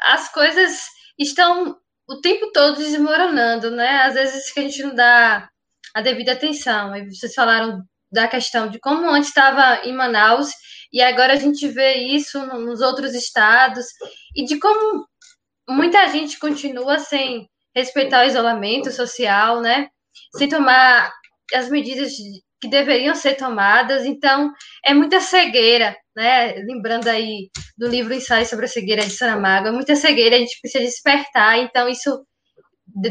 as 0.00 0.32
coisas 0.32 0.86
estão 1.18 1.76
o 2.08 2.20
tempo 2.20 2.50
todo 2.52 2.78
desmoronando, 2.78 3.70
né? 3.70 4.02
Às 4.02 4.14
vezes 4.14 4.52
que 4.52 4.60
a 4.60 4.62
gente 4.62 4.82
não 4.82 4.94
dá 4.94 5.48
a 5.94 6.00
devida 6.02 6.32
atenção. 6.32 6.94
E 6.96 7.08
vocês 7.14 7.34
falaram 7.34 7.84
da 8.10 8.26
questão 8.28 8.68
de 8.68 8.78
como 8.80 9.08
antes 9.08 9.28
estava 9.28 9.86
em 9.86 9.92
Manaus 9.92 10.50
e 10.92 11.00
agora 11.00 11.34
a 11.34 11.36
gente 11.36 11.68
vê 11.68 11.94
isso 11.94 12.44
nos 12.46 12.80
outros 12.80 13.14
estados 13.14 13.86
e 14.34 14.44
de 14.44 14.58
como 14.58 15.06
muita 15.68 16.08
gente 16.08 16.38
continua 16.38 16.98
sem 16.98 17.48
respeitar 17.74 18.24
o 18.24 18.28
isolamento 18.28 18.90
social, 18.90 19.60
né? 19.60 19.88
Sem 20.36 20.48
tomar 20.48 21.12
as 21.54 21.68
medidas 21.70 22.12
que 22.60 22.68
deveriam 22.68 23.14
ser 23.14 23.36
tomadas. 23.36 24.04
Então, 24.04 24.52
é 24.84 24.92
muita 24.92 25.20
cegueira, 25.20 25.96
né? 26.14 26.54
Lembrando 26.66 27.08
aí 27.08 27.48
do 27.78 27.88
livro 27.88 28.12
Ensaio 28.12 28.46
sobre 28.46 28.66
a 28.66 28.68
Cegueira 28.68 29.04
de 29.04 29.10
Saramago, 29.10 29.68
é 29.68 29.72
muita 29.72 29.96
cegueira, 29.96 30.36
a 30.36 30.38
gente 30.38 30.60
precisa 30.60 30.84
despertar. 30.84 31.58
Então, 31.58 31.88
isso 31.88 32.24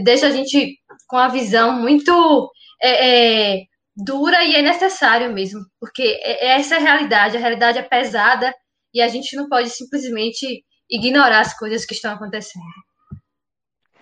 deixa 0.03 0.27
a 0.27 0.31
gente 0.31 0.77
com 1.07 1.17
a 1.17 1.29
visão 1.29 1.73
muito 1.73 2.51
é, 2.81 3.55
é, 3.55 3.63
dura 4.03 4.43
e 4.43 4.55
é 4.55 4.61
necessário 4.61 5.31
mesmo, 5.33 5.61
porque 5.79 6.03
é, 6.23 6.47
é 6.47 6.59
essa 6.59 6.75
é 6.75 6.77
a 6.77 6.81
realidade, 6.81 7.37
a 7.37 7.39
realidade 7.39 7.77
é 7.77 7.83
pesada 7.83 8.53
e 8.93 9.01
a 9.01 9.07
gente 9.07 9.35
não 9.35 9.47
pode 9.47 9.69
simplesmente 9.69 10.63
ignorar 10.89 11.41
as 11.41 11.57
coisas 11.57 11.85
que 11.85 11.93
estão 11.93 12.13
acontecendo. 12.13 12.63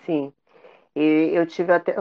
Sim, 0.06 0.32
e 0.96 1.30
eu 1.32 1.46
tive 1.46 1.72
até 1.72 1.96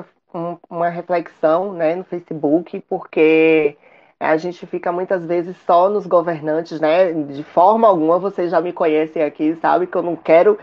uma 0.70 0.90
reflexão 0.90 1.74
né, 1.74 1.96
no 1.96 2.04
Facebook, 2.04 2.82
porque 2.88 3.78
a 4.20 4.38
gente 4.38 4.66
fica 4.66 4.92
muitas 4.92 5.26
vezes 5.26 5.56
só 5.66 5.90
nos 5.90 6.08
governantes, 6.08 6.80
né? 6.80 7.14
De 7.14 7.44
forma 7.44 7.88
alguma, 7.88 8.18
vocês 8.18 8.52
já 8.52 8.60
me 8.62 8.74
conhecem 8.74 9.24
aqui, 9.24 9.56
sabe 9.62 9.88
que 9.88 9.96
eu 9.96 10.02
não 10.02 10.16
quero 10.16 10.58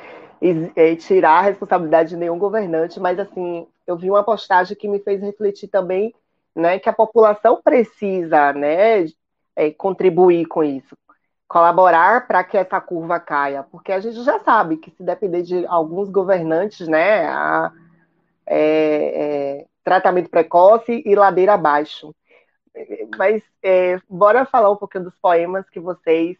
é, 0.76 0.96
tirar 0.96 1.38
a 1.38 1.42
responsabilidade 1.42 2.10
de 2.10 2.16
nenhum 2.16 2.38
governante, 2.38 2.98
mas 2.98 3.18
assim, 3.18 3.66
eu 3.86 3.96
vi 3.96 4.10
uma 4.10 4.24
postagem 4.24 4.76
que 4.76 4.88
me 4.88 4.98
fez 4.98 5.20
refletir 5.20 5.68
também, 5.68 6.12
né, 6.54 6.78
que 6.78 6.88
a 6.88 6.92
população 6.92 7.60
precisa, 7.62 8.52
né, 8.52 9.06
é, 9.56 9.70
contribuir 9.72 10.46
com 10.46 10.62
isso, 10.62 10.96
colaborar 11.48 12.26
para 12.26 12.42
que 12.44 12.56
essa 12.56 12.80
curva 12.80 13.20
caia, 13.20 13.62
porque 13.64 13.92
a 13.92 14.00
gente 14.00 14.22
já 14.22 14.38
sabe 14.40 14.76
que 14.76 14.90
se 14.90 15.02
depender 15.02 15.42
de 15.42 15.66
alguns 15.66 16.10
governantes, 16.10 16.86
né, 16.88 17.26
a, 17.26 17.72
é, 18.46 19.60
é, 19.60 19.66
tratamento 19.82 20.30
precoce 20.30 21.02
e 21.04 21.14
ladeira 21.14 21.54
abaixo. 21.54 22.14
Mas 23.16 23.42
é, 23.62 23.98
bora 24.08 24.44
falar 24.44 24.70
um 24.70 24.76
pouquinho 24.76 25.04
dos 25.04 25.16
poemas 25.18 25.68
que 25.70 25.78
vocês 25.78 26.36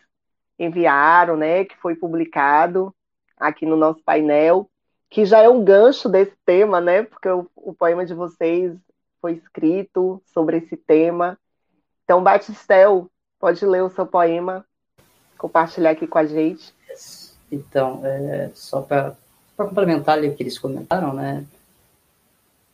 enviaram, 0.59 1.37
né, 1.37 1.65
que 1.65 1.77
foi 1.77 1.95
publicado 1.95 2.95
aqui 3.39 3.67
no 3.67 3.77
nosso 3.77 4.03
painel 4.05 4.69
que 5.15 5.25
já 5.25 5.41
é 5.41 5.49
um 5.49 5.62
gancho 5.62 6.09
desse 6.09 6.37
tema, 6.45 6.81
né? 6.81 7.05
Porque 7.05 7.29
o, 7.29 7.49
o 7.55 7.73
poema 7.73 8.05
de 8.05 8.12
vocês 8.12 8.77
foi 9.25 9.33
escrito 9.33 10.22
sobre 10.35 10.59
esse 10.59 10.77
tema. 10.77 11.39
Então, 12.05 12.22
Batistel, 12.22 13.11
pode 13.41 13.64
ler 13.64 13.83
o 13.83 13.89
seu 13.89 14.07
poema, 14.07 14.66
compartilhar 15.39 15.93
aqui 15.93 16.07
com 16.07 16.18
a 16.18 16.27
gente. 16.27 16.75
Então, 17.51 18.03
é, 18.05 18.51
só 18.55 18.83
para 18.83 19.16
complementar 19.57 20.18
ali 20.18 20.29
o 20.29 20.37
que 20.37 20.43
eles 20.43 20.59
comentaram, 20.59 21.14
né? 21.14 21.43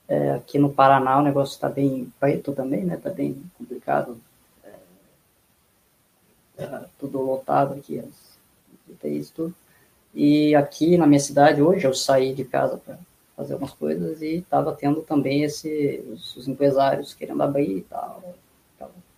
É, 0.09 0.33
aqui 0.33 0.59
no 0.59 0.73
Paraná 0.73 1.21
o 1.21 1.23
negócio 1.23 1.55
está 1.55 1.69
bem 1.69 2.13
preto 2.19 2.53
também, 2.53 2.85
né? 2.85 2.97
Está 2.97 3.11
bem 3.11 3.41
complicado. 3.57 4.21
É, 6.59 6.67
tá 6.67 6.87
tudo 6.99 7.23
lotado 7.23 7.75
aqui, 7.75 8.01
as 8.01 9.31
tudo. 9.31 9.55
E 10.13 10.53
aqui 10.57 10.99
na 10.99 11.07
minha 11.07 11.21
cidade, 11.21 11.63
hoje, 11.63 11.87
eu 11.87 11.95
saí 11.95 12.35
de 12.35 12.45
casa 12.45 12.77
para 12.77 12.99
fazer 13.41 13.55
algumas 13.55 13.73
coisas 13.73 14.21
e 14.21 14.37
estava 14.37 14.71
tendo 14.75 15.01
também 15.01 15.45
esse, 15.45 16.05
os, 16.13 16.37
os, 16.37 16.47
empresários 16.47 17.15
querendo 17.15 17.43
abrir 17.43 17.79
e 17.79 17.81
tal, 17.81 18.23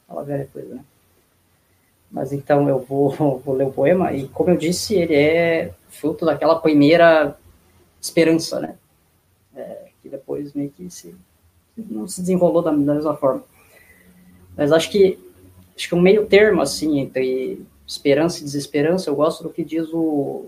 aquela 0.07 0.23
velha 0.23 0.49
coisa, 0.53 0.77
né? 0.77 0.85
Mas 2.09 2.33
então 2.33 2.69
eu 2.69 2.79
vou, 2.79 3.11
vou 3.45 3.55
ler 3.57 3.67
o 3.67 3.73
poema 3.73 4.13
e, 4.13 4.29
como 4.29 4.51
eu 4.51 4.57
disse, 4.57 4.95
ele 4.95 5.17
é 5.17 5.75
fruto 5.89 6.25
daquela 6.25 6.61
primeira 6.61 7.37
esperança, 8.01 8.61
né? 8.61 8.77
É, 9.57 9.89
que 10.01 10.09
depois 10.09 10.53
meio 10.53 10.71
que 10.71 10.89
se, 10.89 11.17
não 11.77 12.07
se 12.07 12.21
desenrolou 12.21 12.63
da, 12.63 12.71
da 12.71 12.95
mesma 12.95 13.17
forma. 13.17 13.43
Mas 14.57 14.71
acho 14.71 14.89
que 14.89 15.19
acho 15.77 15.89
que 15.89 15.95
um 15.97 16.01
meio 16.01 16.27
termo 16.27 16.63
assim 16.63 17.01
entre 17.01 17.61
esperança 17.85 18.39
e 18.39 18.45
desesperança, 18.45 19.11
eu 19.11 19.17
gosto 19.17 19.43
do 19.43 19.51
que 19.51 19.65
diz 19.65 19.93
o 19.93 20.47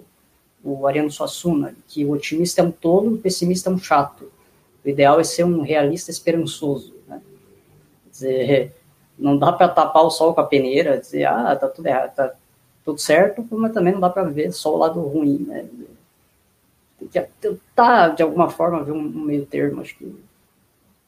o 0.64 0.86
Ariano 0.86 1.10
Suassuna, 1.10 1.76
que 1.86 2.04
o 2.06 2.12
otimista 2.12 2.62
é 2.62 2.64
um 2.64 2.70
tolo 2.70 3.14
o 3.14 3.18
pessimista 3.18 3.68
é 3.68 3.72
um 3.72 3.78
chato. 3.78 4.32
O 4.82 4.88
ideal 4.88 5.20
é 5.20 5.24
ser 5.24 5.44
um 5.44 5.60
realista 5.60 6.10
esperançoso. 6.10 6.94
Né? 7.06 7.20
Quer 8.04 8.10
dizer, 8.10 8.76
não 9.18 9.36
dá 9.36 9.52
para 9.52 9.68
tapar 9.68 10.02
o 10.02 10.10
sol 10.10 10.34
com 10.34 10.40
a 10.40 10.46
peneira, 10.46 10.98
dizer, 10.98 11.26
ah, 11.26 11.54
tá 11.54 11.68
tudo 11.68 11.86
errado, 11.86 12.14
tá 12.14 12.34
tudo 12.82 12.98
certo, 12.98 13.46
mas 13.50 13.72
também 13.72 13.92
não 13.92 14.00
dá 14.00 14.08
para 14.08 14.24
ver 14.24 14.52
só 14.52 14.74
o 14.74 14.78
lado 14.78 15.00
ruim, 15.00 15.44
né? 15.46 15.66
Tem 16.98 17.08
que 17.08 17.20
tentar, 17.40 18.08
de 18.08 18.22
alguma 18.22 18.50
forma, 18.50 18.82
ver 18.82 18.92
um 18.92 19.02
meio 19.02 19.44
termo, 19.46 19.80
acho 19.80 19.96
que, 19.96 20.14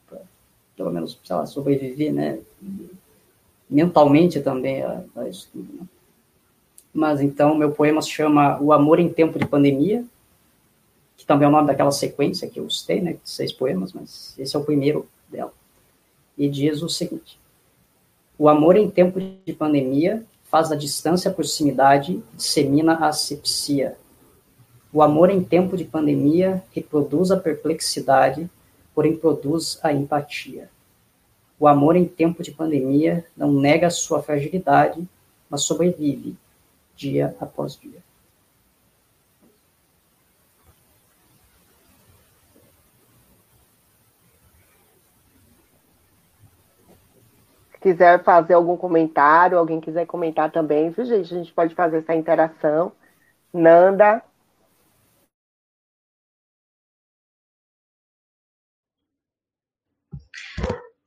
pra, 0.09 0.19
pelo 0.75 0.91
menos, 0.91 1.19
sei 1.23 1.35
lá, 1.35 1.45
sobreviver, 1.45 2.13
né? 2.13 2.39
Mentalmente 3.69 4.39
também 4.39 4.81
a, 4.81 5.03
a 5.15 5.27
isso 5.27 5.49
tudo, 5.51 5.71
né? 5.73 5.87
Mas 6.97 7.21
então 7.21 7.53
meu 7.53 7.71
poema 7.71 8.01
se 8.01 8.09
chama 8.09 8.59
O 8.59 8.73
Amor 8.73 8.99
em 8.99 9.07
Tempo 9.07 9.37
de 9.37 9.45
Pandemia, 9.45 10.03
que 11.15 11.27
também 11.27 11.45
é 11.45 11.47
o 11.49 11.51
nome 11.51 11.67
daquela 11.67 11.91
sequência 11.91 12.49
que 12.49 12.59
eu 12.59 12.67
citei, 12.71 12.99
né, 12.99 13.17
seis 13.23 13.53
poemas, 13.53 13.93
mas 13.93 14.33
esse 14.35 14.55
é 14.55 14.59
o 14.59 14.63
primeiro 14.63 15.07
dela. 15.29 15.53
E 16.35 16.49
diz 16.49 16.81
o 16.81 16.89
seguinte: 16.89 17.39
O 18.35 18.49
amor 18.49 18.75
em 18.75 18.89
tempo 18.89 19.19
de 19.19 19.53
pandemia 19.53 20.25
faz 20.45 20.69
da 20.69 20.75
distância 20.75 21.29
a 21.29 21.33
proximidade, 21.33 22.19
dissemina 22.33 22.93
a 22.93 23.09
asepsia. 23.09 23.95
O 24.91 25.03
amor 25.03 25.29
em 25.29 25.43
tempo 25.43 25.77
de 25.77 25.85
pandemia 25.85 26.63
reproduz 26.71 27.29
a 27.29 27.37
perplexidade, 27.37 28.49
porém 28.95 29.15
produz 29.15 29.79
a 29.83 29.93
empatia. 29.93 30.67
O 31.59 31.67
amor 31.67 31.95
em 31.95 32.05
tempo 32.05 32.41
de 32.41 32.51
pandemia 32.51 33.23
não 33.37 33.53
nega 33.53 33.91
sua 33.91 34.23
fragilidade, 34.23 35.07
mas 35.47 35.61
sobrevive, 35.61 36.35
dia 36.97 37.37
após 37.39 37.77
dia. 37.77 38.03
Se 47.73 47.79
quiser 47.79 48.23
fazer 48.23 48.55
algum 48.55 48.75
comentário, 48.75 49.57
alguém 49.57 49.79
quiser 49.79 50.05
comentar 50.07 50.51
também, 50.51 50.89
viu, 50.89 51.05
gente? 51.05 51.33
A 51.33 51.37
gente 51.37 51.53
pode 51.53 51.75
fazer 51.75 51.99
essa 51.99 52.15
interação. 52.15 52.91
Nanda. 53.53 54.23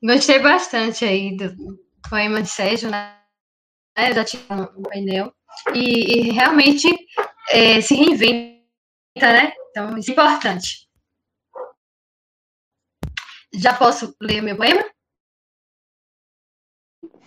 Gostei 0.03 0.39
bastante 0.41 1.05
aí 1.05 1.37
do 1.37 1.79
poema 2.09 2.43
de 2.43 2.49
Sérgio, 2.49 2.91
né? 2.91 3.17
Eu 3.97 4.15
já 4.15 4.25
tinha 4.25 4.43
um 4.77 4.83
painel 4.83 5.33
e, 5.75 6.29
e 6.29 6.31
realmente 6.33 6.89
é, 7.51 7.81
se 7.81 7.95
reinventa, 7.95 8.63
né? 9.21 9.53
Então, 9.71 9.97
isso 9.99 10.11
é 10.11 10.13
importante. 10.13 10.89
Já 13.53 13.77
posso 13.77 14.15
ler 14.21 14.43
meu 14.43 14.57
poema? 14.57 14.85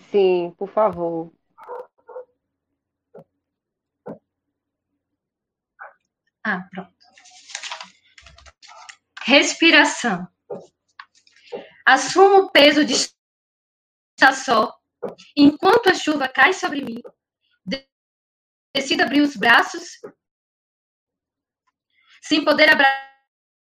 Sim, 0.10 0.54
por 0.58 0.70
favor. 0.70 1.34
Ah, 6.46 6.68
pronto. 6.70 6.94
Respiração. 9.26 10.28
Assumo 11.86 12.44
o 12.44 12.52
peso 12.52 12.86
de 12.86 12.94
estar 12.94 14.34
só, 14.34 14.78
enquanto 15.36 15.90
a 15.90 15.94
chuva 15.94 16.28
cai 16.28 16.54
sobre 16.54 16.82
mim, 16.82 17.02
Decido 18.76 19.04
abrir 19.04 19.22
os 19.22 19.36
braços, 19.36 20.00
sem 22.22 22.44
poder 22.44 22.70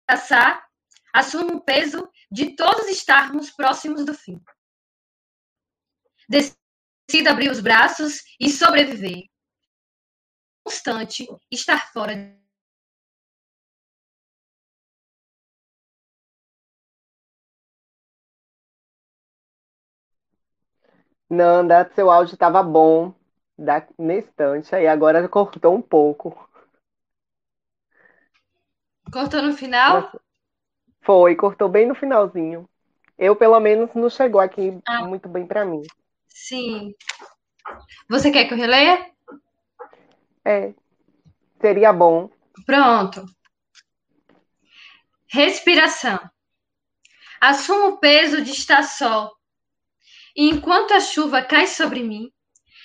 abraçar, 0.08 0.66
assumo 1.12 1.56
o 1.56 1.60
peso 1.60 2.10
de 2.30 2.56
todos 2.56 2.86
estarmos 2.88 3.50
próximos 3.50 4.06
do 4.06 4.14
fim. 4.14 4.42
Decido 6.28 7.28
abrir 7.28 7.50
os 7.50 7.60
braços 7.60 8.22
e 8.40 8.48
sobreviver. 8.50 9.28
Constante, 10.64 11.26
estar 11.50 11.92
fora 11.92 12.14
Nanda, 21.28 21.90
seu 21.94 22.10
áudio 22.10 22.34
estava 22.34 22.62
bom 22.62 23.14
da, 23.62 23.86
na 23.98 24.14
instante, 24.14 24.74
aí 24.74 24.86
agora 24.86 25.28
cortou 25.28 25.74
um 25.74 25.82
pouco. 25.82 26.48
Cortou 29.12 29.42
no 29.42 29.54
final? 29.54 30.10
Foi, 31.02 31.34
cortou 31.36 31.68
bem 31.68 31.86
no 31.86 31.94
finalzinho. 31.94 32.68
Eu, 33.18 33.36
pelo 33.36 33.58
menos, 33.60 33.94
não 33.94 34.08
chegou 34.08 34.40
aqui 34.40 34.78
ah. 34.86 35.04
muito 35.04 35.28
bem 35.28 35.46
para 35.46 35.64
mim. 35.64 35.82
Sim. 36.28 36.94
Você 38.08 38.30
quer 38.30 38.46
que 38.46 38.54
eu 38.54 38.58
releia? 38.58 39.10
É. 40.44 40.74
Seria 41.60 41.92
bom. 41.92 42.30
Pronto. 42.66 43.24
Respiração. 45.28 46.18
Assumo 47.40 47.88
o 47.88 47.98
peso 47.98 48.42
de 48.42 48.50
estar 48.50 48.82
só. 48.82 49.32
E 50.34 50.48
enquanto 50.48 50.92
a 50.94 51.00
chuva 51.00 51.42
cai 51.42 51.66
sobre 51.66 52.02
mim, 52.02 52.32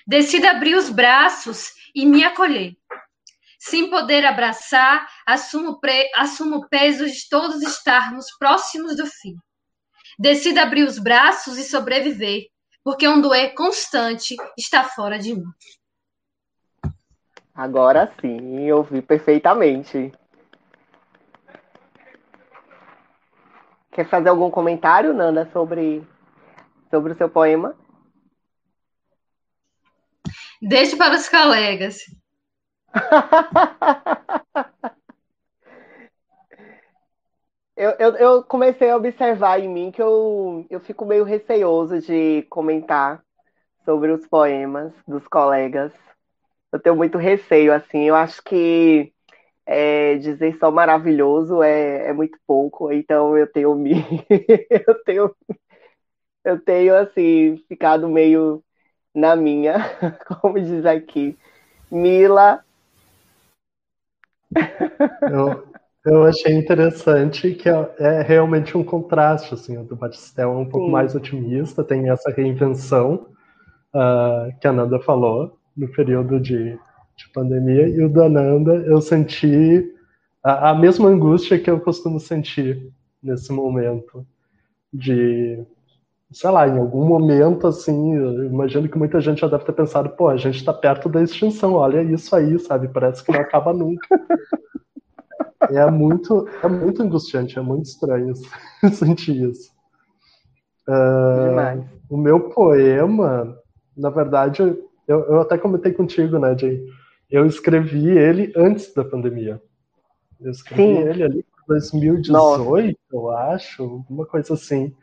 decido 0.08 0.47
abrir 0.47 0.76
os 0.76 0.89
braços 0.89 1.74
e 1.93 2.05
me 2.05 2.24
acolher. 2.24 2.78
Sem 3.60 3.89
poder 3.89 4.24
abraçar, 4.24 5.05
assumo, 5.26 5.80
pre... 5.80 6.10
assumo 6.16 6.58
o 6.58 6.70
peso 6.70 7.05
de 7.05 7.28
todos 7.30 7.62
estarmos 7.62 8.26
próximos 8.39 8.95
do 8.95 9.05
fim. 9.05 9.36
Decido 10.18 10.60
abrir 10.60 10.84
os 10.84 10.97
braços 10.97 11.58
e 11.58 11.64
sobreviver, 11.64 12.45
porque 12.84 13.08
um 13.08 13.20
doer 13.20 13.53
constante 13.53 14.36
está 14.58 14.84
fora 14.84 15.20
de 15.20 15.36
mim. 15.36 15.43
Agora 17.53 18.14
sim, 18.22 18.72
ouvi 18.72 19.01
perfeitamente. 19.01 20.14
Quer 23.91 24.08
fazer 24.08 24.30
algum 24.30 24.51
comentário, 24.51 25.14
Nanda, 25.14 25.49
sobre, 25.51 26.08
sobre 26.91 27.14
o 27.14 27.18
seu 27.18 27.28
poema? 27.28 27.76
Deixe 30.62 30.95
para 30.95 31.16
os 31.16 31.30
colegas. 31.30 31.99
eu, 37.76 37.91
eu, 37.99 38.16
eu, 38.16 38.43
comecei 38.43 38.89
a 38.89 38.95
observar 38.95 39.60
em 39.60 39.70
mim 39.70 39.91
que 39.91 40.01
eu, 40.01 40.66
eu 40.70 40.80
fico 40.80 41.05
meio 41.05 41.24
receoso 41.24 41.99
de 41.99 42.43
comentar 42.49 43.24
sobre 43.86 44.12
os 44.12 44.26
poemas 44.28 44.93
dos 45.08 45.28
colegas. 45.28 45.93
Eu 46.72 46.80
tenho 46.80 46.95
muito 46.95 47.18
receio, 47.18 47.74
assim. 47.74 48.03
Eu 48.03 48.16
acho 48.16 48.43
que 48.43 49.14
é, 49.68 50.16
dizer 50.16 50.58
só 50.58 50.72
maravilhoso 50.72 51.62
é, 51.62 52.08
é 52.08 52.14
muito 52.14 52.39
pouco, 52.47 52.91
então 52.91 53.38
eu 53.38 53.45
tenho 53.51 53.76
me 53.76 53.93
eu 54.88 55.03
tenho 55.03 55.36
eu 56.43 56.60
tenho 56.60 56.95
assim 56.95 57.58
ficado 57.68 58.08
meio 58.08 58.64
na 59.18 59.36
minha, 59.36 59.76
como 60.28 60.59
diz 60.59 60.86
aqui, 60.86 61.38
Mila 61.89 62.63
eu, 65.30 65.68
eu 66.05 66.24
achei 66.24 66.53
interessante 66.53 67.53
que 67.53 67.70
é, 67.70 67.95
é, 67.99 68.22
realmente 68.22 68.78
um 68.78 68.84
contraste, 68.84 69.53
assim, 69.53 69.78
o 69.78 69.84
do 69.84 69.95
Batistel 69.95 70.53
é 70.53 70.57
um 70.57 70.65
pouco 70.65 70.86
Sim. 70.86 70.91
mais 70.91 71.15
otimista, 71.15 71.84
tem 71.84 72.09
essa 72.09 72.32
reinvenção 72.32 73.28
uh, 73.93 74.57
que 74.59 74.68
a 74.68 74.72
Nanda 74.72 74.99
falou 74.99 75.57
no 75.76 75.88
período 75.91 76.39
de, 76.39 76.78
de 77.15 77.30
pandemia, 77.34 77.88
e 77.88 78.01
o 78.03 78.09
do 78.09 78.24
Ananda 78.24 78.74
eu 78.86 79.01
senti 79.01 79.93
a, 80.43 80.72
a 80.72 80.76
mesma 80.76 81.09
angústia 81.09 81.59
que 81.59 81.70
eu 81.70 81.80
costumo 81.80 82.20
sentir 82.20 82.91
nesse 83.22 83.51
momento 83.51 84.26
de 84.93 85.65
sei 86.32 86.50
lá, 86.50 86.68
em 86.68 86.78
algum 86.78 87.06
momento, 87.06 87.68
assim, 87.68 88.16
imagino 88.46 88.90
que 88.90 88.98
muita 88.98 89.22
gente 89.22 89.42
já 89.42 89.48
deve 89.48 89.64
ter 89.64 89.72
pensado, 89.72 90.10
pô, 90.10 90.28
a 90.28 90.38
gente 90.38 90.58
está 90.58 90.74
perto 90.74 91.08
da 91.08 91.22
extinção, 91.22 91.74
olha 91.74 92.02
isso 92.02 92.36
aí, 92.36 92.60
sabe? 92.60 92.90
Parece 92.90 93.24
que 93.24 93.32
não 93.32 93.40
acaba 93.40 93.74
nunca. 93.74 94.08
é 95.72 95.90
muito, 95.90 96.48
é 96.62 96.68
muito 96.68 97.02
angustiante, 97.02 97.58
é 97.58 97.62
muito 97.62 97.86
estranho 97.86 98.34
sentir 98.92 99.50
isso. 99.50 99.72
Uh, 100.88 101.84
o 102.10 102.18
meu 102.18 102.50
poema, 102.50 103.58
na 103.96 104.10
verdade, 104.10 104.62
eu, 105.08 105.20
eu 105.20 105.42
até 105.42 105.58
comentei 105.58 105.94
contigo, 105.94 106.38
né, 106.40 106.58
Jay? 106.58 106.86
Eu 107.30 107.46
escrevi 107.46 108.18
ele 108.18 108.54
antes 108.56 108.94
da 108.94 109.04
pandemia. 109.04 109.62
Eu 110.40 110.52
escrevi 110.52 110.82
Sim. 110.84 110.98
ele 111.10 111.24
ali 111.24 111.40
em 111.40 111.68
2018, 111.68 112.32
Nossa. 112.32 112.96
eu 113.12 113.32
acho, 113.32 113.84
alguma 113.84 114.26
coisa 114.26 114.54
assim. 114.54 114.94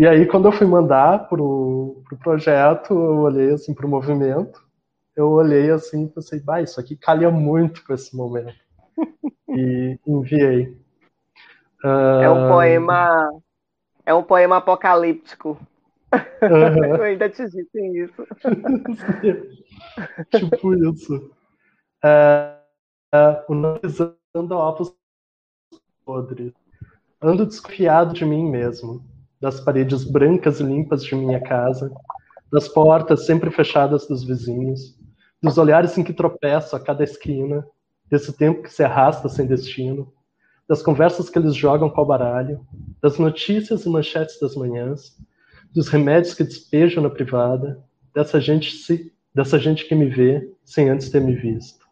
E 0.00 0.06
aí, 0.06 0.24
quando 0.24 0.48
eu 0.48 0.52
fui 0.52 0.66
mandar 0.66 1.28
pro, 1.28 2.02
pro 2.08 2.16
projeto, 2.16 2.94
eu 2.94 3.18
olhei 3.18 3.52
assim 3.52 3.74
pro 3.74 3.86
movimento, 3.86 4.66
eu 5.14 5.28
olhei 5.28 5.70
assim 5.70 6.06
e 6.06 6.08
pensei, 6.08 6.40
bah, 6.40 6.62
isso 6.62 6.80
aqui 6.80 6.96
calha 6.96 7.30
muito 7.30 7.84
com 7.84 7.92
esse 7.92 8.16
momento. 8.16 8.58
e 9.50 9.98
enviei. 10.06 10.74
Uh... 11.84 12.22
É 12.22 12.30
um 12.30 12.48
poema. 12.48 13.42
É 14.06 14.14
um 14.14 14.22
poema 14.22 14.56
apocalíptico. 14.56 15.60
Uhum. 16.14 16.84
eu 16.96 17.02
ainda 17.02 17.28
te 17.28 17.44
disse 17.44 17.78
isso. 17.94 18.26
tipo 20.32 20.74
isso. 20.76 21.30
Uh, 22.02 22.56
uh, 23.14 23.52
o 23.52 24.54
Ovos 24.54 24.96
Podres. 26.06 26.54
Ando 27.20 27.44
desconfiado 27.44 28.14
de 28.14 28.24
mim 28.24 28.50
mesmo 28.50 29.09
das 29.40 29.60
paredes 29.60 30.04
brancas 30.04 30.60
e 30.60 30.62
limpas 30.62 31.02
de 31.02 31.14
minha 31.14 31.40
casa, 31.40 31.90
das 32.52 32.68
portas 32.68 33.24
sempre 33.24 33.50
fechadas 33.50 34.06
dos 34.06 34.24
vizinhos, 34.24 34.98
dos 35.42 35.56
olhares 35.56 35.96
em 35.96 36.04
que 36.04 36.12
tropeço 36.12 36.76
a 36.76 36.80
cada 36.80 37.02
esquina, 37.02 37.66
desse 38.10 38.32
tempo 38.32 38.62
que 38.62 38.72
se 38.72 38.82
arrasta 38.82 39.28
sem 39.28 39.46
destino, 39.46 40.12
das 40.68 40.82
conversas 40.82 41.30
que 41.30 41.38
eles 41.38 41.54
jogam 41.54 41.88
com 41.88 42.02
o 42.02 42.06
baralho, 42.06 42.60
das 43.00 43.18
notícias 43.18 43.86
e 43.86 43.88
manchetes 43.88 44.38
das 44.40 44.54
manhãs, 44.54 45.16
dos 45.72 45.88
remédios 45.88 46.34
que 46.34 46.44
despejam 46.44 47.02
na 47.02 47.10
privada, 47.10 47.82
dessa 48.14 48.40
gente, 48.40 48.72
se, 48.72 49.12
dessa 49.34 49.58
gente 49.58 49.86
que 49.86 49.94
me 49.94 50.06
vê 50.06 50.52
sem 50.64 50.90
antes 50.90 51.08
ter 51.08 51.20
me 51.20 51.34
visto. 51.34 51.86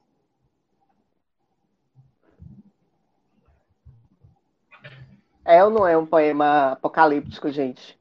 É 5.49 5.65
ou 5.65 5.71
não 5.71 5.89
é 5.89 5.97
um 5.97 6.05
poema 6.05 6.73
apocalíptico, 6.73 7.51
gente? 7.51 7.99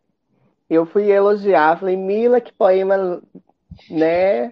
Eu 0.70 0.86
fui 0.86 1.10
elogiar, 1.10 1.80
falei, 1.80 1.96
Mila, 1.96 2.42
que 2.42 2.52
poema, 2.52 3.22
né? 3.90 4.52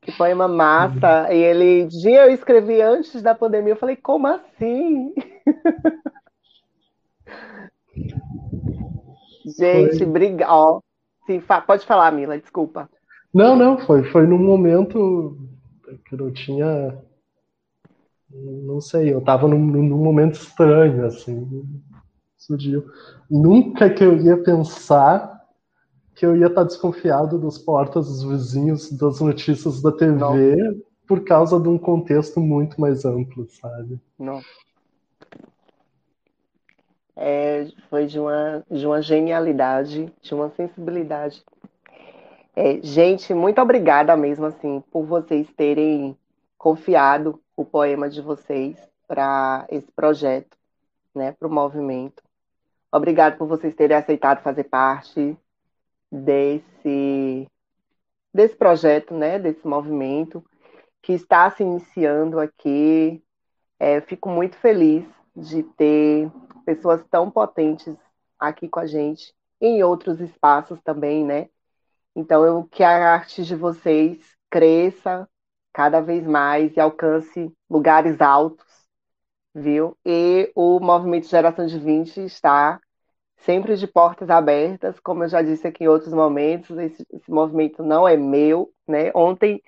Que 0.00 0.10
poema 0.16 0.48
massa. 0.48 1.30
E 1.30 1.36
ele, 1.36 1.84
dia 1.84 2.24
eu 2.24 2.32
escrevi 2.32 2.80
antes 2.80 3.20
da 3.20 3.34
pandemia, 3.34 3.74
eu 3.74 3.76
falei, 3.76 3.94
como 3.94 4.26
assim? 4.26 5.12
gente, 9.58 10.06
briga. 10.06 10.46
Ó, 10.48 10.80
sim, 11.26 11.42
pode 11.66 11.84
falar, 11.84 12.10
Mila, 12.10 12.38
desculpa. 12.38 12.88
Não, 13.34 13.54
não, 13.54 13.76
foi, 13.76 14.02
foi 14.04 14.26
num 14.26 14.38
momento 14.38 15.36
que 16.06 16.14
eu 16.14 16.32
tinha. 16.32 16.98
Não 18.30 18.80
sei, 18.80 19.12
eu 19.12 19.20
tava 19.20 19.46
num, 19.46 19.58
num 19.58 19.98
momento 19.98 20.36
estranho, 20.36 21.04
assim 21.04 21.46
surgiu. 22.46 22.84
Nunca 23.30 23.88
que 23.90 24.04
eu 24.04 24.16
ia 24.18 24.36
pensar 24.36 25.34
que 26.14 26.24
eu 26.24 26.36
ia 26.36 26.46
estar 26.46 26.64
desconfiado 26.64 27.38
das 27.38 27.58
portas 27.58 28.06
dos 28.06 28.24
vizinhos, 28.24 28.90
das 28.92 29.20
notícias 29.20 29.82
da 29.82 29.90
TV, 29.90 30.56
Não. 30.56 30.76
por 31.06 31.24
causa 31.24 31.58
de 31.58 31.68
um 31.68 31.76
contexto 31.76 32.40
muito 32.40 32.80
mais 32.80 33.04
amplo, 33.04 33.46
sabe? 33.48 34.00
Não. 34.18 34.40
É, 37.16 37.68
foi 37.88 38.06
de 38.06 38.18
uma, 38.18 38.64
de 38.70 38.86
uma 38.86 39.00
genialidade, 39.00 40.12
de 40.20 40.34
uma 40.34 40.50
sensibilidade. 40.50 41.44
É, 42.56 42.80
gente, 42.82 43.34
muito 43.34 43.60
obrigada 43.60 44.16
mesmo 44.16 44.46
assim 44.46 44.82
por 44.92 45.04
vocês 45.04 45.48
terem 45.56 46.16
confiado 46.56 47.40
o 47.56 47.64
poema 47.64 48.08
de 48.08 48.20
vocês 48.20 48.76
para 49.06 49.66
esse 49.68 49.90
projeto, 49.92 50.56
né, 51.14 51.32
para 51.32 51.46
o 51.46 51.52
movimento. 51.52 52.23
Obrigado 52.94 53.36
por 53.36 53.48
vocês 53.48 53.74
terem 53.74 53.96
aceitado 53.96 54.40
fazer 54.40 54.62
parte 54.64 55.36
desse, 56.12 57.48
desse 58.32 58.54
projeto, 58.54 59.12
né, 59.12 59.36
desse 59.36 59.66
movimento 59.66 60.44
que 61.02 61.12
está 61.12 61.50
se 61.50 61.64
iniciando 61.64 62.38
aqui. 62.38 63.20
É, 63.80 64.00
fico 64.00 64.28
muito 64.28 64.56
feliz 64.58 65.04
de 65.34 65.64
ter 65.64 66.30
pessoas 66.64 67.02
tão 67.10 67.28
potentes 67.32 67.96
aqui 68.38 68.68
com 68.68 68.78
a 68.78 68.86
gente, 68.86 69.34
em 69.60 69.82
outros 69.82 70.20
espaços 70.20 70.80
também, 70.82 71.24
né? 71.24 71.48
Então, 72.14 72.44
eu 72.46 72.62
que 72.62 72.84
a 72.84 73.12
arte 73.12 73.42
de 73.42 73.56
vocês 73.56 74.20
cresça 74.48 75.28
cada 75.72 76.00
vez 76.00 76.24
mais 76.24 76.76
e 76.76 76.80
alcance 76.80 77.52
lugares 77.68 78.20
altos, 78.20 78.64
viu? 79.52 79.96
E 80.06 80.52
o 80.54 80.78
Movimento 80.78 81.26
Geração 81.26 81.66
de 81.66 81.76
20 81.76 82.20
está 82.20 82.80
sempre 83.44 83.76
de 83.76 83.86
portas 83.86 84.30
abertas, 84.30 84.98
como 85.00 85.24
eu 85.24 85.28
já 85.28 85.42
disse 85.42 85.66
aqui 85.66 85.84
em 85.84 85.88
outros 85.88 86.12
momentos, 86.12 86.76
esse, 86.78 87.06
esse 87.12 87.30
movimento 87.30 87.82
não 87.82 88.08
é 88.08 88.16
meu, 88.16 88.72
né? 88.88 89.10
Ontem 89.14 89.62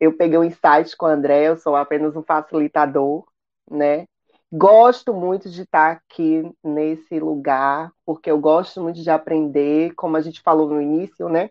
eu 0.00 0.16
peguei 0.16 0.38
um 0.38 0.44
insight 0.44 0.96
com 0.96 1.06
o 1.06 1.08
André, 1.08 1.48
eu 1.48 1.56
sou 1.56 1.76
apenas 1.76 2.16
um 2.16 2.22
facilitador, 2.22 3.24
né? 3.70 4.06
Gosto 4.52 5.14
muito 5.14 5.48
de 5.48 5.62
estar 5.62 5.92
aqui 5.92 6.50
nesse 6.62 7.20
lugar, 7.20 7.92
porque 8.04 8.30
eu 8.30 8.38
gosto 8.40 8.82
muito 8.82 9.00
de 9.00 9.10
aprender, 9.10 9.94
como 9.94 10.16
a 10.16 10.20
gente 10.20 10.40
falou 10.40 10.68
no 10.68 10.82
início, 10.82 11.28
né? 11.28 11.50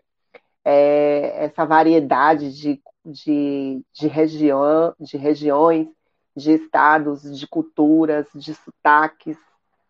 É, 0.64 1.44
essa 1.46 1.64
variedade 1.64 2.52
de, 2.52 2.82
de, 3.04 3.82
de, 3.94 4.06
região, 4.06 4.94
de 5.00 5.16
regiões, 5.16 5.88
de 6.36 6.52
estados, 6.52 7.22
de 7.38 7.46
culturas, 7.46 8.26
de 8.34 8.54
sotaques, 8.54 9.38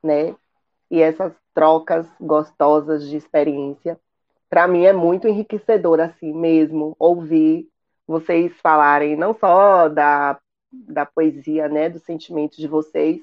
né? 0.02 0.36
E 0.90 1.00
essas 1.00 1.32
trocas 1.54 2.06
gostosas 2.20 3.08
de 3.08 3.16
experiência. 3.16 3.98
Para 4.48 4.66
mim 4.66 4.84
é 4.84 4.92
muito 4.92 5.28
enriquecedor, 5.28 6.00
assim 6.00 6.32
mesmo, 6.32 6.96
ouvir 6.98 7.68
vocês 8.06 8.52
falarem 8.60 9.16
não 9.16 9.32
só 9.34 9.88
da 9.88 10.38
da 10.72 11.04
poesia, 11.04 11.68
né, 11.68 11.88
dos 11.88 12.02
sentimentos 12.02 12.56
de 12.56 12.68
vocês, 12.68 13.20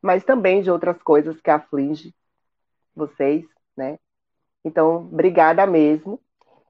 mas 0.00 0.24
também 0.24 0.62
de 0.62 0.70
outras 0.70 1.00
coisas 1.02 1.40
que 1.40 1.50
afligem 1.50 2.12
vocês, 2.94 3.44
né? 3.76 3.98
Então, 4.64 4.96
obrigada 4.96 5.66
mesmo. 5.66 6.20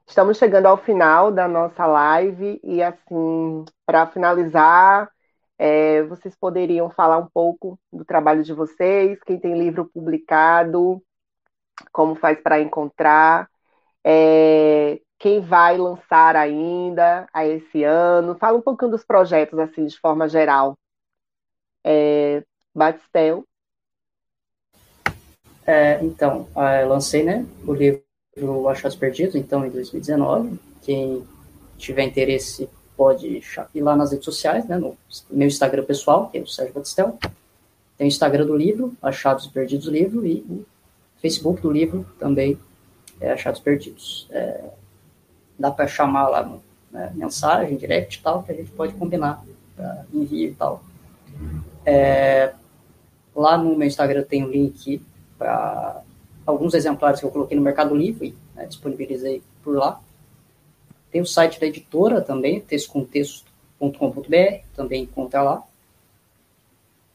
Estamos 0.06 0.38
chegando 0.38 0.66
ao 0.66 0.76
final 0.76 1.32
da 1.32 1.48
nossa 1.48 1.86
live 1.86 2.60
e, 2.62 2.82
assim, 2.82 3.64
para 3.84 4.06
finalizar, 4.06 5.10
é, 5.58 6.02
vocês 6.04 6.34
poderiam 6.36 6.90
falar 6.90 7.18
um 7.18 7.26
pouco 7.26 7.78
do 7.92 8.04
trabalho 8.04 8.42
de 8.42 8.52
vocês, 8.52 9.18
quem 9.24 9.38
tem 9.38 9.58
livro 9.58 9.90
publicado, 9.92 11.02
como 11.92 12.14
faz 12.14 12.40
para 12.40 12.60
encontrar, 12.60 13.48
é, 14.04 15.00
quem 15.18 15.40
vai 15.40 15.78
lançar 15.78 16.34
ainda 16.36 17.28
a 17.32 17.46
esse 17.46 17.84
ano. 17.84 18.36
Fala 18.36 18.58
um 18.58 18.62
pouquinho 18.62 18.90
dos 18.90 19.04
projetos, 19.04 19.58
assim, 19.58 19.86
de 19.86 19.98
forma 19.98 20.28
geral. 20.28 20.76
É, 21.84 22.42
Batistel. 22.74 23.44
É, 25.64 26.02
então, 26.02 26.48
eu 26.80 26.88
lancei 26.88 27.22
né, 27.22 27.46
o 27.64 27.72
livro 27.72 28.68
Achados 28.68 28.96
Perdidos, 28.96 29.36
então, 29.36 29.64
em 29.64 29.70
2019. 29.70 30.58
Quem 30.82 31.24
tiver 31.78 32.02
interesse 32.02 32.68
pode 33.02 33.42
ir 33.74 33.80
lá 33.80 33.96
nas 33.96 34.12
redes 34.12 34.24
sociais, 34.24 34.64
né, 34.68 34.78
no 34.78 34.96
meu 35.28 35.48
Instagram 35.48 35.82
pessoal, 35.82 36.28
que 36.28 36.38
é 36.38 36.40
o 36.40 36.46
Sérgio 36.46 36.72
Batistel. 36.72 37.18
Tem 37.98 38.06
o 38.06 38.08
Instagram 38.08 38.46
do 38.46 38.56
livro, 38.56 38.94
Achados 39.02 39.48
Perdidos 39.48 39.88
Livro, 39.88 40.24
e 40.24 40.34
o 40.48 40.64
Facebook 41.20 41.60
do 41.60 41.72
livro 41.72 42.06
também 42.20 42.56
é 43.20 43.32
Achados 43.32 43.58
Perdidos. 43.58 44.28
É, 44.30 44.70
dá 45.58 45.68
para 45.68 45.88
chamar 45.88 46.28
lá 46.28 46.58
né, 46.92 47.10
mensagem, 47.12 47.76
direct 47.76 48.20
e 48.20 48.22
tal, 48.22 48.44
que 48.44 48.52
a 48.52 48.54
gente 48.54 48.70
pode 48.70 48.94
combinar 48.94 49.44
para 49.74 50.04
envio 50.14 50.50
e 50.50 50.54
tal. 50.54 50.84
É, 51.84 52.52
lá 53.34 53.58
no 53.58 53.76
meu 53.76 53.88
Instagram 53.88 54.22
tem 54.22 54.44
um 54.44 54.48
link 54.48 55.02
para 55.36 56.02
alguns 56.46 56.72
exemplares 56.72 57.18
que 57.18 57.26
eu 57.26 57.32
coloquei 57.32 57.56
no 57.56 57.64
Mercado 57.64 57.96
Livre, 57.96 58.32
né, 58.54 58.64
disponibilizei 58.64 59.42
por 59.64 59.74
lá. 59.74 60.00
Tem 61.12 61.20
o 61.20 61.26
site 61.26 61.60
da 61.60 61.66
editora 61.66 62.20
também, 62.20 62.60
textocontexto.com.br, 62.60 64.64
também 64.74 65.02
encontra 65.02 65.42
lá. 65.42 65.62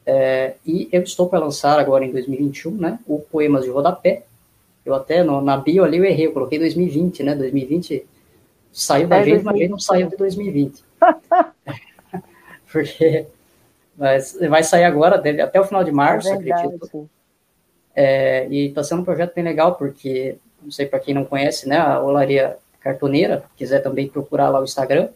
É, 0.06 0.54
e 0.64 0.88
eu 0.90 1.02
estou 1.02 1.28
para 1.28 1.40
lançar 1.40 1.78
agora 1.78 2.04
em 2.04 2.10
2021, 2.10 2.76
né, 2.76 2.98
o 3.06 3.18
Poemas 3.18 3.64
de 3.64 3.70
Rodapé. 3.70 4.22
Eu 4.86 4.94
até, 4.94 5.22
no, 5.22 5.42
na 5.42 5.58
bio 5.58 5.84
ali 5.84 5.98
eu 5.98 6.04
errei, 6.04 6.26
eu 6.26 6.32
coloquei 6.32 6.58
2020, 6.58 7.22
né, 7.22 7.34
2020 7.34 8.06
Saiu 8.72 9.08
da 9.08 9.16
é 9.16 9.24
gente, 9.24 9.42
mas 9.42 9.68
não 9.68 9.78
saiu 9.78 10.08
de 10.08 10.16
2020. 10.16 10.84
Porque 12.70 13.26
mas 13.98 14.38
vai 14.48 14.62
sair 14.62 14.84
agora, 14.84 15.16
até 15.16 15.60
o 15.60 15.64
final 15.64 15.82
de 15.82 15.90
março, 15.90 16.28
é 16.28 16.34
acredito. 16.34 17.10
É, 17.94 18.46
e 18.48 18.68
está 18.68 18.84
sendo 18.84 19.02
um 19.02 19.04
projeto 19.04 19.34
bem 19.34 19.42
legal, 19.42 19.74
porque, 19.74 20.36
não 20.62 20.70
sei 20.70 20.86
para 20.86 21.00
quem 21.00 21.12
não 21.12 21.24
conhece, 21.24 21.68
né, 21.68 21.78
a 21.78 22.00
Olaria 22.00 22.56
Cartoneira, 22.92 23.44
quiser 23.56 23.80
também 23.80 24.08
procurar 24.08 24.48
lá 24.48 24.60
o 24.60 24.64
Instagram, 24.64 25.10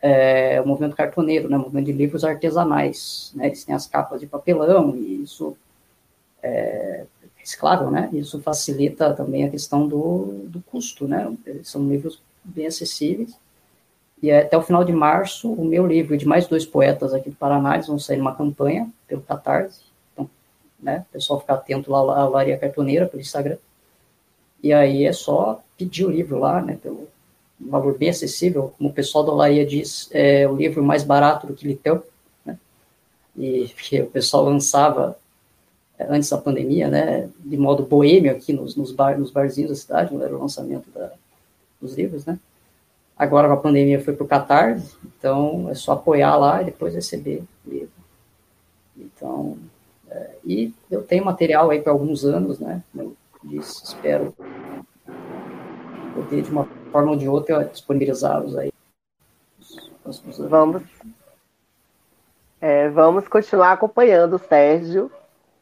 é 0.00 0.60
o 0.60 0.66
movimento 0.66 0.96
cartoneiro, 0.96 1.50
né, 1.50 1.56
o 1.56 1.60
movimento 1.60 1.86
de 1.86 1.92
livros 1.92 2.24
artesanais, 2.24 3.30
né, 3.34 3.46
eles 3.46 3.64
têm 3.64 3.74
as 3.74 3.86
capas 3.86 4.20
de 4.20 4.26
papelão, 4.26 4.96
e 4.96 5.22
isso 5.22 5.56
é 6.42 7.04
reciclável, 7.36 7.90
né, 7.90 8.08
isso 8.12 8.40
facilita 8.40 9.12
também 9.12 9.44
a 9.44 9.50
questão 9.50 9.86
do, 9.86 10.46
do 10.46 10.62
custo, 10.62 11.06
né, 11.06 11.30
são 11.62 11.86
livros 11.86 12.22
bem 12.42 12.66
acessíveis. 12.66 13.36
E 14.22 14.32
até 14.32 14.56
o 14.56 14.62
final 14.62 14.82
de 14.82 14.92
março, 14.92 15.52
o 15.52 15.64
meu 15.64 15.86
livro 15.86 16.16
de 16.16 16.26
mais 16.26 16.46
dois 16.46 16.66
poetas 16.66 17.12
aqui 17.14 17.30
do 17.30 17.36
Paraná, 17.36 17.74
eles 17.74 17.86
vão 17.86 17.98
sair 17.98 18.16
numa 18.16 18.34
campanha 18.34 18.90
pelo 19.06 19.22
Catarse. 19.22 19.82
Então, 20.12 20.28
né, 20.80 21.04
o 21.08 21.12
pessoal 21.12 21.38
ficar 21.38 21.54
atento 21.54 21.92
lá, 21.92 21.98
a 21.98 22.28
Laria 22.28 22.58
Cartoneira, 22.58 23.06
pelo 23.06 23.20
Instagram. 23.20 23.58
E 24.62 24.72
aí 24.72 25.04
é 25.04 25.12
só 25.12 25.62
pedir 25.76 26.04
o 26.04 26.10
livro 26.10 26.38
lá, 26.38 26.60
né, 26.60 26.78
pelo 26.82 27.08
valor 27.60 27.96
bem 27.96 28.10
acessível. 28.10 28.72
Como 28.76 28.90
o 28.90 28.92
pessoal 28.92 29.24
da 29.24 29.32
Olaria 29.32 29.64
diz, 29.64 30.08
é 30.12 30.46
o 30.48 30.56
livro 30.56 30.82
mais 30.82 31.04
barato 31.04 31.46
do 31.46 31.54
que 31.54 31.66
Litel, 31.66 32.04
né? 32.44 32.58
E 33.36 33.68
porque 33.74 34.02
o 34.02 34.06
pessoal 34.06 34.44
lançava 34.44 35.16
é, 35.98 36.06
antes 36.08 36.30
da 36.30 36.38
pandemia, 36.38 36.88
né, 36.88 37.28
de 37.40 37.56
modo 37.56 37.84
boêmio 37.84 38.30
aqui 38.30 38.52
nos, 38.52 38.76
nos, 38.76 38.92
bar, 38.92 39.18
nos 39.18 39.30
barzinhos 39.30 39.70
da 39.70 39.76
cidade, 39.76 40.22
era 40.22 40.36
o 40.36 40.40
lançamento 40.40 40.90
da, 40.90 41.12
dos 41.80 41.94
livros, 41.94 42.24
né? 42.24 42.38
Agora 43.16 43.52
a 43.52 43.56
pandemia 43.56 44.00
foi 44.00 44.14
para 44.14 44.24
o 44.24 44.28
Catarse, 44.28 44.94
então 45.02 45.68
é 45.68 45.74
só 45.74 45.92
apoiar 45.92 46.36
lá 46.36 46.62
e 46.62 46.66
depois 46.66 46.94
receber 46.94 47.42
o 47.66 47.70
livro. 47.70 47.90
Então, 48.96 49.58
é, 50.08 50.30
e 50.44 50.72
eu 50.88 51.02
tenho 51.02 51.24
material 51.24 51.70
aí 51.70 51.80
para 51.80 51.92
alguns 51.92 52.24
anos, 52.24 52.60
né? 52.60 52.82
Eu 52.96 53.16
espero 53.44 54.34
poder 56.14 56.42
de 56.42 56.50
uma 56.50 56.64
forma 56.90 57.12
ou 57.12 57.16
de 57.16 57.28
outra 57.28 57.64
disponibilizá-los 57.64 58.56
aí. 58.56 58.72
Vamos, 60.48 60.82
é, 62.60 62.88
vamos 62.88 63.28
continuar 63.28 63.72
acompanhando 63.72 64.34
o 64.34 64.38
Sérgio, 64.38 65.10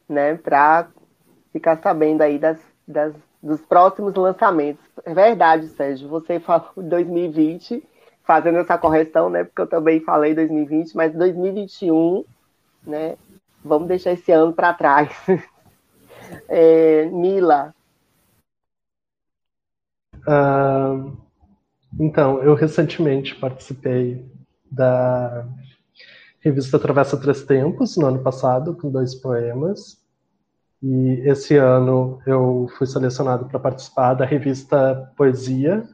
né? 0.07 0.35
Para 0.35 0.87
ficar 1.51 1.77
sabendo 1.77 2.21
aí 2.21 2.39
das, 2.39 2.57
das 2.87 3.13
dos 3.41 3.61
próximos 3.61 4.13
lançamentos. 4.15 4.83
É 5.05 5.13
verdade, 5.13 5.67
Sérgio, 5.69 6.07
você 6.09 6.39
falou 6.41 6.71
2020, 6.75 7.83
fazendo 8.23 8.59
essa 8.59 8.77
correção, 8.77 9.29
né? 9.29 9.43
Porque 9.43 9.61
eu 9.61 9.67
também 9.67 10.01
falei 10.01 10.33
2020, 10.33 10.95
mas 10.95 11.13
2021, 11.13 12.23
né? 12.85 13.15
Vamos 13.63 13.87
deixar 13.87 14.11
esse 14.11 14.31
ano 14.31 14.53
para 14.53 14.73
trás. 14.73 15.09
É, 16.47 17.05
Mila. 17.05 17.73
Uh, 20.27 21.17
então, 21.99 22.43
eu 22.43 22.53
recentemente 22.53 23.35
participei 23.35 24.25
da 24.69 25.47
revista 26.39 26.77
Travessa 26.77 27.17
Três 27.17 27.43
Tempos, 27.43 27.97
no 27.97 28.07
ano 28.07 28.19
passado, 28.19 28.75
com 28.75 28.91
dois 28.91 29.15
poemas. 29.15 29.97
E 30.81 31.21
esse 31.25 31.57
ano 31.57 32.21
eu 32.25 32.69
fui 32.77 32.85
selecionado 32.85 33.45
para 33.45 33.59
participar 33.59 34.13
da 34.13 34.25
revista 34.25 35.11
Poesia 35.17 35.87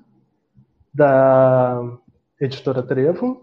da 0.94 1.82
editora 2.40 2.84
Trevo 2.84 3.42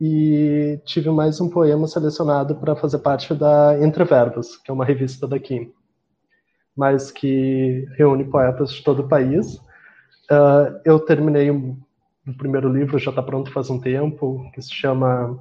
e 0.00 0.80
tive 0.86 1.10
mais 1.10 1.40
um 1.40 1.50
poema 1.50 1.86
selecionado 1.86 2.56
para 2.56 2.74
fazer 2.74 2.98
parte 3.00 3.34
da 3.34 3.78
Entre 3.82 4.02
Verbos, 4.02 4.56
que 4.56 4.70
é 4.70 4.74
uma 4.74 4.84
revista 4.84 5.28
daqui, 5.28 5.72
mas 6.80 7.10
que 7.10 7.86
reúne 7.98 8.24
poetas 8.24 8.72
de 8.72 8.82
todo 8.82 9.00
o 9.00 9.08
país. 9.08 9.56
Uh, 10.30 10.80
eu 10.82 10.98
terminei 10.98 11.50
o 11.50 11.76
primeiro 12.38 12.72
livro, 12.72 12.98
já 12.98 13.10
está 13.10 13.22
pronto 13.22 13.52
faz 13.52 13.68
um 13.68 13.78
tempo, 13.78 14.50
que 14.54 14.62
se 14.62 14.72
chama 14.72 15.32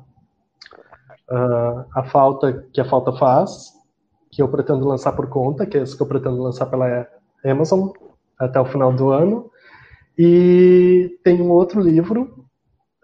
uh, 1.31 1.85
A 1.95 2.03
Falta 2.03 2.65
que 2.73 2.81
a 2.81 2.83
Falta 2.83 3.13
Faz, 3.13 3.71
que 4.29 4.41
eu 4.41 4.49
pretendo 4.49 4.85
lançar 4.85 5.13
por 5.13 5.29
conta, 5.29 5.65
que 5.65 5.77
é 5.77 5.81
esse 5.81 5.95
que 5.95 6.03
eu 6.03 6.07
pretendo 6.07 6.43
lançar 6.43 6.65
pela 6.65 7.07
Amazon 7.45 7.87
até 8.37 8.59
o 8.59 8.65
final 8.65 8.91
do 8.91 9.09
ano. 9.09 9.49
E 10.17 11.17
tem 11.23 11.41
um 11.41 11.51
outro 11.51 11.79
livro, 11.79 12.45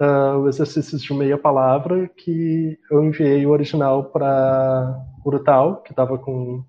uh, 0.01 0.39
o 0.39 0.49
Exercícios 0.49 1.01
de 1.01 1.13
Meia 1.13 1.37
Palavra, 1.37 2.09
que 2.17 2.77
eu 2.91 3.01
enviei 3.01 3.45
o 3.45 3.51
original 3.51 4.03
para 4.03 4.93
Urutau, 5.23 5.77
que 5.83 5.93
estava 5.93 6.17
com 6.17 6.65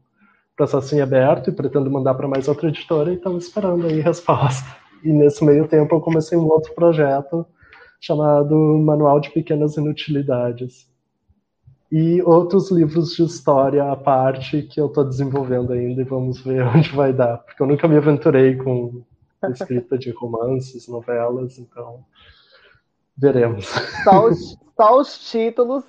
processo 0.56 0.94
em 0.94 1.00
aberto 1.00 1.50
e 1.50 1.52
pretendo 1.52 1.90
mandar 1.90 2.14
para 2.14 2.26
mais 2.26 2.48
outra 2.48 2.68
editora 2.68 3.12
e 3.12 3.16
estava 3.16 3.36
esperando 3.36 3.86
aí 3.86 4.00
resposta. 4.00 4.66
E 5.04 5.12
nesse 5.12 5.44
meio 5.44 5.68
tempo 5.68 5.94
eu 5.94 6.00
comecei 6.00 6.36
um 6.36 6.48
outro 6.48 6.74
projeto 6.74 7.46
chamado 8.00 8.54
Manual 8.78 9.20
de 9.20 9.30
Pequenas 9.30 9.76
Inutilidades. 9.76 10.88
e 11.92 12.20
outros 12.22 12.70
livros 12.72 13.14
de 13.14 13.22
história 13.22 13.92
à 13.92 13.96
parte 13.96 14.62
que 14.62 14.80
eu 14.80 14.86
estou 14.86 15.04
desenvolvendo 15.04 15.72
ainda 15.72 16.00
e 16.00 16.04
vamos 16.04 16.40
ver 16.40 16.66
onde 16.74 16.90
vai 16.90 17.12
dar, 17.12 17.38
porque 17.38 17.62
eu 17.62 17.66
nunca 17.66 17.86
me 17.86 17.96
aventurei 17.96 18.56
com 18.56 19.04
escrita 19.52 19.96
de 19.96 20.10
romances, 20.10 20.88
novelas, 20.88 21.58
então 21.58 22.04
veremos. 23.16 23.66
Só 24.02 24.26
os, 24.26 24.58
só 24.76 24.98
os 24.98 25.30
títulos 25.30 25.84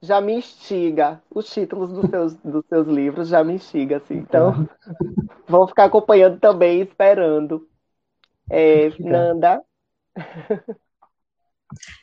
já 0.00 0.20
me 0.20 0.34
instiga. 0.34 1.22
Os 1.30 1.50
títulos 1.50 1.90
dos 1.92 2.08
seus, 2.10 2.34
dos 2.34 2.64
seus 2.66 2.86
livros 2.86 3.28
já 3.28 3.42
me 3.42 3.54
instiga, 3.54 3.98
assim. 3.98 4.14
Então, 4.14 4.68
vou 5.46 5.66
ficar 5.66 5.84
acompanhando 5.84 6.38
também, 6.38 6.80
esperando. 6.82 7.68
É, 8.50 8.90
Nanda. 8.98 9.62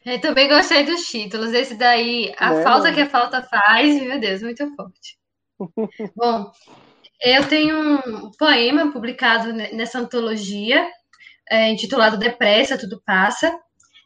Eu 0.05 0.21
também 0.21 0.47
gostei 0.47 0.83
dos 0.83 1.07
títulos. 1.07 1.51
Esse 1.53 1.75
daí, 1.75 2.31
A 2.37 2.61
Falta 2.61 2.93
que 2.93 3.01
a 3.01 3.09
Falta 3.09 3.41
Faz, 3.41 3.99
meu 3.99 4.19
Deus, 4.19 4.43
muito 4.43 4.75
forte. 4.75 5.17
Bom, 6.15 6.51
eu 7.21 7.47
tenho 7.47 7.79
um 7.79 8.31
poema 8.37 8.91
publicado 8.91 9.51
nessa 9.53 9.99
antologia, 9.99 10.87
é, 11.49 11.71
intitulado 11.71 12.17
Depressa, 12.17 12.77
Tudo 12.77 13.01
Passa. 13.03 13.57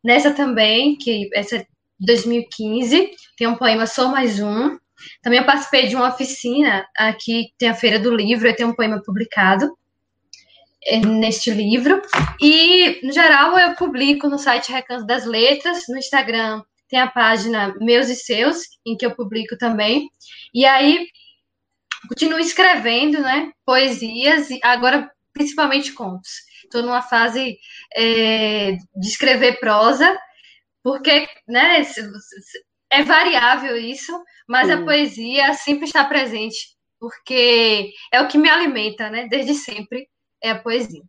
Nessa 0.01 0.33
também, 0.33 0.95
que 0.95 1.29
essa 1.33 1.65
é 2.01 2.05
2015, 2.05 3.11
tem 3.37 3.47
um 3.47 3.55
poema 3.55 3.85
Sou 3.85 4.09
Mais 4.09 4.39
Um. 4.39 4.77
Também 5.21 5.39
eu 5.39 5.45
participei 5.45 5.87
de 5.87 5.95
uma 5.95 6.09
oficina, 6.09 6.85
aqui 6.97 7.53
tem 7.57 7.69
a 7.69 7.73
Feira 7.73 7.99
do 7.99 8.13
Livro, 8.13 8.47
e 8.47 8.55
tem 8.55 8.65
um 8.65 8.75
poema 8.75 9.01
publicado 9.03 9.71
é, 10.85 10.97
neste 10.97 11.51
livro. 11.51 12.01
E, 12.41 12.99
no 13.05 13.13
geral, 13.13 13.57
eu 13.57 13.75
publico 13.75 14.27
no 14.27 14.37
site 14.37 14.71
Recanto 14.71 15.05
das 15.05 15.25
Letras, 15.25 15.83
no 15.87 15.97
Instagram 15.97 16.61
tem 16.89 16.99
a 16.99 17.07
página 17.07 17.75
Meus 17.79 18.09
e 18.09 18.15
Seus, 18.15 18.63
em 18.85 18.97
que 18.97 19.05
eu 19.05 19.15
publico 19.15 19.55
também. 19.57 20.09
E 20.53 20.65
aí, 20.65 21.07
continuo 22.07 22.39
escrevendo, 22.39 23.21
né, 23.21 23.51
poesias, 23.63 24.49
e 24.49 24.59
agora 24.63 25.09
principalmente 25.31 25.93
contos. 25.93 26.31
Estou 26.63 26.81
numa 26.81 27.01
fase 27.01 27.57
é, 27.95 28.71
de 28.95 29.07
escrever 29.07 29.59
prosa, 29.59 30.17
porque, 30.83 31.27
né, 31.47 31.81
é 32.91 33.03
variável 33.03 33.77
isso, 33.77 34.11
mas 34.47 34.67
Sim. 34.67 34.73
a 34.73 34.83
poesia 34.83 35.53
sempre 35.53 35.85
está 35.85 36.03
presente, 36.03 36.75
porque 36.99 37.91
é 38.11 38.21
o 38.21 38.27
que 38.27 38.37
me 38.37 38.49
alimenta, 38.49 39.09
né, 39.09 39.27
desde 39.27 39.53
sempre, 39.53 40.07
é 40.41 40.51
a 40.51 40.59
poesia. 40.59 41.03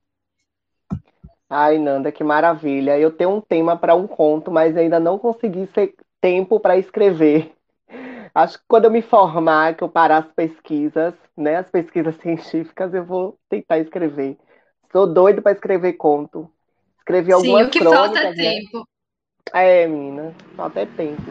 Ai, 1.49 1.79
Nanda, 1.79 2.13
que 2.13 2.23
maravilha. 2.23 2.97
Eu 2.97 3.11
tenho 3.11 3.31
um 3.31 3.41
tema 3.41 3.77
para 3.77 3.97
um 3.97 4.07
conto, 4.07 4.53
mas 4.53 4.77
ainda 4.77 5.01
não 5.01 5.19
consegui 5.19 5.69
tempo 6.21 6.61
para 6.61 6.79
escrever. 6.79 7.53
Acho 8.33 8.59
que 8.59 8.65
quando 8.69 8.85
eu 8.85 8.91
me 8.91 9.03
formar, 9.03 9.75
que 9.75 9.83
eu 9.83 9.89
parar 9.89 10.19
as 10.19 10.33
pesquisas, 10.33 11.13
né, 11.37 11.57
as 11.57 11.69
pesquisas 11.69 12.15
científicas, 12.23 12.95
eu 12.95 13.05
vou 13.05 13.37
tentar 13.49 13.79
escrever. 13.79 14.37
Sou 14.93 15.13
doido 15.13 15.43
para 15.43 15.53
escrever 15.53 15.95
conto. 15.95 16.49
Escrevi 16.99 17.33
algumas 17.33 17.63
Sim, 17.63 17.69
o 17.69 17.71
que 17.71 17.79
crônicas, 17.81 18.07
falta 18.07 18.21
é 18.21 18.31
né? 18.31 18.37
tempo. 18.37 18.89
É, 19.53 19.87
menina, 19.87 20.35
falta 20.57 20.81
é 20.81 20.87
tempo. 20.87 21.23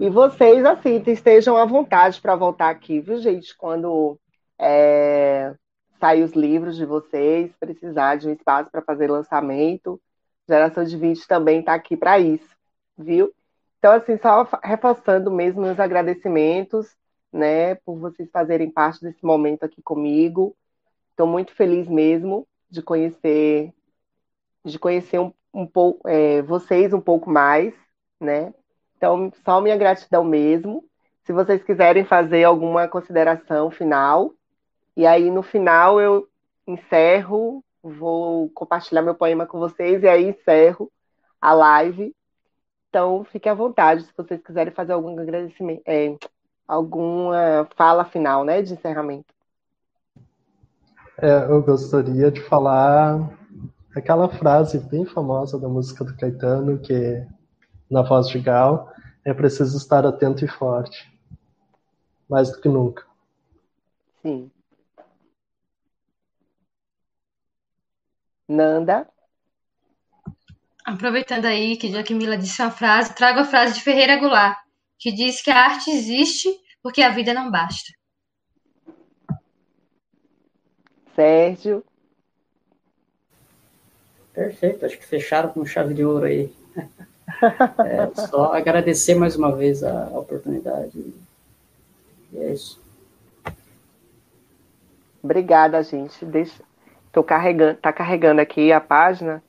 E 0.00 0.08
vocês, 0.08 0.64
assim, 0.64 1.02
estejam 1.06 1.56
à 1.56 1.64
vontade 1.64 2.20
para 2.20 2.34
voltar 2.34 2.70
aqui, 2.70 3.00
viu, 3.00 3.18
gente? 3.18 3.56
Quando 3.56 4.18
é, 4.58 5.54
sair 6.00 6.22
os 6.22 6.32
livros 6.32 6.76
de 6.76 6.84
vocês, 6.84 7.52
precisar 7.60 8.16
de 8.16 8.28
um 8.28 8.32
espaço 8.32 8.70
para 8.70 8.82
fazer 8.82 9.10
lançamento, 9.10 10.00
Geração 10.48 10.84
de 10.84 10.96
20 10.96 11.26
também 11.26 11.60
está 11.60 11.74
aqui 11.74 11.96
para 11.96 12.18
isso, 12.18 12.56
viu? 12.98 13.32
Então, 13.78 13.92
assim, 13.92 14.18
só 14.18 14.46
reforçando 14.62 15.30
mesmo 15.30 15.62
meus 15.62 15.78
agradecimentos, 15.78 16.94
né, 17.32 17.76
por 17.76 17.96
vocês 17.96 18.28
fazerem 18.30 18.70
parte 18.70 19.00
desse 19.00 19.24
momento 19.24 19.64
aqui 19.64 19.80
comigo. 19.82 20.54
Estou 21.10 21.26
muito 21.26 21.54
feliz 21.54 21.88
mesmo 21.88 22.46
de 22.68 22.82
conhecer, 22.82 23.72
de 24.64 24.78
conhecer 24.78 25.18
um, 25.20 25.32
um 25.52 25.66
pouco 25.66 26.08
é, 26.08 26.42
vocês 26.42 26.92
um 26.92 27.00
pouco 27.00 27.30
mais, 27.30 27.74
né? 28.20 28.52
Então, 28.96 29.32
só 29.44 29.60
minha 29.60 29.76
gratidão 29.76 30.24
mesmo. 30.24 30.84
Se 31.24 31.32
vocês 31.32 31.62
quiserem 31.62 32.04
fazer 32.04 32.44
alguma 32.44 32.88
consideração 32.88 33.70
final, 33.70 34.32
e 34.96 35.06
aí 35.06 35.30
no 35.30 35.42
final 35.42 36.00
eu 36.00 36.28
encerro, 36.66 37.64
vou 37.82 38.48
compartilhar 38.50 39.02
meu 39.02 39.14
poema 39.14 39.46
com 39.46 39.58
vocês 39.58 40.02
e 40.02 40.08
aí 40.08 40.28
encerro 40.28 40.90
a 41.40 41.52
live. 41.52 42.14
Então, 42.88 43.24
fique 43.24 43.48
à 43.48 43.54
vontade 43.54 44.04
se 44.04 44.12
vocês 44.16 44.40
quiserem 44.42 44.72
fazer 44.72 44.92
algum 44.92 45.18
agradecimento, 45.18 45.82
é, 45.86 46.14
alguma 46.68 47.66
fala 47.76 48.04
final, 48.04 48.44
né, 48.44 48.62
de 48.62 48.74
encerramento. 48.74 49.32
É, 51.18 51.44
eu 51.44 51.62
gostaria 51.62 52.30
de 52.30 52.40
falar 52.42 53.30
aquela 53.94 54.28
frase 54.28 54.78
bem 54.78 55.04
famosa 55.04 55.58
da 55.58 55.68
música 55.68 56.04
do 56.04 56.16
Caetano, 56.16 56.78
que 56.78 57.26
na 57.90 58.02
voz 58.02 58.28
de 58.28 58.38
Gal, 58.38 58.92
é 59.24 59.34
preciso 59.34 59.76
estar 59.76 60.06
atento 60.06 60.44
e 60.44 60.48
forte, 60.48 61.10
mais 62.28 62.50
do 62.50 62.60
que 62.60 62.68
nunca. 62.68 63.04
Sim. 64.22 64.50
Nanda. 68.48 69.08
Aproveitando 70.84 71.44
aí 71.44 71.76
que 71.76 71.92
já 71.92 72.02
que 72.02 72.14
Mila 72.14 72.36
disse 72.36 72.60
uma 72.60 72.70
frase, 72.70 73.14
trago 73.14 73.40
a 73.40 73.44
frase 73.44 73.74
de 73.74 73.82
Ferreira 73.82 74.16
Goulart, 74.18 74.58
que 74.98 75.12
diz 75.12 75.40
que 75.42 75.50
a 75.50 75.56
arte 75.56 75.90
existe 75.90 76.48
porque 76.82 77.02
a 77.02 77.10
vida 77.10 77.32
não 77.32 77.50
basta. 77.50 77.92
Sérgio. 81.14 81.84
Perfeito, 84.32 84.86
acho 84.86 84.98
que 84.98 85.04
fecharam 85.04 85.50
com 85.50 85.64
chave 85.64 85.94
de 85.94 86.04
ouro 86.04 86.26
aí. 86.26 86.52
É, 87.84 88.26
só 88.28 88.52
agradecer 88.52 89.16
mais 89.16 89.34
uma 89.34 89.50
vez 89.56 89.82
a 89.82 90.04
oportunidade. 90.10 91.12
E 92.32 92.38
é 92.38 92.52
isso. 92.52 92.80
Obrigada, 95.22 95.82
gente. 95.82 96.24
Deixa... 96.24 96.62
Tô 97.10 97.22
carregando, 97.22 97.78
tá 97.78 97.92
carregando 97.92 98.40
aqui 98.40 98.70
a 98.70 98.80
página 98.80 99.42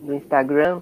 do 0.00 0.14
Instagram. 0.14 0.80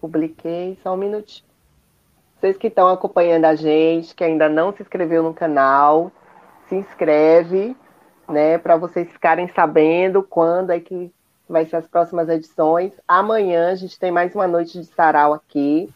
Publiquei, 0.00 0.78
só 0.82 0.94
um 0.94 0.96
minutinho. 0.96 1.49
Vocês 2.40 2.56
que 2.56 2.68
estão 2.68 2.88
acompanhando 2.88 3.44
a 3.44 3.54
gente, 3.54 4.14
que 4.14 4.24
ainda 4.24 4.48
não 4.48 4.72
se 4.72 4.80
inscreveu 4.80 5.22
no 5.22 5.34
canal, 5.34 6.10
se 6.70 6.74
inscreve, 6.74 7.76
né, 8.26 8.56
para 8.56 8.78
vocês 8.78 9.12
ficarem 9.12 9.46
sabendo 9.48 10.22
quando 10.22 10.70
é 10.70 10.80
que 10.80 11.12
vai 11.46 11.66
ser 11.66 11.76
as 11.76 11.86
próximas 11.86 12.30
edições. 12.30 12.94
Amanhã 13.06 13.70
a 13.70 13.74
gente 13.74 13.98
tem 13.98 14.10
mais 14.10 14.34
uma 14.34 14.48
noite 14.48 14.80
de 14.80 14.86
sarau 14.86 15.34
aqui. 15.34 15.92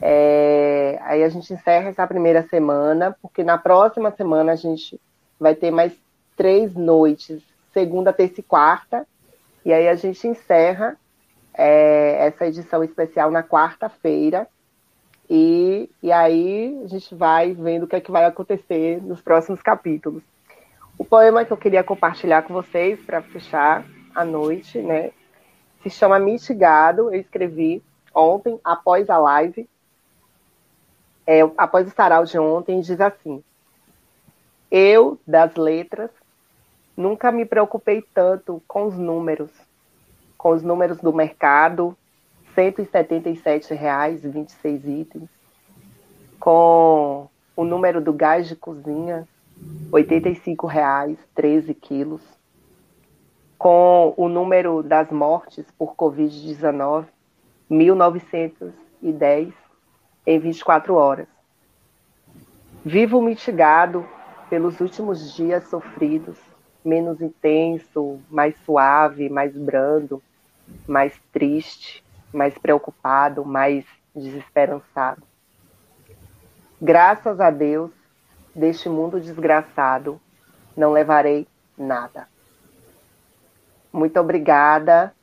É, 0.00 1.00
aí 1.02 1.24
a 1.24 1.28
gente 1.28 1.52
encerra 1.52 1.90
essa 1.90 2.06
primeira 2.06 2.44
semana, 2.44 3.16
porque 3.20 3.42
na 3.42 3.58
próxima 3.58 4.12
semana 4.12 4.52
a 4.52 4.56
gente 4.56 5.00
vai 5.40 5.56
ter 5.56 5.72
mais 5.72 5.92
três 6.36 6.76
noites, 6.76 7.42
segunda, 7.72 8.12
terça 8.12 8.38
e 8.38 8.44
quarta, 8.44 9.04
e 9.64 9.72
aí 9.72 9.88
a 9.88 9.96
gente 9.96 10.28
encerra 10.28 10.96
é, 11.52 12.28
essa 12.28 12.46
edição 12.46 12.84
especial 12.84 13.32
na 13.32 13.42
quarta-feira, 13.42 14.46
e, 15.28 15.88
e 16.02 16.12
aí 16.12 16.80
a 16.84 16.88
gente 16.88 17.14
vai 17.14 17.52
vendo 17.52 17.84
o 17.84 17.86
que 17.86 17.96
é 17.96 18.00
que 18.00 18.10
vai 18.10 18.24
acontecer 18.24 19.02
nos 19.02 19.20
próximos 19.20 19.62
capítulos. 19.62 20.22
O 20.98 21.04
poema 21.04 21.44
que 21.44 21.52
eu 21.52 21.56
queria 21.56 21.82
compartilhar 21.82 22.42
com 22.42 22.52
vocês 22.52 23.00
para 23.00 23.22
fechar 23.22 23.84
a 24.14 24.24
noite, 24.24 24.78
né, 24.78 25.10
se 25.82 25.90
chama 25.90 26.18
Mitigado, 26.18 27.12
eu 27.12 27.20
escrevi 27.20 27.82
ontem, 28.14 28.60
após 28.62 29.08
a 29.10 29.18
live, 29.18 29.68
é, 31.26 31.40
após 31.56 31.86
o 31.86 31.94
sarau 31.94 32.24
de 32.24 32.38
ontem, 32.38 32.80
diz 32.80 33.00
assim: 33.00 33.42
Eu, 34.70 35.18
das 35.26 35.54
letras, 35.56 36.10
nunca 36.96 37.32
me 37.32 37.44
preocupei 37.44 38.02
tanto 38.14 38.62
com 38.68 38.86
os 38.86 38.96
números, 38.96 39.50
com 40.36 40.50
os 40.50 40.62
números 40.62 40.98
do 40.98 41.12
mercado, 41.12 41.96
R$ 42.56 42.72
177,26 42.72 44.86
itens, 44.86 45.28
com 46.38 47.28
o 47.56 47.64
número 47.64 48.00
do 48.00 48.12
gás 48.12 48.46
de 48.48 48.56
cozinha, 48.56 49.28
R$ 49.92 50.02
85,00, 50.02 51.18
13 51.34 51.74
quilos, 51.74 52.22
com 53.56 54.12
o 54.16 54.28
número 54.28 54.82
das 54.82 55.10
mortes 55.10 55.64
por 55.78 55.94
Covid-19, 55.94 57.06
1.910, 57.70 59.52
em 60.26 60.38
24 60.38 60.94
horas. 60.94 61.28
Vivo 62.84 63.22
mitigado 63.22 64.06
pelos 64.50 64.80
últimos 64.80 65.34
dias 65.34 65.68
sofridos, 65.68 66.36
menos 66.84 67.20
intenso, 67.20 68.20
mais 68.28 68.56
suave, 68.64 69.28
mais 69.28 69.56
brando, 69.56 70.20
mais 70.86 71.18
triste, 71.32 72.01
mais 72.32 72.56
preocupado, 72.56 73.44
mais 73.44 73.84
desesperançado. 74.14 75.22
Graças 76.80 77.40
a 77.40 77.50
Deus, 77.50 77.90
deste 78.54 78.88
mundo 78.88 79.20
desgraçado, 79.20 80.20
não 80.76 80.92
levarei 80.92 81.46
nada. 81.76 82.26
Muito 83.92 84.18
obrigada. 84.18 85.14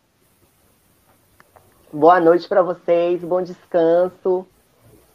Boa 1.91 2.19
noite 2.19 2.47
para 2.47 2.61
vocês, 2.61 3.21
bom 3.21 3.41
descanso. 3.41 4.45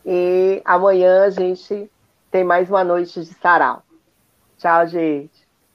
E 0.04 0.60
amanhã 0.64 1.24
a 1.24 1.30
gente 1.30 1.90
tem 2.30 2.44
mais 2.44 2.68
uma 2.68 2.82
noite 2.82 3.20
de 3.20 3.32
sarau. 3.34 3.82
Tchau, 4.58 4.86
gente. 4.88 5.43